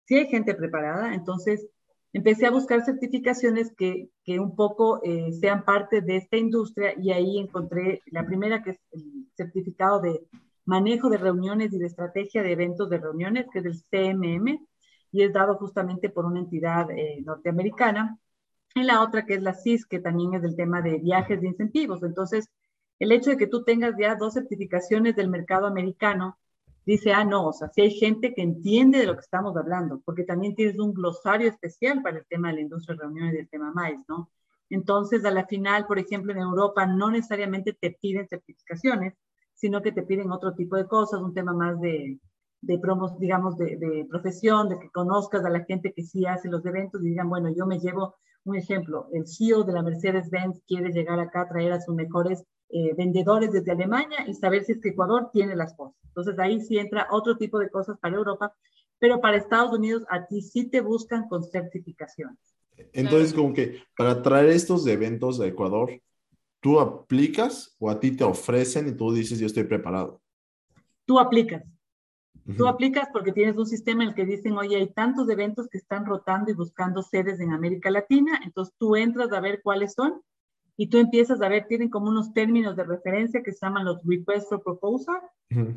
sí 0.06 0.16
hay 0.16 0.28
gente 0.28 0.56
preparada, 0.56 1.14
entonces 1.14 1.68
empecé 2.14 2.48
a 2.48 2.52
buscar 2.52 2.84
certificaciones 2.84 3.74
que, 3.78 4.10
que 4.24 4.40
un 4.40 4.56
poco 4.56 5.02
eh, 5.04 5.32
sean 5.34 5.64
parte 5.64 6.02
de 6.02 6.18
esta 6.18 6.38
industria 6.38 6.94
y 7.00 7.12
ahí 7.12 7.38
encontré 7.38 8.02
la 8.08 8.26
primera 8.26 8.64
que 8.64 8.72
es 8.72 8.80
el 8.92 9.28
certificado 9.36 10.02
de 10.02 10.28
manejo 10.66 11.10
de 11.10 11.18
reuniones 11.18 11.74
y 11.74 11.78
de 11.78 11.86
estrategia 11.86 12.42
de 12.42 12.54
eventos 12.54 12.90
de 12.90 12.98
reuniones, 12.98 13.46
que 13.52 13.60
es 13.60 13.66
el 13.66 13.76
CMM, 13.90 14.68
y 15.12 15.24
es 15.24 15.34
dado 15.34 15.58
justamente 15.58 16.10
por 16.10 16.26
una 16.26 16.40
entidad 16.40 16.90
eh, 16.92 17.22
norteamericana. 17.24 18.18
Y 18.76 18.84
la 18.84 19.02
otra 19.02 19.26
que 19.26 19.36
es 19.36 19.42
la 19.42 19.54
CIS, 19.54 19.86
que 19.86 20.00
también 20.00 20.34
es 20.34 20.42
del 20.42 20.56
tema 20.56 20.82
de 20.82 21.00
viajes 21.00 21.42
de 21.42 21.48
incentivos. 21.48 22.04
Entonces, 22.04 22.50
el 23.00 23.12
hecho 23.12 23.32
de 23.32 23.38
que 23.38 23.48
tú 23.48 23.64
tengas 23.64 23.96
ya 24.00 24.16
dos 24.16 24.34
certificaciones 24.34 25.16
del 25.16 25.30
mercado 25.30 25.68
americano, 25.68 26.38
dice, 26.86 27.14
ah, 27.14 27.26
no, 27.26 27.48
o 27.48 27.54
sea, 27.54 27.70
si 27.70 27.82
hay 27.82 27.92
gente 27.92 28.34
que 28.34 28.42
entiende 28.42 29.00
de 29.00 29.06
lo 29.06 29.16
que 29.16 29.22
estamos 29.22 29.56
hablando, 29.58 30.02
porque 30.06 30.24
también 30.24 30.56
tienes 30.56 30.80
un 30.80 30.94
glosario 30.94 31.50
especial 31.50 32.02
para 32.02 32.20
el 32.20 32.26
tema 32.28 32.50
de 32.50 32.56
la 32.56 32.62
industria 32.62 32.96
de 32.96 33.02
reuniones 33.04 33.34
y 33.34 33.38
del 33.38 33.50
tema 33.50 33.72
MAIS, 33.72 34.00
¿no? 34.08 34.32
Entonces, 34.70 35.26
a 35.26 35.32
la 35.32 35.46
final, 35.48 35.86
por 35.86 36.00
ejemplo, 36.00 36.32
en 36.32 36.40
Europa 36.40 36.86
no 36.86 37.12
necesariamente 37.12 37.74
te 37.74 37.92
piden 37.92 38.28
certificaciones, 38.28 39.16
sino 39.54 39.82
que 39.82 39.92
te 39.92 40.04
piden 40.04 40.32
otro 40.32 40.56
tipo 40.56 40.76
de 40.78 40.88
cosas, 40.88 41.22
un 41.22 41.34
tema 41.34 41.54
más 41.54 41.80
de, 41.82 42.20
de 42.62 42.80
promos, 42.80 43.20
digamos, 43.20 43.58
de, 43.58 43.78
de, 43.78 44.06
profesión, 44.10 44.70
de 44.70 44.80
que 44.80 44.90
conozcas 44.90 45.44
a 45.44 45.50
la 45.50 45.66
gente 45.66 45.94
que 45.94 46.04
sí 46.04 46.26
hace 46.26 46.50
los 46.50 46.66
eventos 46.66 47.04
y 47.04 47.10
digan, 47.10 47.30
bueno, 47.30 47.50
yo 47.56 47.66
me 47.66 47.80
llevo 47.80 48.16
un 48.44 48.56
ejemplo, 48.56 49.08
el 49.14 49.28
CEO 49.28 49.64
de 49.64 49.74
la 49.74 49.84
Mercedes-Benz 49.84 50.62
quiere 50.68 50.92
llegar 50.92 51.20
acá 51.20 51.42
a 51.42 51.50
traer 51.50 51.74
a 51.74 51.82
sus 51.82 51.96
mejores 51.96 52.44
eh, 52.70 52.94
vendedores 52.96 53.52
desde 53.52 53.72
Alemania 53.72 54.26
y 54.28 54.34
saber 54.34 54.64
si 54.64 54.74
es 54.74 54.82
que 54.82 54.90
Ecuador 54.90 55.30
tiene 55.32 55.56
las 55.56 55.74
cosas. 55.76 55.96
Entonces 56.06 56.40
ahí 56.40 56.62
sí 56.62 56.78
entra 56.78 57.08
otro 57.12 57.38
tipo 57.38 57.60
de 57.60 57.70
cosas 57.70 57.98
para 58.00 58.16
Europa, 58.16 58.54
pero 59.00 59.22
para 59.22 59.38
Estados 59.38 59.74
Unidos 59.74 60.04
a 60.10 60.26
ti 60.26 60.42
sí 60.42 60.70
te 60.70 60.82
buscan 60.82 61.28
con 61.28 61.44
certificaciones. 61.44 62.38
Entonces, 62.94 63.34
como 63.34 63.54
que 63.54 63.84
para 63.96 64.22
traer 64.24 64.50
estos 64.50 64.88
eventos 64.88 65.40
a 65.40 65.46
Ecuador, 65.46 65.92
¿Tú 66.62 66.80
aplicas 66.80 67.76
o 67.80 67.90
a 67.90 68.00
ti 68.00 68.12
te 68.12 68.24
ofrecen 68.24 68.88
y 68.88 68.92
tú 68.92 69.12
dices, 69.12 69.40
yo 69.40 69.48
estoy 69.48 69.64
preparado? 69.64 70.22
Tú 71.06 71.20
aplicas. 71.20 71.64
Tú 72.58 72.68
aplicas 72.68 73.08
porque 73.14 73.32
tienes 73.32 73.56
un 73.56 73.66
sistema 73.66 74.04
en 74.04 74.10
el 74.10 74.16
que 74.16 74.26
dicen, 74.26 74.58
oye, 74.58 74.76
hay 74.76 74.88
tantos 74.88 75.30
eventos 75.30 75.68
que 75.68 75.78
están 75.78 76.06
rotando 76.06 76.52
y 76.52 76.56
buscando 76.56 77.02
sedes 77.04 77.40
en 77.40 77.54
América 77.54 77.92
Latina, 77.92 78.40
entonces 78.44 78.74
tú 78.78 78.96
entras 78.96 79.32
a 79.32 79.40
ver 79.40 79.62
cuáles 79.64 79.94
son 79.94 80.22
y 80.76 80.88
tú 80.88 80.98
empiezas 80.98 81.42
a 81.42 81.50
ver, 81.50 81.68
tienen 81.68 81.90
como 81.90 82.10
unos 82.10 82.34
términos 82.34 82.76
de 82.76 82.84
referencia 82.84 83.44
que 83.44 83.52
se 83.52 83.66
llaman 83.66 83.86
los 83.86 84.04
request 84.04 84.50
for 84.50 84.64
proposal, 84.64 85.22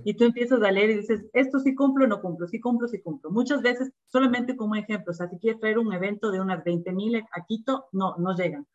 y 0.05 0.14
tú 0.14 0.24
empiezas 0.24 0.62
a 0.62 0.70
leer 0.70 0.90
y 0.90 0.96
dices, 0.98 1.27
esto 1.33 1.59
sí 1.59 1.74
cumplo 1.74 2.05
o 2.05 2.09
no 2.09 2.20
cumplo, 2.20 2.46
sí 2.46 2.61
cumplo, 2.61 2.87
sí 2.87 3.00
cumplo. 3.00 3.31
Muchas 3.31 3.61
veces, 3.61 3.92
solamente 4.07 4.57
como 4.57 4.77
ejemplo, 4.77 5.11
o 5.11 5.14
sea, 5.14 5.29
si 5.29 5.37
quieres 5.38 5.61
traer 5.61 5.79
un 5.79 5.92
evento 5.92 6.31
de 6.31 6.40
unas 6.40 6.62
20 6.62 6.92
mil 6.92 7.16
a 7.16 7.44
Quito, 7.44 7.87
no, 7.92 8.16
no 8.16 8.35
llegan, 8.35 8.66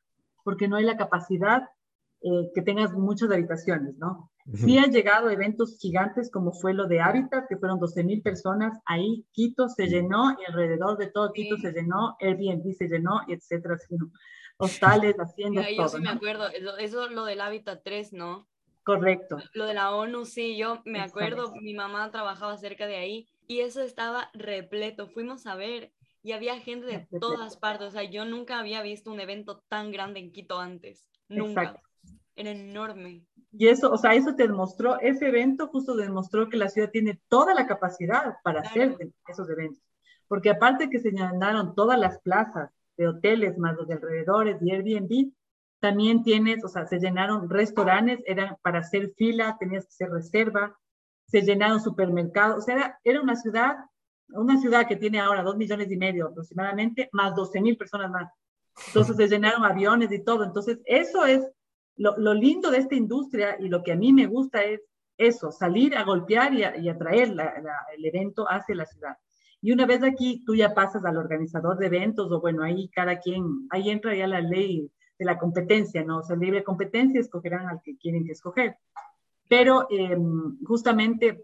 porque 0.43 0.67
no 0.67 0.75
hay 0.75 0.83
la 0.83 0.97
capacidad 0.97 1.69
eh, 2.21 2.51
que 2.53 2.61
tengas 2.61 2.91
muchas 2.93 3.31
habitaciones, 3.31 3.97
¿no? 3.97 4.29
Sí 4.53 4.77
han 4.77 4.91
llegado 4.91 5.29
eventos 5.29 5.77
gigantes 5.79 6.29
como 6.29 6.51
fue 6.51 6.73
lo 6.73 6.85
de 6.85 6.99
Habitat, 6.99 7.47
que 7.47 7.55
fueron 7.55 7.79
12 7.79 8.03
mil 8.03 8.21
personas, 8.21 8.77
ahí 8.85 9.25
Quito 9.31 9.69
se 9.69 9.87
llenó 9.87 10.31
y 10.31 10.45
alrededor 10.45 10.97
de 10.97 11.07
todo 11.07 11.31
Quito 11.31 11.55
se 11.57 11.71
llenó, 11.71 12.17
Airbnb 12.19 12.73
se 12.73 12.89
llenó, 12.89 13.21
etcétera, 13.29 13.77
hostales, 14.57 15.15
haciendas, 15.15 15.65
todo. 15.77 15.85
Yo 15.85 15.89
sí 15.89 16.01
me 16.01 16.09
acuerdo, 16.09 16.49
eso, 16.49 16.77
eso 16.77 17.09
lo 17.09 17.23
del 17.23 17.39
Habitat 17.39 17.83
3, 17.85 18.11
¿no? 18.11 18.49
Correcto. 18.83 19.37
Lo 19.53 19.65
de 19.65 19.75
la 19.75 19.95
ONU, 19.95 20.25
sí, 20.25 20.57
yo 20.57 20.81
me 20.83 20.99
acuerdo, 20.99 21.53
mi 21.61 21.73
mamá 21.73 22.11
trabajaba 22.11 22.57
cerca 22.57 22.85
de 22.85 22.97
ahí 22.97 23.29
y 23.47 23.61
eso 23.61 23.81
estaba 23.81 24.29
repleto, 24.33 25.07
fuimos 25.07 25.45
a 25.45 25.55
ver 25.55 25.93
y 26.21 26.33
había 26.33 26.59
gente 26.59 26.85
de 26.87 27.07
todas 27.19 27.55
partes, 27.55 27.87
o 27.87 27.91
sea, 27.91 28.03
yo 28.03 28.25
nunca 28.25 28.59
había 28.59 28.81
visto 28.81 29.09
un 29.09 29.21
evento 29.21 29.63
tan 29.69 29.91
grande 29.91 30.19
en 30.19 30.33
Quito 30.33 30.59
antes, 30.59 31.07
nunca. 31.29 31.63
Exacto 31.63 31.88
era 32.39 32.51
enorme. 32.51 33.25
Y 33.51 33.67
eso, 33.67 33.91
o 33.91 33.97
sea, 33.97 34.13
eso 34.13 34.33
te 34.35 34.47
demostró, 34.47 34.99
ese 34.99 35.27
evento 35.27 35.67
justo 35.67 35.95
demostró 35.95 36.49
que 36.49 36.57
la 36.57 36.69
ciudad 36.69 36.89
tiene 36.89 37.19
toda 37.27 37.53
la 37.53 37.67
capacidad 37.67 38.37
para 38.43 38.61
hacer 38.61 38.95
esos 39.27 39.49
eventos. 39.49 39.83
Porque 40.27 40.49
aparte 40.49 40.89
que 40.89 40.99
se 40.99 41.11
llenaron 41.11 41.75
todas 41.75 41.99
las 41.99 42.19
plazas 42.21 42.69
de 42.95 43.07
hoteles 43.07 43.57
más 43.57 43.75
los 43.75 43.87
de 43.87 43.95
alrededores 43.95 44.61
y 44.61 44.71
Airbnb, 44.71 45.33
también 45.79 46.23
tienes, 46.23 46.63
o 46.63 46.69
sea, 46.69 46.85
se 46.85 46.99
llenaron 46.99 47.49
restaurantes, 47.49 48.19
eran 48.25 48.57
para 48.61 48.79
hacer 48.79 49.13
fila, 49.17 49.57
tenías 49.59 49.85
que 49.85 49.89
hacer 49.89 50.09
reserva, 50.11 50.77
se 51.27 51.41
llenaron 51.41 51.81
supermercados, 51.81 52.59
o 52.59 52.61
sea, 52.61 52.75
era, 52.75 52.99
era 53.03 53.21
una 53.21 53.35
ciudad, 53.35 53.77
una 54.29 54.59
ciudad 54.59 54.87
que 54.87 54.95
tiene 54.95 55.19
ahora 55.19 55.43
dos 55.43 55.57
millones 55.57 55.91
y 55.91 55.97
medio 55.97 56.27
aproximadamente, 56.27 57.09
más 57.11 57.35
12 57.35 57.61
mil 57.61 57.77
personas 57.77 58.11
más. 58.11 58.31
Entonces 58.87 59.15
se 59.17 59.27
llenaron 59.27 59.65
aviones 59.65 60.11
y 60.11 60.23
todo. 60.23 60.43
Entonces, 60.43 60.79
eso 60.85 61.25
es 61.25 61.49
lo, 61.99 62.33
lindo 62.33 62.71
de 62.71 62.77
esta 62.77 62.95
industria 62.95 63.57
y 63.59 63.67
lo 63.67 63.83
que 63.83 63.91
a 63.91 63.95
mí 63.95 64.13
me 64.13 64.25
gusta 64.25 64.63
es 64.63 64.81
eso, 65.17 65.51
salir 65.51 65.97
a 65.97 66.03
golpear 66.03 66.53
y, 66.53 66.63
a, 66.63 66.91
atraer 66.91 67.35
el 67.97 68.05
evento 68.05 68.45
hacia 68.49 68.75
la 68.75 68.85
ciudad. 68.85 69.17
Y 69.61 69.73
una 69.73 69.85
vez 69.85 70.01
aquí, 70.03 70.41
tú 70.45 70.55
ya 70.55 70.73
pasas 70.73 71.03
al 71.03 71.17
organizador 71.17 71.77
de 71.77 71.87
eventos, 71.87 72.31
o 72.31 72.39
bueno, 72.39 72.63
ahí 72.63 72.87
cada 72.89 73.19
quien, 73.19 73.67
ahí 73.69 73.89
entra 73.89 74.15
ya 74.15 74.27
la 74.27 74.39
ley 74.39 74.89
de 75.17 75.25
la 75.25 75.37
competencia, 75.37 76.01
¿no? 76.05 76.19
O 76.19 76.23
sea, 76.23 76.37
libre 76.37 76.63
competencia, 76.63 77.19
escogerán 77.19 77.67
al 77.67 77.81
que 77.83 77.97
quieren 77.97 78.25
que 78.25 78.31
escoger. 78.31 78.77
Pero 79.49 79.87
em, 79.89 80.57
justamente 80.65 81.43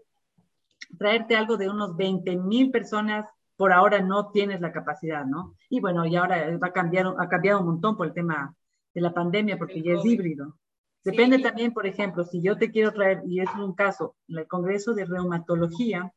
traerte 0.98 1.36
algo 1.36 1.58
de 1.58 1.68
unos 1.68 1.94
20 1.96 2.34
mil 2.38 2.70
personas, 2.70 3.26
por 3.56 3.72
ahora 3.72 4.00
no 4.00 4.30
tienes 4.30 4.62
la 4.62 4.72
capacidad, 4.72 5.26
¿no? 5.26 5.54
Y 5.68 5.80
bueno, 5.80 6.06
y 6.06 6.16
ahora 6.16 6.56
va 6.56 6.68
a 6.68 6.72
cambiar, 6.72 7.12
ha 7.18 7.28
cambiado 7.28 7.60
un 7.60 7.66
montón 7.66 7.98
por 7.98 8.06
el 8.06 8.14
tema 8.14 8.54
de 8.96 9.02
la 9.02 9.12
pandemia, 9.12 9.58
porque 9.58 9.82
ya 9.82 9.92
es 9.92 10.04
híbrido. 10.06 10.56
Depende 11.04 11.38
también, 11.38 11.74
por 11.74 11.86
ejemplo, 11.86 12.24
si 12.24 12.40
yo 12.40 12.56
te 12.56 12.70
quiero 12.70 12.92
traer, 12.92 13.22
y 13.26 13.40
es 13.40 13.50
un 13.54 13.74
caso, 13.74 14.16
el 14.26 14.48
Congreso 14.48 14.94
de 14.94 15.04
Reumatología, 15.04 16.14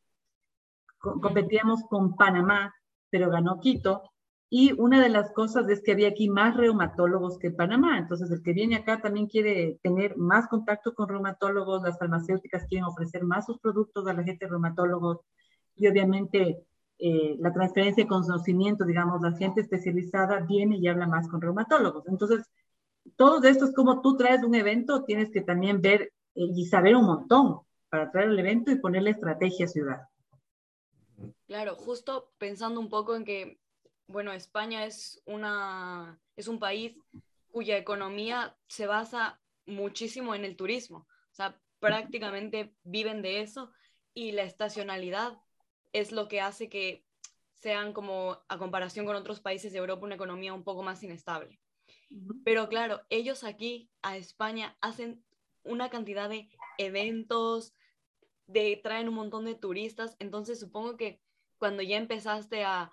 competíamos 0.98 1.82
con 1.90 2.16
Panamá, 2.16 2.74
pero 3.10 3.28
ganó 3.28 3.60
Quito, 3.60 4.02
y 4.48 4.72
una 4.80 5.02
de 5.02 5.10
las 5.10 5.30
cosas 5.32 5.68
es 5.68 5.82
que 5.82 5.92
había 5.92 6.08
aquí 6.08 6.30
más 6.30 6.56
reumatólogos 6.56 7.38
que 7.38 7.50
Panamá, 7.50 7.98
entonces 7.98 8.30
el 8.30 8.42
que 8.42 8.54
viene 8.54 8.76
acá 8.76 9.02
también 9.02 9.26
quiere 9.26 9.78
tener 9.82 10.16
más 10.16 10.48
contacto 10.48 10.94
con 10.94 11.06
reumatólogos, 11.06 11.82
las 11.82 11.98
farmacéuticas 11.98 12.64
quieren 12.64 12.86
ofrecer 12.86 13.24
más 13.24 13.44
sus 13.44 13.58
productos 13.58 14.06
a 14.06 14.14
la 14.14 14.24
gente 14.24 14.46
de 14.46 14.50
reumatólogos, 14.52 15.18
y 15.76 15.86
obviamente 15.86 16.64
eh, 16.98 17.36
la 17.38 17.52
transferencia 17.52 18.04
de 18.04 18.08
conocimiento, 18.08 18.86
digamos, 18.86 19.20
la 19.20 19.36
gente 19.36 19.60
especializada 19.60 20.40
viene 20.40 20.78
y 20.78 20.88
habla 20.88 21.06
más 21.06 21.28
con 21.28 21.42
reumatólogos. 21.42 22.08
Entonces, 22.08 22.50
todo 23.16 23.42
esto 23.46 23.66
es 23.66 23.74
como 23.74 24.00
tú 24.00 24.16
traes 24.16 24.42
un 24.42 24.54
evento, 24.54 25.04
tienes 25.04 25.30
que 25.30 25.40
también 25.40 25.80
ver 25.80 26.12
eh, 26.34 26.48
y 26.54 26.66
saber 26.66 26.96
un 26.96 27.06
montón 27.06 27.60
para 27.88 28.10
traer 28.10 28.28
el 28.28 28.38
evento 28.38 28.70
y 28.70 28.78
ponerle 28.78 29.10
estrategia 29.10 29.66
a 29.66 29.68
ciudad. 29.68 30.00
Claro, 31.46 31.74
justo 31.74 32.30
pensando 32.38 32.78
un 32.80 32.88
poco 32.88 33.16
en 33.16 33.24
que 33.24 33.60
bueno, 34.10 34.32
España 34.32 34.84
es, 34.86 35.22
una, 35.24 36.20
es 36.36 36.48
un 36.48 36.58
país 36.58 36.96
cuya 37.50 37.76
economía 37.76 38.56
se 38.66 38.86
basa 38.86 39.40
muchísimo 39.66 40.34
en 40.34 40.44
el 40.44 40.56
turismo. 40.56 41.06
O 41.30 41.34
sea, 41.34 41.60
prácticamente 41.78 42.74
viven 42.82 43.22
de 43.22 43.40
eso 43.40 43.70
y 44.12 44.32
la 44.32 44.42
estacionalidad 44.42 45.40
es 45.92 46.12
lo 46.12 46.28
que 46.28 46.40
hace 46.40 46.68
que 46.68 47.04
sean 47.54 47.92
como, 47.92 48.38
a 48.48 48.58
comparación 48.58 49.06
con 49.06 49.16
otros 49.16 49.40
países 49.40 49.72
de 49.72 49.78
Europa, 49.78 50.06
una 50.06 50.14
economía 50.16 50.54
un 50.54 50.64
poco 50.64 50.82
más 50.82 51.02
inestable. 51.02 51.60
Pero 52.44 52.68
claro, 52.68 53.02
ellos 53.08 53.44
aquí 53.44 53.90
a 54.02 54.16
España 54.16 54.76
hacen 54.80 55.24
una 55.62 55.90
cantidad 55.90 56.28
de 56.28 56.48
eventos, 56.78 57.74
de 58.46 58.80
traen 58.82 59.08
un 59.08 59.14
montón 59.14 59.44
de 59.44 59.54
turistas, 59.54 60.16
entonces 60.18 60.58
supongo 60.58 60.96
que 60.96 61.20
cuando 61.58 61.82
ya 61.82 61.96
empezaste 61.96 62.64
a, 62.64 62.92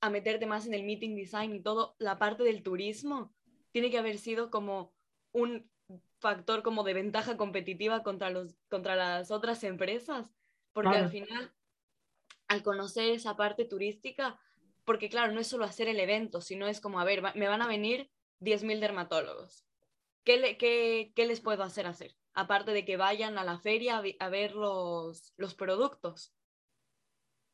a 0.00 0.10
meterte 0.10 0.46
más 0.46 0.66
en 0.66 0.74
el 0.74 0.84
meeting 0.84 1.14
design 1.14 1.54
y 1.54 1.60
todo, 1.60 1.94
la 1.98 2.18
parte 2.18 2.42
del 2.42 2.62
turismo 2.62 3.34
tiene 3.72 3.90
que 3.90 3.98
haber 3.98 4.18
sido 4.18 4.50
como 4.50 4.94
un 5.32 5.70
factor 6.20 6.62
como 6.62 6.84
de 6.84 6.94
ventaja 6.94 7.36
competitiva 7.36 8.02
contra, 8.02 8.30
los, 8.30 8.56
contra 8.68 8.96
las 8.96 9.30
otras 9.30 9.62
empresas, 9.64 10.32
porque 10.72 10.96
al 10.96 11.10
final, 11.10 11.52
al 12.46 12.62
conocer 12.62 13.10
esa 13.10 13.36
parte 13.36 13.64
turística, 13.64 14.40
porque 14.84 15.08
claro, 15.08 15.32
no 15.32 15.40
es 15.40 15.48
solo 15.48 15.64
hacer 15.64 15.88
el 15.88 16.00
evento, 16.00 16.40
sino 16.40 16.66
es 16.66 16.80
como, 16.80 16.98
a 16.98 17.04
ver, 17.04 17.22
me 17.34 17.48
van 17.48 17.62
a 17.62 17.68
venir 17.68 18.10
10.000 18.40 18.80
dermatólogos. 18.80 19.64
¿Qué, 20.24 20.56
qué, 20.58 21.12
¿Qué, 21.14 21.26
les 21.26 21.40
puedo 21.40 21.62
hacer 21.62 21.86
hacer? 21.86 22.14
Aparte 22.34 22.72
de 22.72 22.84
que 22.84 22.96
vayan 22.96 23.38
a 23.38 23.44
la 23.44 23.58
feria 23.58 24.02
a, 24.20 24.28
ver 24.28 24.54
los, 24.54 25.32
los, 25.36 25.54
productos. 25.54 26.32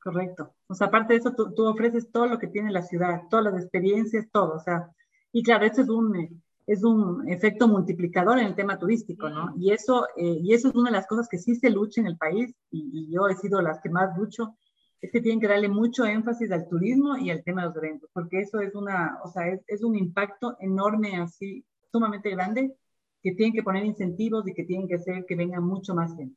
Correcto. 0.03 0.55
O 0.67 0.75
sea, 0.75 0.89
aparte 0.89 1.15
de 1.15 1.21
eso, 1.21 1.35
tú, 1.35 1.55
tú, 1.55 1.67
ofreces 1.67 2.11
todo 2.11 2.27
lo 2.27 2.39
que 2.39 2.49
tiene 2.49 2.73
la 2.73 2.83
ciudad, 2.83 3.23
todas 3.31 3.47
las 3.47 3.63
experiencias, 3.63 4.29
todo. 4.31 4.57
O 4.57 4.61
sea, 4.61 4.91
y 5.33 5.43
claro, 5.43 5.65
esto 5.65 5.83
es 5.83 5.89
un, 5.89 6.43
es 6.67 6.83
un 6.83 7.29
efecto 7.29 7.69
multiplicador 7.69 8.39
en 8.39 8.47
el 8.47 8.55
tema 8.55 8.79
turístico, 8.79 9.29
¿no? 9.29 9.55
Y 9.57 9.73
eso, 9.73 10.07
eh, 10.17 10.39
y 10.43 10.53
eso 10.53 10.69
es 10.69 10.75
una 10.75 10.91
de 10.91 10.97
las 10.97 11.07
cosas 11.07 11.29
que 11.29 11.39
sí 11.39 11.55
se 11.57 11.71
lucha 11.71 12.01
en 12.01 12.07
el 12.07 12.17
país, 12.17 12.55
y, 12.71 12.91
y, 12.93 13.13
yo 13.13 13.29
he 13.29 13.37
sido 13.37 13.61
las 13.61 13.81
que 13.81 13.91
más 13.91 14.17
lucho, 14.17 14.57
es 15.05 15.13
que 15.13 15.21
tienen 15.21 15.39
que 15.39 15.49
darle 15.49 15.69
mucho 15.69 16.07
énfasis 16.07 16.51
al 16.51 16.67
turismo 16.67 17.19
y 17.19 17.29
al 17.29 17.45
tema 17.45 17.61
de 17.61 17.69
los 17.69 17.77
eventos, 17.77 18.09
porque 18.15 18.41
eso 18.41 18.61
es 18.61 18.75
una, 18.75 19.19
o 19.23 19.29
sea, 19.29 19.49
es, 19.49 19.61
es 19.67 19.83
un 19.83 19.97
impacto 19.97 20.57
enorme 20.61 21.17
así, 21.17 21.63
sumamente 21.93 22.31
grande, 22.31 22.75
que 23.23 23.33
tienen 23.33 23.53
que 23.53 23.63
poner 23.63 23.85
incentivos 23.85 24.49
y 24.49 24.55
que 24.55 24.65
tienen 24.65 24.89
que 24.89 24.95
hacer 24.95 25.27
que 25.27 25.37
venga 25.37 25.61
mucho 25.61 25.95
más 25.95 26.17
gente. 26.17 26.35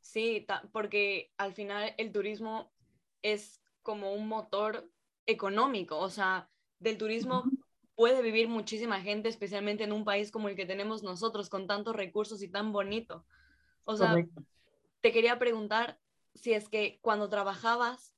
Sí, 0.00 0.44
porque 0.72 1.30
al 1.36 1.52
final 1.52 1.94
el 1.98 2.10
turismo 2.10 2.72
es 3.22 3.62
como 3.82 4.12
un 4.12 4.26
motor 4.26 4.90
económico, 5.26 5.96
o 5.96 6.10
sea, 6.10 6.50
del 6.80 6.98
turismo 6.98 7.44
puede 7.94 8.22
vivir 8.22 8.48
muchísima 8.48 9.00
gente, 9.02 9.28
especialmente 9.28 9.84
en 9.84 9.92
un 9.92 10.04
país 10.04 10.32
como 10.32 10.48
el 10.48 10.56
que 10.56 10.66
tenemos 10.66 11.04
nosotros, 11.04 11.48
con 11.48 11.68
tantos 11.68 11.94
recursos 11.94 12.42
y 12.42 12.48
tan 12.48 12.72
bonito. 12.72 13.24
O 13.84 13.96
sea, 13.96 14.16
te 15.00 15.12
quería 15.12 15.38
preguntar 15.38 16.00
si 16.34 16.52
es 16.52 16.68
que 16.68 16.98
cuando 17.02 17.28
trabajabas 17.28 18.14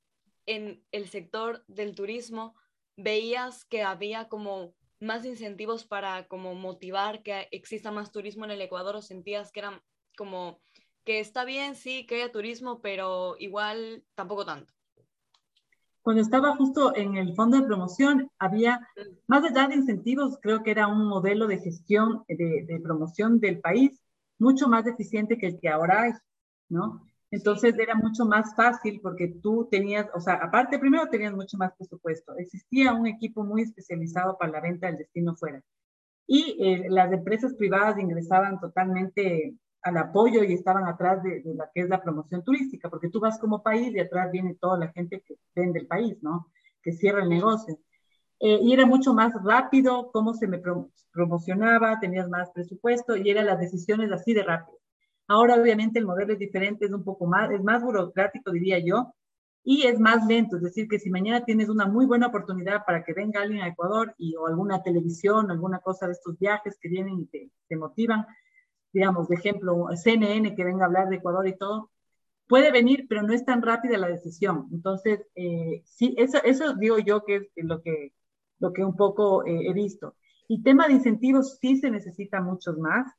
en 0.47 0.85
el 0.93 1.09
sector 1.09 1.65
del 1.69 1.95
turismo, 1.95 2.55
veías 2.97 3.65
que 3.65 3.83
había 3.83 4.29
como 4.29 4.75
más 5.01 5.25
incentivos 5.25 5.85
para 5.85 6.29
como 6.29 6.55
motivar 6.55 7.23
que 7.23 7.49
exista 7.51 7.91
más 7.91 8.13
turismo 8.13 8.45
en 8.45 8.53
el 8.53 8.61
Ecuador 8.61 8.97
o 8.97 9.03
sentías 9.03 9.51
que 9.51 9.61
eran 9.61 9.83
como 10.17 10.61
que 11.05 11.19
está 11.19 11.45
bien, 11.45 11.75
sí, 11.75 12.07
que 12.07 12.17
haya 12.17 12.31
turismo, 12.31 12.81
pero 12.81 13.35
igual 13.39 14.05
tampoco 14.15 14.45
tanto 14.45 14.73
cuando 16.03 16.21
estaba 16.21 16.57
justo 16.57 16.95
en 16.97 17.17
el 17.17 17.35
fondo 17.35 17.57
de 17.57 17.67
promoción, 17.67 18.29
había, 18.39 18.89
más 19.29 19.45
allá 19.45 19.69
de 19.69 19.77
incentivos, 19.77 20.37
creo 20.43 20.63
que 20.63 20.73
era 20.73 20.89
un 20.89 21.07
modelo 21.07 21.47
de 21.47 21.59
gestión 21.59 22.25
de, 22.29 22.81
promoción 22.83 23.39
del 23.39 23.61
país 23.61 24.03
mucho 24.39 24.69
más 24.69 24.87
eficiente 24.87 25.39
que 25.39 25.47
el 25.47 25.61
que 25.61 25.69
ahora 25.69 26.03
hay, 26.03 26.13
¿no? 26.69 27.07
Entonces 27.33 27.75
era 27.79 27.95
mucho 27.95 28.27
más 28.27 28.55
fácil 28.55 29.01
porque 29.03 29.27
tú 29.43 29.67
tenías, 29.71 30.07
o 30.15 30.21
sea, 30.21 30.35
aparte 30.35 30.79
primero 30.79 31.09
tenías 31.09 31.33
mucho 31.33 31.57
más 31.57 31.73
presupuesto. 31.75 32.37
Existía 32.37 32.93
un 32.93 33.07
equipo 33.07 33.43
muy 33.43 33.63
especializado 33.63 34.37
para 34.37 34.53
la 34.53 34.61
venta 34.61 34.87
del 34.87 34.99
destino 34.99 35.35
fuera. 35.35 35.63
Y 36.27 36.59
eh, 36.61 36.87
las 36.91 37.11
empresas 37.11 37.55
privadas 37.55 37.99
ingresaban 37.99 38.61
totalmente 38.61 39.57
al 39.81 39.97
apoyo 39.97 40.45
y 40.45 40.53
estaban 40.53 40.87
atrás 40.87 41.23
de, 41.23 41.41
de, 41.41 41.55
la 41.55 41.71
que 41.75 41.81
es 41.81 41.89
la 41.89 42.03
promoción 42.03 42.45
turística, 42.45 42.91
porque 42.91 43.09
tú 43.09 43.19
vas 43.19 43.39
como 43.39 43.63
país 43.63 43.95
y 43.95 43.99
atrás 43.99 44.31
viene 44.31 44.55
toda 44.61 44.79
la 44.79 44.93
gente 44.93 45.23
que 45.27 45.37
vende 45.55 45.81
el 45.81 45.87
país, 45.87 46.23
¿no? 46.23 46.53
Que 46.83 46.93
cierra 46.93 47.23
el 47.23 47.31
negocio. 47.31 47.79
Eh, 48.41 48.59
y 48.61 48.75
era 48.75 48.85
mucho 48.85 49.15
más 49.15 49.33
rápido 49.43 50.11
cómo 50.13 50.35
se 50.35 50.49
me 50.49 50.61
promocionaba, 51.13 51.99
tenías 51.99 52.29
más 52.29 52.51
presupuesto 52.51 53.17
y 53.17 53.31
eran 53.31 53.47
las 53.47 53.59
decisiones 53.59 54.13
así 54.13 54.35
de 54.35 54.43
rápido. 54.43 54.82
Ahora 55.29 55.55
obviamente 55.61 55.99
el 55.99 56.07
modelo 56.07 56.33
es 56.33 56.39
diferente, 56.39 56.87
es 56.87 56.93
un 56.93 57.05
poco 57.05 57.27
más, 57.27 57.51
es 57.51 57.63
más 57.63 57.83
burocrático, 57.83 58.51
diría 58.51 58.79
yo, 58.79 59.15
y 59.65 59.87
es 59.87 59.99
más 60.01 60.27
lento. 60.27 60.57
Es 60.57 60.63
decir, 60.63 60.89
que 60.89 60.99
si 60.99 61.11
mañana 61.11 61.45
tienes 61.45 61.69
una 61.69 61.87
muy 61.87 62.07
buena 62.07 62.29
oportunidad 62.29 62.85
para 62.85 63.05
que 63.05 63.13
venga 63.15 63.41
alguien 63.43 63.63
a 63.63 63.69
Ecuador 63.69 64.15
y, 64.19 64.35
o 64.37 64.47
alguna 64.47 64.83
televisión 64.83 65.51
alguna 65.51 65.79
cosa 65.81 66.07
de 66.07 66.13
estos 66.13 66.39
viajes 66.39 66.79
que 66.81 66.89
vienen 66.89 67.21
y 67.21 67.27
te, 67.27 67.51
te 67.69 67.77
motivan, 67.77 68.27
digamos, 68.93 69.29
de 69.29 69.37
ejemplo, 69.37 69.87
CNN 69.95 70.55
que 70.55 70.65
venga 70.65 70.85
a 70.85 70.87
hablar 70.87 71.09
de 71.09 71.17
Ecuador 71.17 71.47
y 71.49 71.57
todo, 71.57 71.91
puede 72.53 72.71
venir, 72.71 73.07
pero 73.09 73.23
no 73.23 73.33
es 73.33 73.45
tan 73.45 73.63
rápida 73.63 73.97
la 73.99 74.09
decisión. 74.09 74.69
Entonces, 74.73 75.21
eh, 75.35 75.83
sí, 75.87 76.15
eso, 76.19 76.39
eso 76.45 76.75
digo 76.75 76.99
yo 76.99 77.25
que 77.25 77.51
es 77.57 77.65
lo 77.65 77.81
que, 77.83 78.13
lo 78.59 78.73
que 78.73 78.85
un 78.85 78.97
poco 78.97 79.45
eh, 79.47 79.69
he 79.69 79.73
visto. 79.73 80.17
Y 80.49 80.63
tema 80.63 80.87
de 80.87 80.95
incentivos, 80.95 81.59
sí 81.61 81.79
se 81.79 81.91
necesita 81.91 82.41
muchos 82.43 82.77
más. 82.79 83.11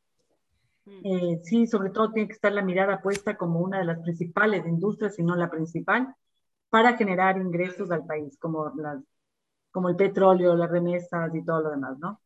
Eh, 0.85 1.39
sí, 1.43 1.65
sobre 1.65 1.91
todo 1.91 2.11
tiene 2.11 2.27
que 2.27 2.33
estar 2.33 2.51
la 2.51 2.61
mirada 2.61 3.01
puesta 3.01 3.37
como 3.37 3.61
una 3.61 3.79
de 3.79 3.85
las 3.85 3.99
principales 4.01 4.65
industrias, 4.65 5.15
si 5.15 5.23
no 5.23 5.35
la 5.35 5.49
principal, 5.49 6.13
para 6.69 6.97
generar 6.97 7.37
ingresos 7.37 7.89
al 7.91 8.05
país, 8.05 8.37
como, 8.37 8.71
las, 8.75 9.01
como 9.71 9.89
el 9.89 9.95
petróleo, 9.95 10.55
las 10.55 10.69
remesas 10.69 11.33
y 11.33 11.43
todo 11.43 11.61
lo 11.61 11.69
demás, 11.71 11.97
¿no? 11.99 12.19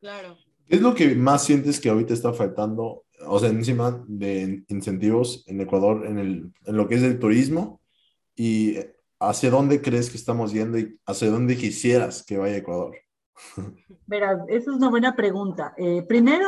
Claro. 0.00 0.36
¿Qué 0.68 0.76
es 0.76 0.82
lo 0.82 0.94
que 0.94 1.14
más 1.14 1.44
sientes 1.44 1.80
que 1.80 1.90
ahorita 1.90 2.14
está 2.14 2.32
faltando, 2.32 3.04
o 3.26 3.38
sea, 3.38 3.50
encima 3.50 4.04
de 4.06 4.64
incentivos 4.68 5.44
en 5.48 5.60
Ecuador, 5.60 6.06
en, 6.06 6.18
el, 6.18 6.52
en 6.64 6.76
lo 6.76 6.88
que 6.88 6.94
es 6.96 7.02
el 7.02 7.18
turismo? 7.18 7.80
¿Y 8.34 8.76
hacia 9.18 9.50
dónde 9.50 9.80
crees 9.80 10.10
que 10.10 10.16
estamos 10.16 10.52
yendo 10.52 10.78
y 10.78 10.98
hacia 11.06 11.30
dónde 11.30 11.56
quisieras 11.56 12.24
que 12.24 12.38
vaya 12.38 12.56
Ecuador? 12.56 12.96
Verás, 14.06 14.40
esa 14.48 14.70
es 14.70 14.76
una 14.76 14.90
buena 14.90 15.14
pregunta. 15.14 15.74
Eh, 15.76 16.02
primero, 16.02 16.46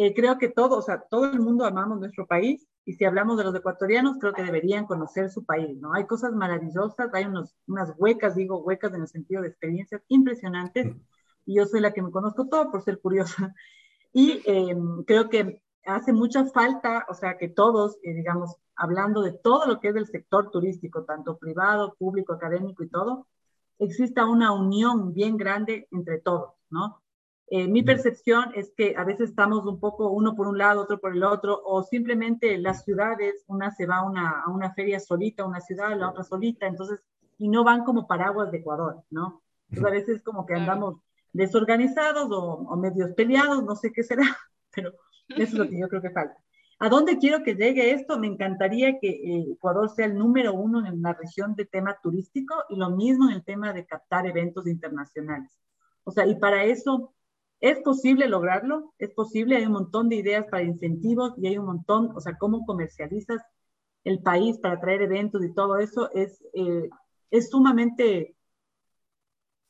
eh, 0.00 0.14
creo 0.14 0.38
que 0.38 0.48
todo, 0.48 0.78
o 0.78 0.82
sea, 0.82 1.00
todo 1.10 1.24
el 1.24 1.40
mundo 1.40 1.64
amamos 1.64 1.98
nuestro 1.98 2.24
país 2.24 2.68
y 2.84 2.92
si 2.92 3.04
hablamos 3.04 3.36
de 3.36 3.42
los 3.42 3.54
ecuatorianos, 3.56 4.18
creo 4.20 4.32
que 4.32 4.44
deberían 4.44 4.86
conocer 4.86 5.28
su 5.28 5.44
país, 5.44 5.76
¿no? 5.80 5.92
Hay 5.92 6.06
cosas 6.06 6.32
maravillosas, 6.34 7.12
hay 7.12 7.24
unos, 7.24 7.56
unas 7.66 7.92
huecas, 7.98 8.36
digo 8.36 8.60
huecas 8.60 8.94
en 8.94 9.00
el 9.00 9.08
sentido 9.08 9.42
de 9.42 9.48
experiencias 9.48 10.00
impresionantes 10.06 10.94
y 11.46 11.56
yo 11.56 11.66
soy 11.66 11.80
la 11.80 11.92
que 11.92 12.02
me 12.02 12.12
conozco 12.12 12.46
todo 12.46 12.70
por 12.70 12.82
ser 12.82 13.00
curiosa. 13.00 13.52
Y 14.12 14.40
em, 14.46 15.02
creo 15.02 15.28
que 15.28 15.62
hace 15.84 16.12
mucha 16.12 16.44
falta, 16.46 17.04
o 17.08 17.14
sea, 17.14 17.36
que 17.36 17.48
todos, 17.48 17.98
eh, 18.04 18.14
digamos, 18.14 18.54
hablando 18.76 19.20
de 19.22 19.32
todo 19.32 19.66
lo 19.66 19.80
que 19.80 19.88
es 19.88 19.94
del 19.94 20.06
sector 20.06 20.50
turístico, 20.52 21.04
tanto 21.04 21.38
privado, 21.38 21.96
público, 21.98 22.32
académico 22.32 22.84
y 22.84 22.88
todo, 22.88 23.26
exista 23.80 24.26
una 24.26 24.52
unión 24.52 25.12
bien 25.12 25.36
grande 25.36 25.88
entre 25.90 26.20
todos, 26.20 26.52
¿no? 26.70 27.02
Eh, 27.50 27.66
mi 27.66 27.82
percepción 27.82 28.52
es 28.54 28.72
que 28.76 28.94
a 28.96 29.04
veces 29.04 29.30
estamos 29.30 29.64
un 29.64 29.80
poco 29.80 30.10
uno 30.10 30.34
por 30.34 30.48
un 30.48 30.58
lado, 30.58 30.82
otro 30.82 31.00
por 31.00 31.16
el 31.16 31.24
otro, 31.24 31.60
o 31.64 31.82
simplemente 31.82 32.58
las 32.58 32.84
ciudades, 32.84 33.42
una 33.46 33.70
se 33.70 33.86
va 33.86 33.98
a 33.98 34.04
una, 34.04 34.42
a 34.42 34.50
una 34.50 34.74
feria 34.74 35.00
solita, 35.00 35.46
una 35.46 35.60
ciudad, 35.60 35.96
la 35.96 36.10
otra 36.10 36.24
solita, 36.24 36.66
entonces, 36.66 37.00
y 37.38 37.48
no 37.48 37.64
van 37.64 37.84
como 37.84 38.06
paraguas 38.06 38.50
de 38.50 38.58
Ecuador, 38.58 39.02
¿no? 39.10 39.42
Entonces 39.70 39.86
a 39.86 39.94
veces 39.94 40.22
como 40.22 40.44
que 40.44 40.54
andamos 40.54 40.96
desorganizados 41.32 42.28
o, 42.30 42.76
medios 42.76 43.12
peleados, 43.12 43.64
no 43.64 43.76
sé 43.76 43.92
qué 43.92 44.02
será, 44.02 44.24
pero 44.74 44.92
eso 45.28 45.42
es 45.42 45.54
lo 45.54 45.68
que 45.68 45.78
yo 45.78 45.88
creo 45.88 46.02
que 46.02 46.10
falta. 46.10 46.36
¿A 46.80 46.88
dónde 46.88 47.18
quiero 47.18 47.42
que 47.42 47.54
llegue 47.54 47.92
esto? 47.92 48.18
Me 48.18 48.28
encantaría 48.28 48.98
que 49.00 49.08
eh, 49.08 49.46
Ecuador 49.52 49.88
sea 49.88 50.06
el 50.06 50.16
número 50.16 50.52
uno 50.52 50.86
en 50.86 51.02
la 51.02 51.12
región 51.14 51.54
de 51.56 51.64
tema 51.64 51.98
turístico 52.02 52.54
y 52.68 52.76
lo 52.76 52.90
mismo 52.90 53.28
en 53.28 53.36
el 53.36 53.44
tema 53.44 53.72
de 53.72 53.84
captar 53.84 54.26
eventos 54.26 54.66
internacionales. 54.66 55.50
O 56.04 56.12
sea, 56.12 56.26
y 56.26 56.36
para 56.36 56.64
eso 56.64 57.14
es 57.60 57.80
posible 57.80 58.28
lograrlo, 58.28 58.94
es 58.98 59.10
posible, 59.10 59.56
hay 59.56 59.66
un 59.66 59.72
montón 59.72 60.08
de 60.08 60.16
ideas 60.16 60.46
para 60.50 60.62
incentivos 60.62 61.34
y 61.38 61.48
hay 61.48 61.58
un 61.58 61.66
montón, 61.66 62.12
o 62.14 62.20
sea, 62.20 62.36
cómo 62.38 62.64
comercializas 62.64 63.42
el 64.04 64.20
país 64.20 64.58
para 64.58 64.80
traer 64.80 65.02
eventos 65.02 65.44
y 65.44 65.52
todo 65.52 65.78
eso 65.78 66.10
es, 66.12 66.42
eh, 66.54 66.88
es 67.30 67.50
sumamente 67.50 68.36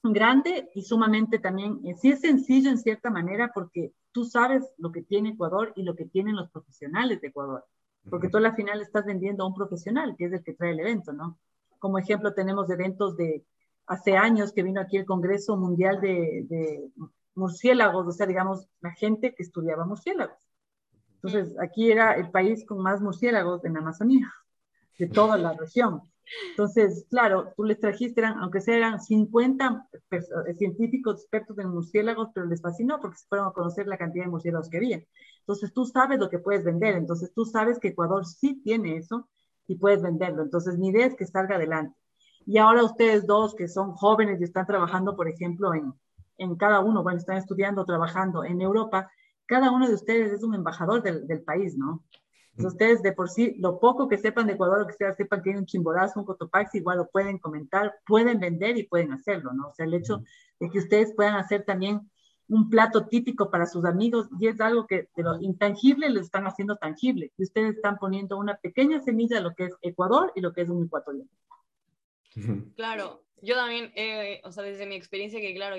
grande 0.03 0.71
y 0.75 0.83
sumamente 0.83 1.39
también, 1.39 1.81
eh, 1.85 1.95
sí 1.97 2.11
es 2.11 2.21
sencillo 2.21 2.71
en 2.71 2.79
cierta 2.79 3.11
manera 3.11 3.51
porque 3.55 3.93
tú 4.13 4.25
sabes 4.25 4.65
lo 4.77 4.93
que 4.93 5.03
tiene 5.03 5.31
Ecuador 5.31 5.73
y 5.75 5.83
lo 5.83 5.97
que 5.97 6.05
tienen 6.05 6.37
los 6.37 6.51
profesionales 6.51 7.21
de 7.21 7.29
Ecuador, 7.29 7.65
porque 8.11 8.29
tú 8.29 8.37
a 8.37 8.41
la 8.41 8.55
final 8.55 8.81
estás 8.81 9.07
vendiendo 9.07 9.45
a 9.45 9.49
un 9.49 9.55
profesional 9.55 10.15
que 10.17 10.27
es 10.27 10.33
el 10.33 10.45
que 10.45 10.55
trae 10.55 10.73
el 10.73 10.81
evento, 10.81 11.13
¿no? 11.13 11.39
Como 11.79 11.99
ejemplo 11.99 12.35
tenemos 12.35 12.71
eventos 12.71 13.17
de 13.17 13.45
hace 13.87 14.17
años 14.17 14.53
que 14.53 14.63
vino 14.63 14.81
aquí 14.81 14.99
el 14.99 15.07
Congreso 15.07 15.57
Mundial 15.57 16.01
de, 16.01 16.45
de 16.49 16.91
Murciélagos, 17.39 18.07
o 18.07 18.13
sea, 18.13 18.27
digamos, 18.27 18.67
la 18.81 18.91
gente 18.93 19.35
que 19.35 19.43
estudiaba 19.43 19.87
murciélagos. 19.87 20.37
Entonces, 21.23 21.57
aquí 21.61 21.91
era 21.91 22.15
el 22.15 22.31
país 22.31 22.65
con 22.65 22.83
más 22.83 23.01
murciélagos 23.01 23.65
en 23.65 23.75
la 23.75 23.81
Amazonía, 23.81 24.33
de 24.99 25.09
toda 25.09 25.37
la 25.39 25.53
región. 25.55 26.03
Entonces, 26.51 27.07
claro, 27.11 27.53
tú 27.57 27.65
les 27.65 27.81
trajiste, 27.81 28.25
aunque 28.25 28.61
sean 28.61 29.01
50 29.01 29.89
eh, 30.11 30.55
científicos 30.55 31.23
expertos 31.23 31.59
en 31.59 31.71
murciélagos, 31.71 32.29
pero 32.35 32.47
les 32.47 32.61
fascinó 32.61 33.01
porque 33.01 33.17
se 33.17 33.27
fueron 33.29 33.49
a 33.49 33.53
conocer 33.53 33.87
la 33.87 33.97
cantidad 33.97 34.25
de 34.25 34.31
murciélagos 34.31 34.69
que 34.69 34.77
había. 34.77 35.03
Entonces, 35.41 35.73
tú 35.73 35.87
sabes 35.87 36.19
lo 36.19 36.29
que 36.29 36.39
puedes 36.39 36.65
vender. 36.65 36.97
Entonces, 36.97 37.33
tú 37.33 37.45
sabes 37.45 37.79
que 37.79 37.89
Ecuador 37.89 38.27
sí 38.27 38.61
tiene 38.63 38.97
eso 38.97 39.29
y 39.67 39.77
puedes 39.77 40.03
venderlo. 40.03 40.43
Entonces, 40.43 40.79
mi 40.79 40.89
idea 40.89 41.07
es 41.07 41.17
que 41.17 41.27
salga 41.27 41.57
adelante. 41.57 41.97
Y 42.47 42.59
ahora 42.59 42.85
ustedes 42.85 43.27
dos, 43.27 43.55
que 43.55 43.69
son 43.69 43.93
jóvenes 43.93 44.41
y 44.41 44.45
están 44.45 44.67
trabajando, 44.67 45.17
por 45.17 45.29
ejemplo, 45.29 45.75
en, 45.75 45.95
en 46.39 46.57
cada 46.57 46.81
uno, 46.81 47.03
bueno, 47.03 47.19
están 47.19 47.37
estudiando, 47.37 47.85
trabajando 47.85 48.45
en 48.45 48.61
Europa, 48.61 49.11
cada 49.47 49.71
uno 49.71 49.89
de 49.89 49.95
ustedes 49.95 50.33
es 50.33 50.43
un 50.43 50.55
embajador 50.55 51.03
del, 51.03 51.27
del 51.27 51.43
país, 51.43 51.77
¿no? 51.77 52.05
ustedes 52.67 53.03
de 53.03 53.13
por 53.13 53.29
sí, 53.29 53.55
lo 53.59 53.79
poco 53.79 54.09
que 54.09 54.19
sepan 54.19 54.47
de 54.47 54.55
Ecuador, 54.55 54.81
lo 54.81 54.87
que 54.87 54.95
sea, 54.95 55.15
sepan 55.15 55.41
que 55.41 55.45
tiene 55.45 55.61
un 55.61 55.67
chimborazo, 55.67 56.21
un 56.21 56.27
cotopaxi, 56.27 56.79
igual 56.79 56.99
lo 56.99 57.09
pueden 57.09 57.39
comentar, 57.39 57.95
pueden 58.07 58.41
vender 58.41 58.77
y 58.77 58.85
pueden 58.85 59.13
hacerlo, 59.13 59.53
¿no? 59.53 59.69
O 59.69 59.75
sea, 59.75 59.87
el 59.87 59.95
hecho 59.95 60.23
de 60.59 60.71
que 60.71 60.79
ustedes 60.79 61.13
puedan 61.15 61.37
hacer 61.37 61.65
también 61.65 62.11
un 62.49 62.71
plato 62.71 63.07
típico 63.07 63.51
para 63.51 63.67
sus 63.67 63.85
amigos 63.85 64.29
y 64.41 64.49
es 64.49 64.61
algo 64.61 64.87
que 64.87 65.09
de 65.15 65.23
lo 65.23 65.41
intangible 65.41 66.09
lo 66.09 66.21
están 66.21 66.47
haciendo 66.47 66.77
tangible. 66.77 67.31
Y 67.37 67.45
ustedes 67.45 67.77
están 67.77 67.99
poniendo 67.99 68.39
una 68.39 68.57
pequeña 68.57 69.01
semilla 69.03 69.37
de 69.37 69.43
lo 69.43 69.55
que 69.55 69.67
es 69.67 69.75
Ecuador 69.83 70.33
y 70.35 70.41
lo 70.41 70.53
que 70.53 70.63
es 70.63 70.69
un 70.69 70.85
ecuatoriano. 70.85 71.31
Claro, 72.77 73.23
yo 73.43 73.55
también, 73.55 73.93
eh, 73.95 74.41
o 74.45 74.53
sea, 74.53 74.63
desde 74.63 74.87
mi 74.87 74.95
experiencia 74.95 75.41
que 75.41 75.55
claro, 75.55 75.77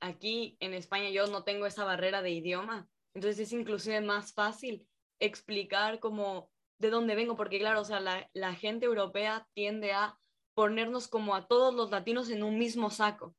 aquí 0.00 0.56
en 0.60 0.74
España 0.74 1.10
yo 1.10 1.26
no 1.26 1.44
tengo 1.44 1.66
esa 1.66 1.84
barrera 1.84 2.22
de 2.22 2.30
idioma, 2.30 2.88
entonces 3.14 3.40
es 3.40 3.52
inclusive 3.52 4.00
más 4.00 4.32
fácil 4.32 4.86
explicar 5.20 5.98
como 5.98 6.50
de 6.78 6.90
dónde 6.90 7.16
vengo, 7.16 7.36
porque 7.36 7.58
claro, 7.58 7.80
o 7.80 7.84
sea, 7.84 8.00
la, 8.00 8.30
la 8.32 8.54
gente 8.54 8.86
europea 8.86 9.48
tiende 9.54 9.92
a 9.92 10.18
ponernos 10.54 11.08
como 11.08 11.34
a 11.34 11.46
todos 11.46 11.74
los 11.74 11.90
latinos 11.90 12.30
en 12.30 12.42
un 12.42 12.58
mismo 12.58 12.90
saco. 12.90 13.36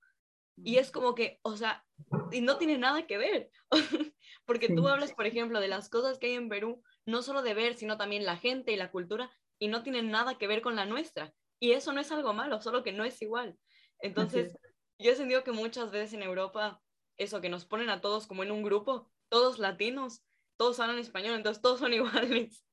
Y 0.62 0.78
es 0.78 0.91
como 0.91 1.16
que, 1.16 1.39
o 1.41 1.55
sea, 1.55 1.86
y 2.32 2.41
no 2.41 2.57
tiene 2.57 2.78
nada 2.78 3.07
que 3.07 3.18
ver, 3.18 3.49
porque 4.45 4.68
tú 4.68 4.88
hablas, 4.88 5.14
por 5.14 5.26
ejemplo, 5.26 5.62
de 5.62 5.70
las 5.70 5.89
cosas 5.89 6.18
que 6.18 6.28
hay 6.28 6.34
en 6.34 6.49
Perú, 6.49 6.84
no 7.05 7.22
solo 7.22 7.41
de 7.41 7.53
ver, 7.53 7.76
sino 7.76 7.97
también 7.97 8.26
la 8.26 8.38
gente 8.38 8.74
y 8.74 8.76
la 8.76 8.91
cultura, 8.91 9.32
y 9.57 9.70
no 9.70 9.84
tienen 9.84 10.12
nada 10.12 10.38
que 10.38 10.47
ver 10.47 10.62
con 10.62 10.76
la 10.76 10.86
nuestra. 10.86 11.34
Y 11.62 11.72
eso 11.72 11.93
no 11.93 12.01
es 12.01 12.12
algo 12.12 12.34
malo, 12.34 12.62
solo 12.62 12.84
que 12.84 12.91
no 12.91 13.03
es 13.05 13.22
igual. 13.22 13.57
Entonces, 13.99 14.57
yo 15.00 15.12
he 15.12 15.16
sentido 15.16 15.43
que 15.43 15.52
muchas 15.52 15.91
veces 15.91 16.14
en 16.14 16.24
Europa, 16.24 16.82
eso, 17.18 17.41
que 17.41 17.50
nos 17.50 17.66
ponen 17.66 17.89
a 17.89 18.02
todos 18.02 18.28
como 18.28 18.43
en 18.43 18.52
un 18.52 18.64
grupo, 18.64 19.10
todos 19.30 19.58
latinos, 19.58 20.24
todos 20.58 20.80
hablan 20.80 21.00
español, 21.00 21.36
entonces 21.36 21.62
todos 21.62 21.80
son 21.80 21.93
iguales. 21.93 22.66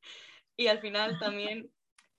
Y 0.56 0.66
al 0.66 0.80
final 0.80 1.18
también 1.18 1.70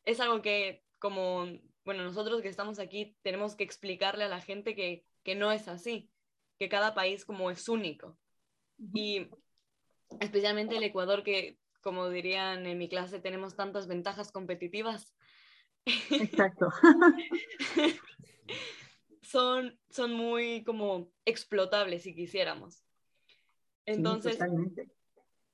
es 0.05 0.20
algo 0.20 0.41
que 0.41 0.84
como, 0.99 1.45
bueno, 1.84 2.03
nosotros 2.03 2.41
que 2.41 2.47
estamos 2.47 2.80
aquí 2.80 3.18
tenemos 3.22 3.55
que 3.55 3.64
explicarle 3.64 4.24
a 4.24 4.30
la 4.30 4.41
gente 4.41 4.76
que, 4.76 5.05
que 5.24 5.36
no 5.36 5.51
es 5.51 5.68
así, 5.68 6.10
que 6.58 6.70
cada 6.70 6.93
país 6.93 7.26
como 7.26 7.51
es 7.51 7.68
único. 7.68 8.18
Y 8.93 9.28
especialmente 10.20 10.78
el 10.78 10.84
Ecuador, 10.84 11.24
que 11.24 11.60
como 11.82 12.10
dirían 12.10 12.66
en 12.66 12.78
mi 12.78 12.88
clase, 12.88 13.20
tenemos 13.20 13.55
tantas 13.55 13.88
ventajas 13.88 14.32
competitivas. 14.32 15.16
Exacto. 15.86 16.70
son, 19.28 19.78
son 19.90 20.14
muy 20.14 20.64
como 20.64 21.10
explotables 21.26 22.04
si 22.04 22.16
quisiéramos. 22.16 22.84
Entonces, 23.86 24.40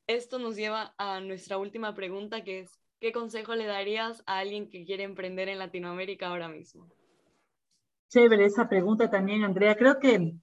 esto 0.07 0.37
nos 0.39 0.55
lleva 0.55 0.93
a 0.97 1.19
nuestra 1.21 1.57
última 1.57 1.95
pregunta, 1.95 2.43
que 2.43 2.61
es, 2.61 2.71
¿qué 2.99 3.11
consejo 3.11 3.55
le 3.55 3.65
darías 3.65 4.23
a 4.27 4.39
alguien 4.39 4.69
que 4.69 4.85
quiere 4.85 5.03
emprender 5.03 5.49
en 5.49 5.59
Latinoamérica 5.59 6.27
ahora 6.27 6.49
mismo? 6.49 6.87
Chévere 8.09 8.45
esa 8.45 8.69
pregunta 8.69 9.09
también, 9.09 9.43
Andrea. 9.43 9.75
Creo 9.75 9.99
que, 9.99 10.33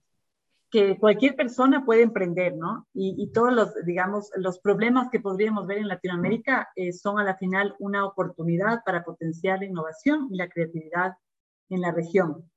que 0.68 0.98
cualquier 0.98 1.36
persona 1.36 1.84
puede 1.84 2.02
emprender, 2.02 2.56
¿no? 2.56 2.88
Y, 2.94 3.30
todos 3.32 3.52
los, 3.52 3.74
digamos, 3.84 4.30
los 4.34 4.58
problemas 4.58 5.08
que 5.10 5.20
podríamos 5.20 5.68
ver 5.68 5.78
en 5.78 5.88
Latinoamérica 5.88 6.68
eh, 6.74 6.92
son 6.92 7.20
a 7.20 7.24
la 7.24 7.36
final 7.36 7.76
una 7.78 8.04
oportunidad 8.04 8.82
para 8.84 9.04
potenciar 9.04 9.60
la 9.60 9.66
innovación 9.66 10.28
y 10.32 10.36
la 10.36 10.48
creatividad 10.48 11.12
en 11.68 11.80
la 11.80 11.92
región. 11.92 12.50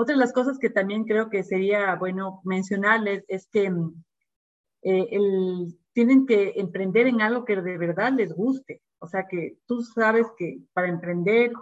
Otra 0.00 0.14
de 0.14 0.20
las 0.20 0.32
cosas 0.32 0.58
que 0.58 0.70
también 0.70 1.04
creo 1.04 1.28
que 1.28 1.44
sería 1.44 1.94
bueno 1.96 2.40
mencionarles 2.44 3.22
es 3.28 3.46
que 3.48 3.66
eh, 3.66 5.08
el 5.10 5.78
tienen 5.92 6.24
que 6.24 6.54
emprender 6.56 7.06
en 7.06 7.20
algo 7.20 7.44
que 7.44 7.60
de 7.60 7.76
verdad 7.76 8.10
les 8.10 8.32
guste. 8.32 8.80
O 8.98 9.06
sea 9.06 9.26
que 9.28 9.58
tú 9.66 9.82
sabes 9.82 10.26
que 10.38 10.62
para 10.72 10.88
emprender 10.88 11.52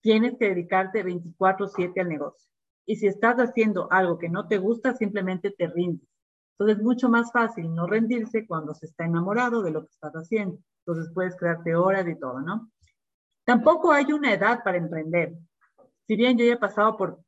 tienes 0.00 0.34
que 0.36 0.48
dedicarte 0.48 1.04
24/7 1.04 2.00
al 2.00 2.08
negocio. 2.08 2.50
Y 2.86 2.96
si 2.96 3.06
estás 3.06 3.36
haciendo 3.36 3.86
algo 3.92 4.18
que 4.18 4.30
no 4.30 4.48
te 4.48 4.58
gusta, 4.58 4.92
simplemente 4.96 5.52
te 5.52 5.68
rindes. 5.68 6.08
Entonces 6.54 6.78
es 6.78 6.82
mucho 6.82 7.08
más 7.08 7.30
fácil 7.30 7.72
no 7.72 7.86
rendirse 7.86 8.48
cuando 8.48 8.74
se 8.74 8.86
está 8.86 9.04
enamorado 9.04 9.62
de 9.62 9.70
lo 9.70 9.82
que 9.82 9.92
estás 9.92 10.12
haciendo. 10.14 10.58
Entonces 10.84 11.12
puedes 11.14 11.36
crearte 11.36 11.76
horas 11.76 12.08
y 12.08 12.18
todo, 12.18 12.40
¿no? 12.40 12.68
Tampoco 13.44 13.92
hay 13.92 14.12
una 14.12 14.34
edad 14.34 14.64
para 14.64 14.76
emprender. 14.76 15.38
Si 16.08 16.16
bien 16.16 16.36
yo 16.36 16.44
ya 16.44 16.54
he 16.54 16.58
pasado 16.58 16.96
por 16.96 17.24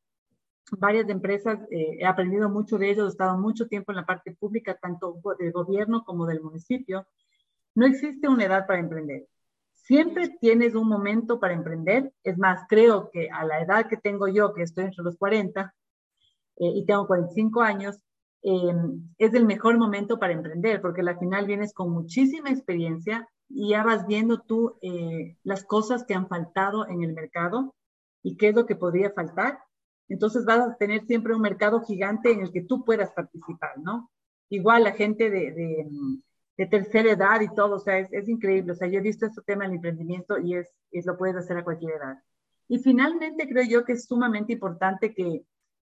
varias 0.77 1.09
empresas, 1.09 1.61
eh, 1.71 1.99
he 2.01 2.07
aprendido 2.07 2.49
mucho 2.49 2.79
de 2.79 2.91
ellos, 2.91 3.07
he 3.07 3.11
estado 3.11 3.39
mucho 3.39 3.67
tiempo 3.67 3.93
en 3.93 3.97
la 3.97 4.07
parte 4.07 4.35
pública, 4.35 4.79
tanto 4.81 5.21
del 5.39 5.53
gobierno 5.53 6.05
como 6.05 6.27
del 6.27 6.41
municipio. 6.43 7.07
No 7.75 7.87
existe 7.87 8.29
una 8.29 8.45
edad 8.45 8.67
para 8.67 8.81
emprender. 8.81 9.27
Siempre 9.73 10.37
tienes 10.41 10.75
un 10.75 10.89
momento 10.89 11.41
para 11.41 11.55
emprender. 11.55 12.13
Es 12.23 12.37
más, 12.39 12.63
creo 12.69 13.11
que 13.11 13.31
a 13.31 13.45
la 13.45 13.61
edad 13.63 13.89
que 13.89 13.97
tengo 13.97 14.29
yo, 14.29 14.53
que 14.53 14.63
estoy 14.63 14.85
entre 14.85 15.05
los 15.05 15.17
40 15.17 15.75
eh, 16.57 16.73
y 16.75 16.85
tengo 16.85 17.07
45 17.07 17.63
años, 17.63 17.97
eh, 18.43 18.75
es 19.19 19.35
el 19.35 19.47
mejor 19.47 19.79
momento 19.79 20.19
para 20.19 20.33
emprender, 20.33 20.81
porque 20.81 21.01
al 21.01 21.19
final 21.19 21.47
vienes 21.47 21.73
con 21.73 21.91
muchísima 21.91 22.51
experiencia 22.51 23.29
y 23.49 23.71
ya 23.71 23.83
vas 23.83 24.07
viendo 24.07 24.41
tú 24.41 24.77
las 25.43 25.65
cosas 25.65 26.05
que 26.05 26.15
han 26.15 26.29
faltado 26.29 26.87
en 26.87 27.03
el 27.03 27.15
mercado 27.15 27.75
y 28.23 28.37
qué 28.37 28.49
es 28.49 28.55
lo 28.55 28.67
que 28.67 28.77
podría 28.77 29.11
faltar 29.11 29.59
entonces 30.09 30.45
vas 30.45 30.61
a 30.61 30.77
tener 30.77 31.05
siempre 31.07 31.35
un 31.35 31.41
mercado 31.41 31.81
gigante 31.83 32.31
en 32.33 32.41
el 32.41 32.53
que 32.53 32.63
tú 32.63 32.85
puedas 32.85 33.13
participar, 33.13 33.79
¿no? 33.79 34.11
Igual 34.49 34.85
la 34.85 34.93
gente 34.93 35.31
de, 35.31 35.53
de, 36.57 36.67
tercera 36.67 37.13
edad 37.13 37.41
y 37.41 37.55
todo, 37.55 37.77
o 37.77 37.79
sea, 37.79 37.99
es, 37.99 38.13
es, 38.13 38.29
increíble. 38.29 38.73
O 38.73 38.75
sea, 38.75 38.89
yo 38.89 38.99
he 38.99 39.03
visto 39.03 39.27
este 39.27 39.43
tema 39.43 39.65
del 39.65 39.75
emprendimiento 39.75 40.39
y 40.39 40.55
es, 40.55 40.69
es, 40.91 41.07
lo 41.07 41.17
puedes 41.17 41.37
hacer 41.37 41.59
a 41.59 41.65
cualquier 41.65 41.93
edad. 41.93 42.19
Y 42.69 42.79
finalmente 42.79 43.49
creo 43.49 43.65
yo 43.65 43.85
que 43.85 43.93
es 43.93 44.07
sumamente 44.07 44.55
importante 44.55 45.15
que 45.15 45.45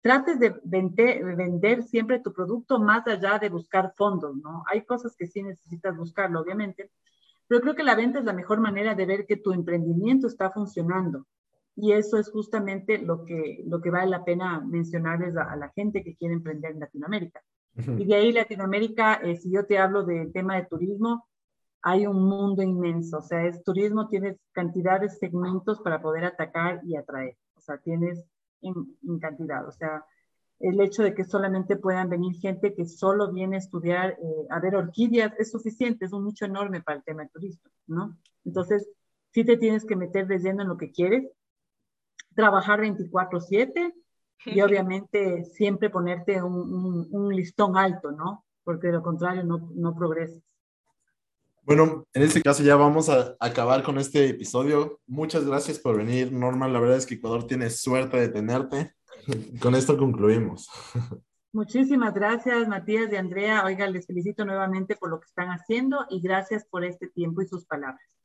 trates 0.03 0.39
de 0.39 0.61
vender, 0.65 1.25
vender 1.37 1.83
siempre 1.85 2.21
tu 2.21 2.33
producto 2.33 2.79
más 2.79 3.07
allá 3.07 3.39
de 3.39 3.49
buscar 3.49 3.95
fondos, 3.97 4.37
¿no? 4.37 4.65
Hay 4.71 4.85
cosas 4.85 5.17
que 5.17 5.27
sí 5.27 5.43
necesitas 5.43 5.97
buscarlo, 5.97 6.41
obviamente, 6.41 6.91
pero 7.47 7.61
creo 7.61 7.75
que 7.75 7.85
la 7.85 7.95
venta 7.95 8.19
es 8.19 8.25
la 8.25 8.33
mejor 8.33 8.61
manera 8.61 8.95
de 8.95 9.07
ver 9.07 9.27
que 9.27 9.37
tu 9.37 9.53
emprendimiento 9.53 10.27
está 10.27 10.51
funcionando. 10.51 11.27
Y 11.75 11.93
eso 11.93 12.19
es 12.19 12.31
justamente 12.31 12.99
lo 12.99 13.25
que, 13.25 13.63
lo 13.67 13.81
que 13.81 13.91
vale 13.91 14.11
la 14.11 14.25
pena 14.25 14.61
mencionarles 14.61 15.37
a, 15.37 15.57
la 15.57 15.71
gente 15.71 16.05
que 16.05 16.15
quiere 16.17 16.35
emprender 16.35 16.73
en 16.73 16.81
Latinoamérica. 16.81 17.43
Y 17.75 18.05
de 18.05 18.15
ahí 18.15 18.33
Latinoamérica, 18.33 19.15
eh, 19.15 19.37
si 19.37 19.51
yo 19.51 19.65
te 19.65 19.79
hablo 19.79 20.05
del 20.05 20.31
tema 20.31 20.57
de 20.57 20.67
turismo, 20.67 21.27
hay 21.81 22.07
un 22.07 22.23
mundo 22.23 22.63
inmenso. 22.63 23.19
O 23.19 23.23
sea, 23.23 23.47
es 23.47 23.65
turismo, 23.65 24.09
tienes 24.09 24.37
cantidad 24.53 25.01
de 25.01 25.09
segmentos 25.09 25.81
para 25.81 26.03
poder 26.03 26.25
atacar 26.25 26.81
y 26.85 26.97
atraer. 26.97 27.37
O 27.57 27.61
sea, 27.61 27.79
tienes 27.79 28.23
en, 28.61 29.19
cantidad. 29.19 29.67
O 29.67 29.73
sea, 29.73 30.05
el 30.61 30.79
hecho 30.81 31.03
de 31.03 31.15
que 31.15 31.25
solamente 31.25 31.77
puedan 31.77 32.11
venir 32.11 32.35
gente 32.39 32.75
que 32.75 32.85
solo 32.85 33.33
viene 33.33 33.57
a 33.57 33.61
estudiar, 33.61 34.11
eh, 34.11 34.47
a 34.51 34.61
ver 34.61 34.77
orquídeas, 34.77 35.33
es 35.39 35.51
suficiente, 35.51 36.05
es 36.05 36.13
un 36.13 36.27
nicho 36.27 36.45
enorme 36.45 36.83
para 36.83 36.99
el 36.99 37.05
tema 37.05 37.23
de 37.23 37.31
turismo, 37.31 37.71
¿no? 37.87 38.19
Entonces, 38.45 38.89
sí 39.31 39.45
te 39.45 39.57
tienes 39.57 39.87
que 39.87 39.97
meter 39.97 40.27
de 40.27 40.39
lleno 40.39 40.63
en 40.63 40.69
lo 40.69 40.77
que 40.77 40.93
quieres 40.93 41.25
trabajar 42.35 42.81
24/7 42.81 43.93
y 44.47 44.61
obviamente 44.63 45.45
siempre 45.45 45.91
ponerte 45.91 46.43
un, 46.43 47.09
un, 47.11 47.35
listón 47.35 47.77
alto, 47.77 48.13
¿no? 48.13 48.45
Porque 48.65 48.89
de 48.89 48.95
lo 48.95 49.03
contrario 49.03 49.45
no, 49.45 49.71
no 49.75 49.95
progresas. 49.95 50.43
Bueno, 51.65 52.07
en 52.13 52.23
este 52.23 52.43
caso 52.43 52.65
ya 52.65 52.75
vamos 52.75 53.09
a 53.09 53.37
acabar 53.39 53.85
con 53.85 53.97
este 53.99 54.29
episodio. 54.29 55.01
Muchas 55.07 55.47
gracias 55.47 55.79
por 55.79 55.97
venir, 55.97 56.33
Norma. 56.33 56.67
La 56.67 56.81
verdad 56.81 56.97
es 56.97 57.07
que 57.07 57.15
Ecuador 57.15 57.47
tiene 57.47 57.71
suerte 57.71 58.17
de 58.17 58.29
tenerte. 58.29 58.95
Con 59.61 59.77
esto 59.77 59.97
concluimos. 59.97 60.69
Muchísimas 61.53 62.15
gracias, 62.15 62.67
Matías 62.67 63.13
y 63.13 63.17
Andrea. 63.17 63.63
Oiga, 63.65 63.87
les 63.87 64.07
felicito 64.07 64.45
nuevamente 64.45 64.97
por 64.97 65.11
lo 65.11 65.21
que 65.21 65.27
están 65.27 65.49
haciendo 65.49 66.07
y 66.09 66.21
gracias 66.21 66.65
por 66.65 66.83
este 66.83 67.09
tiempo 67.09 67.43
y 67.43 67.47
sus 67.47 67.67
palabras. 67.67 68.22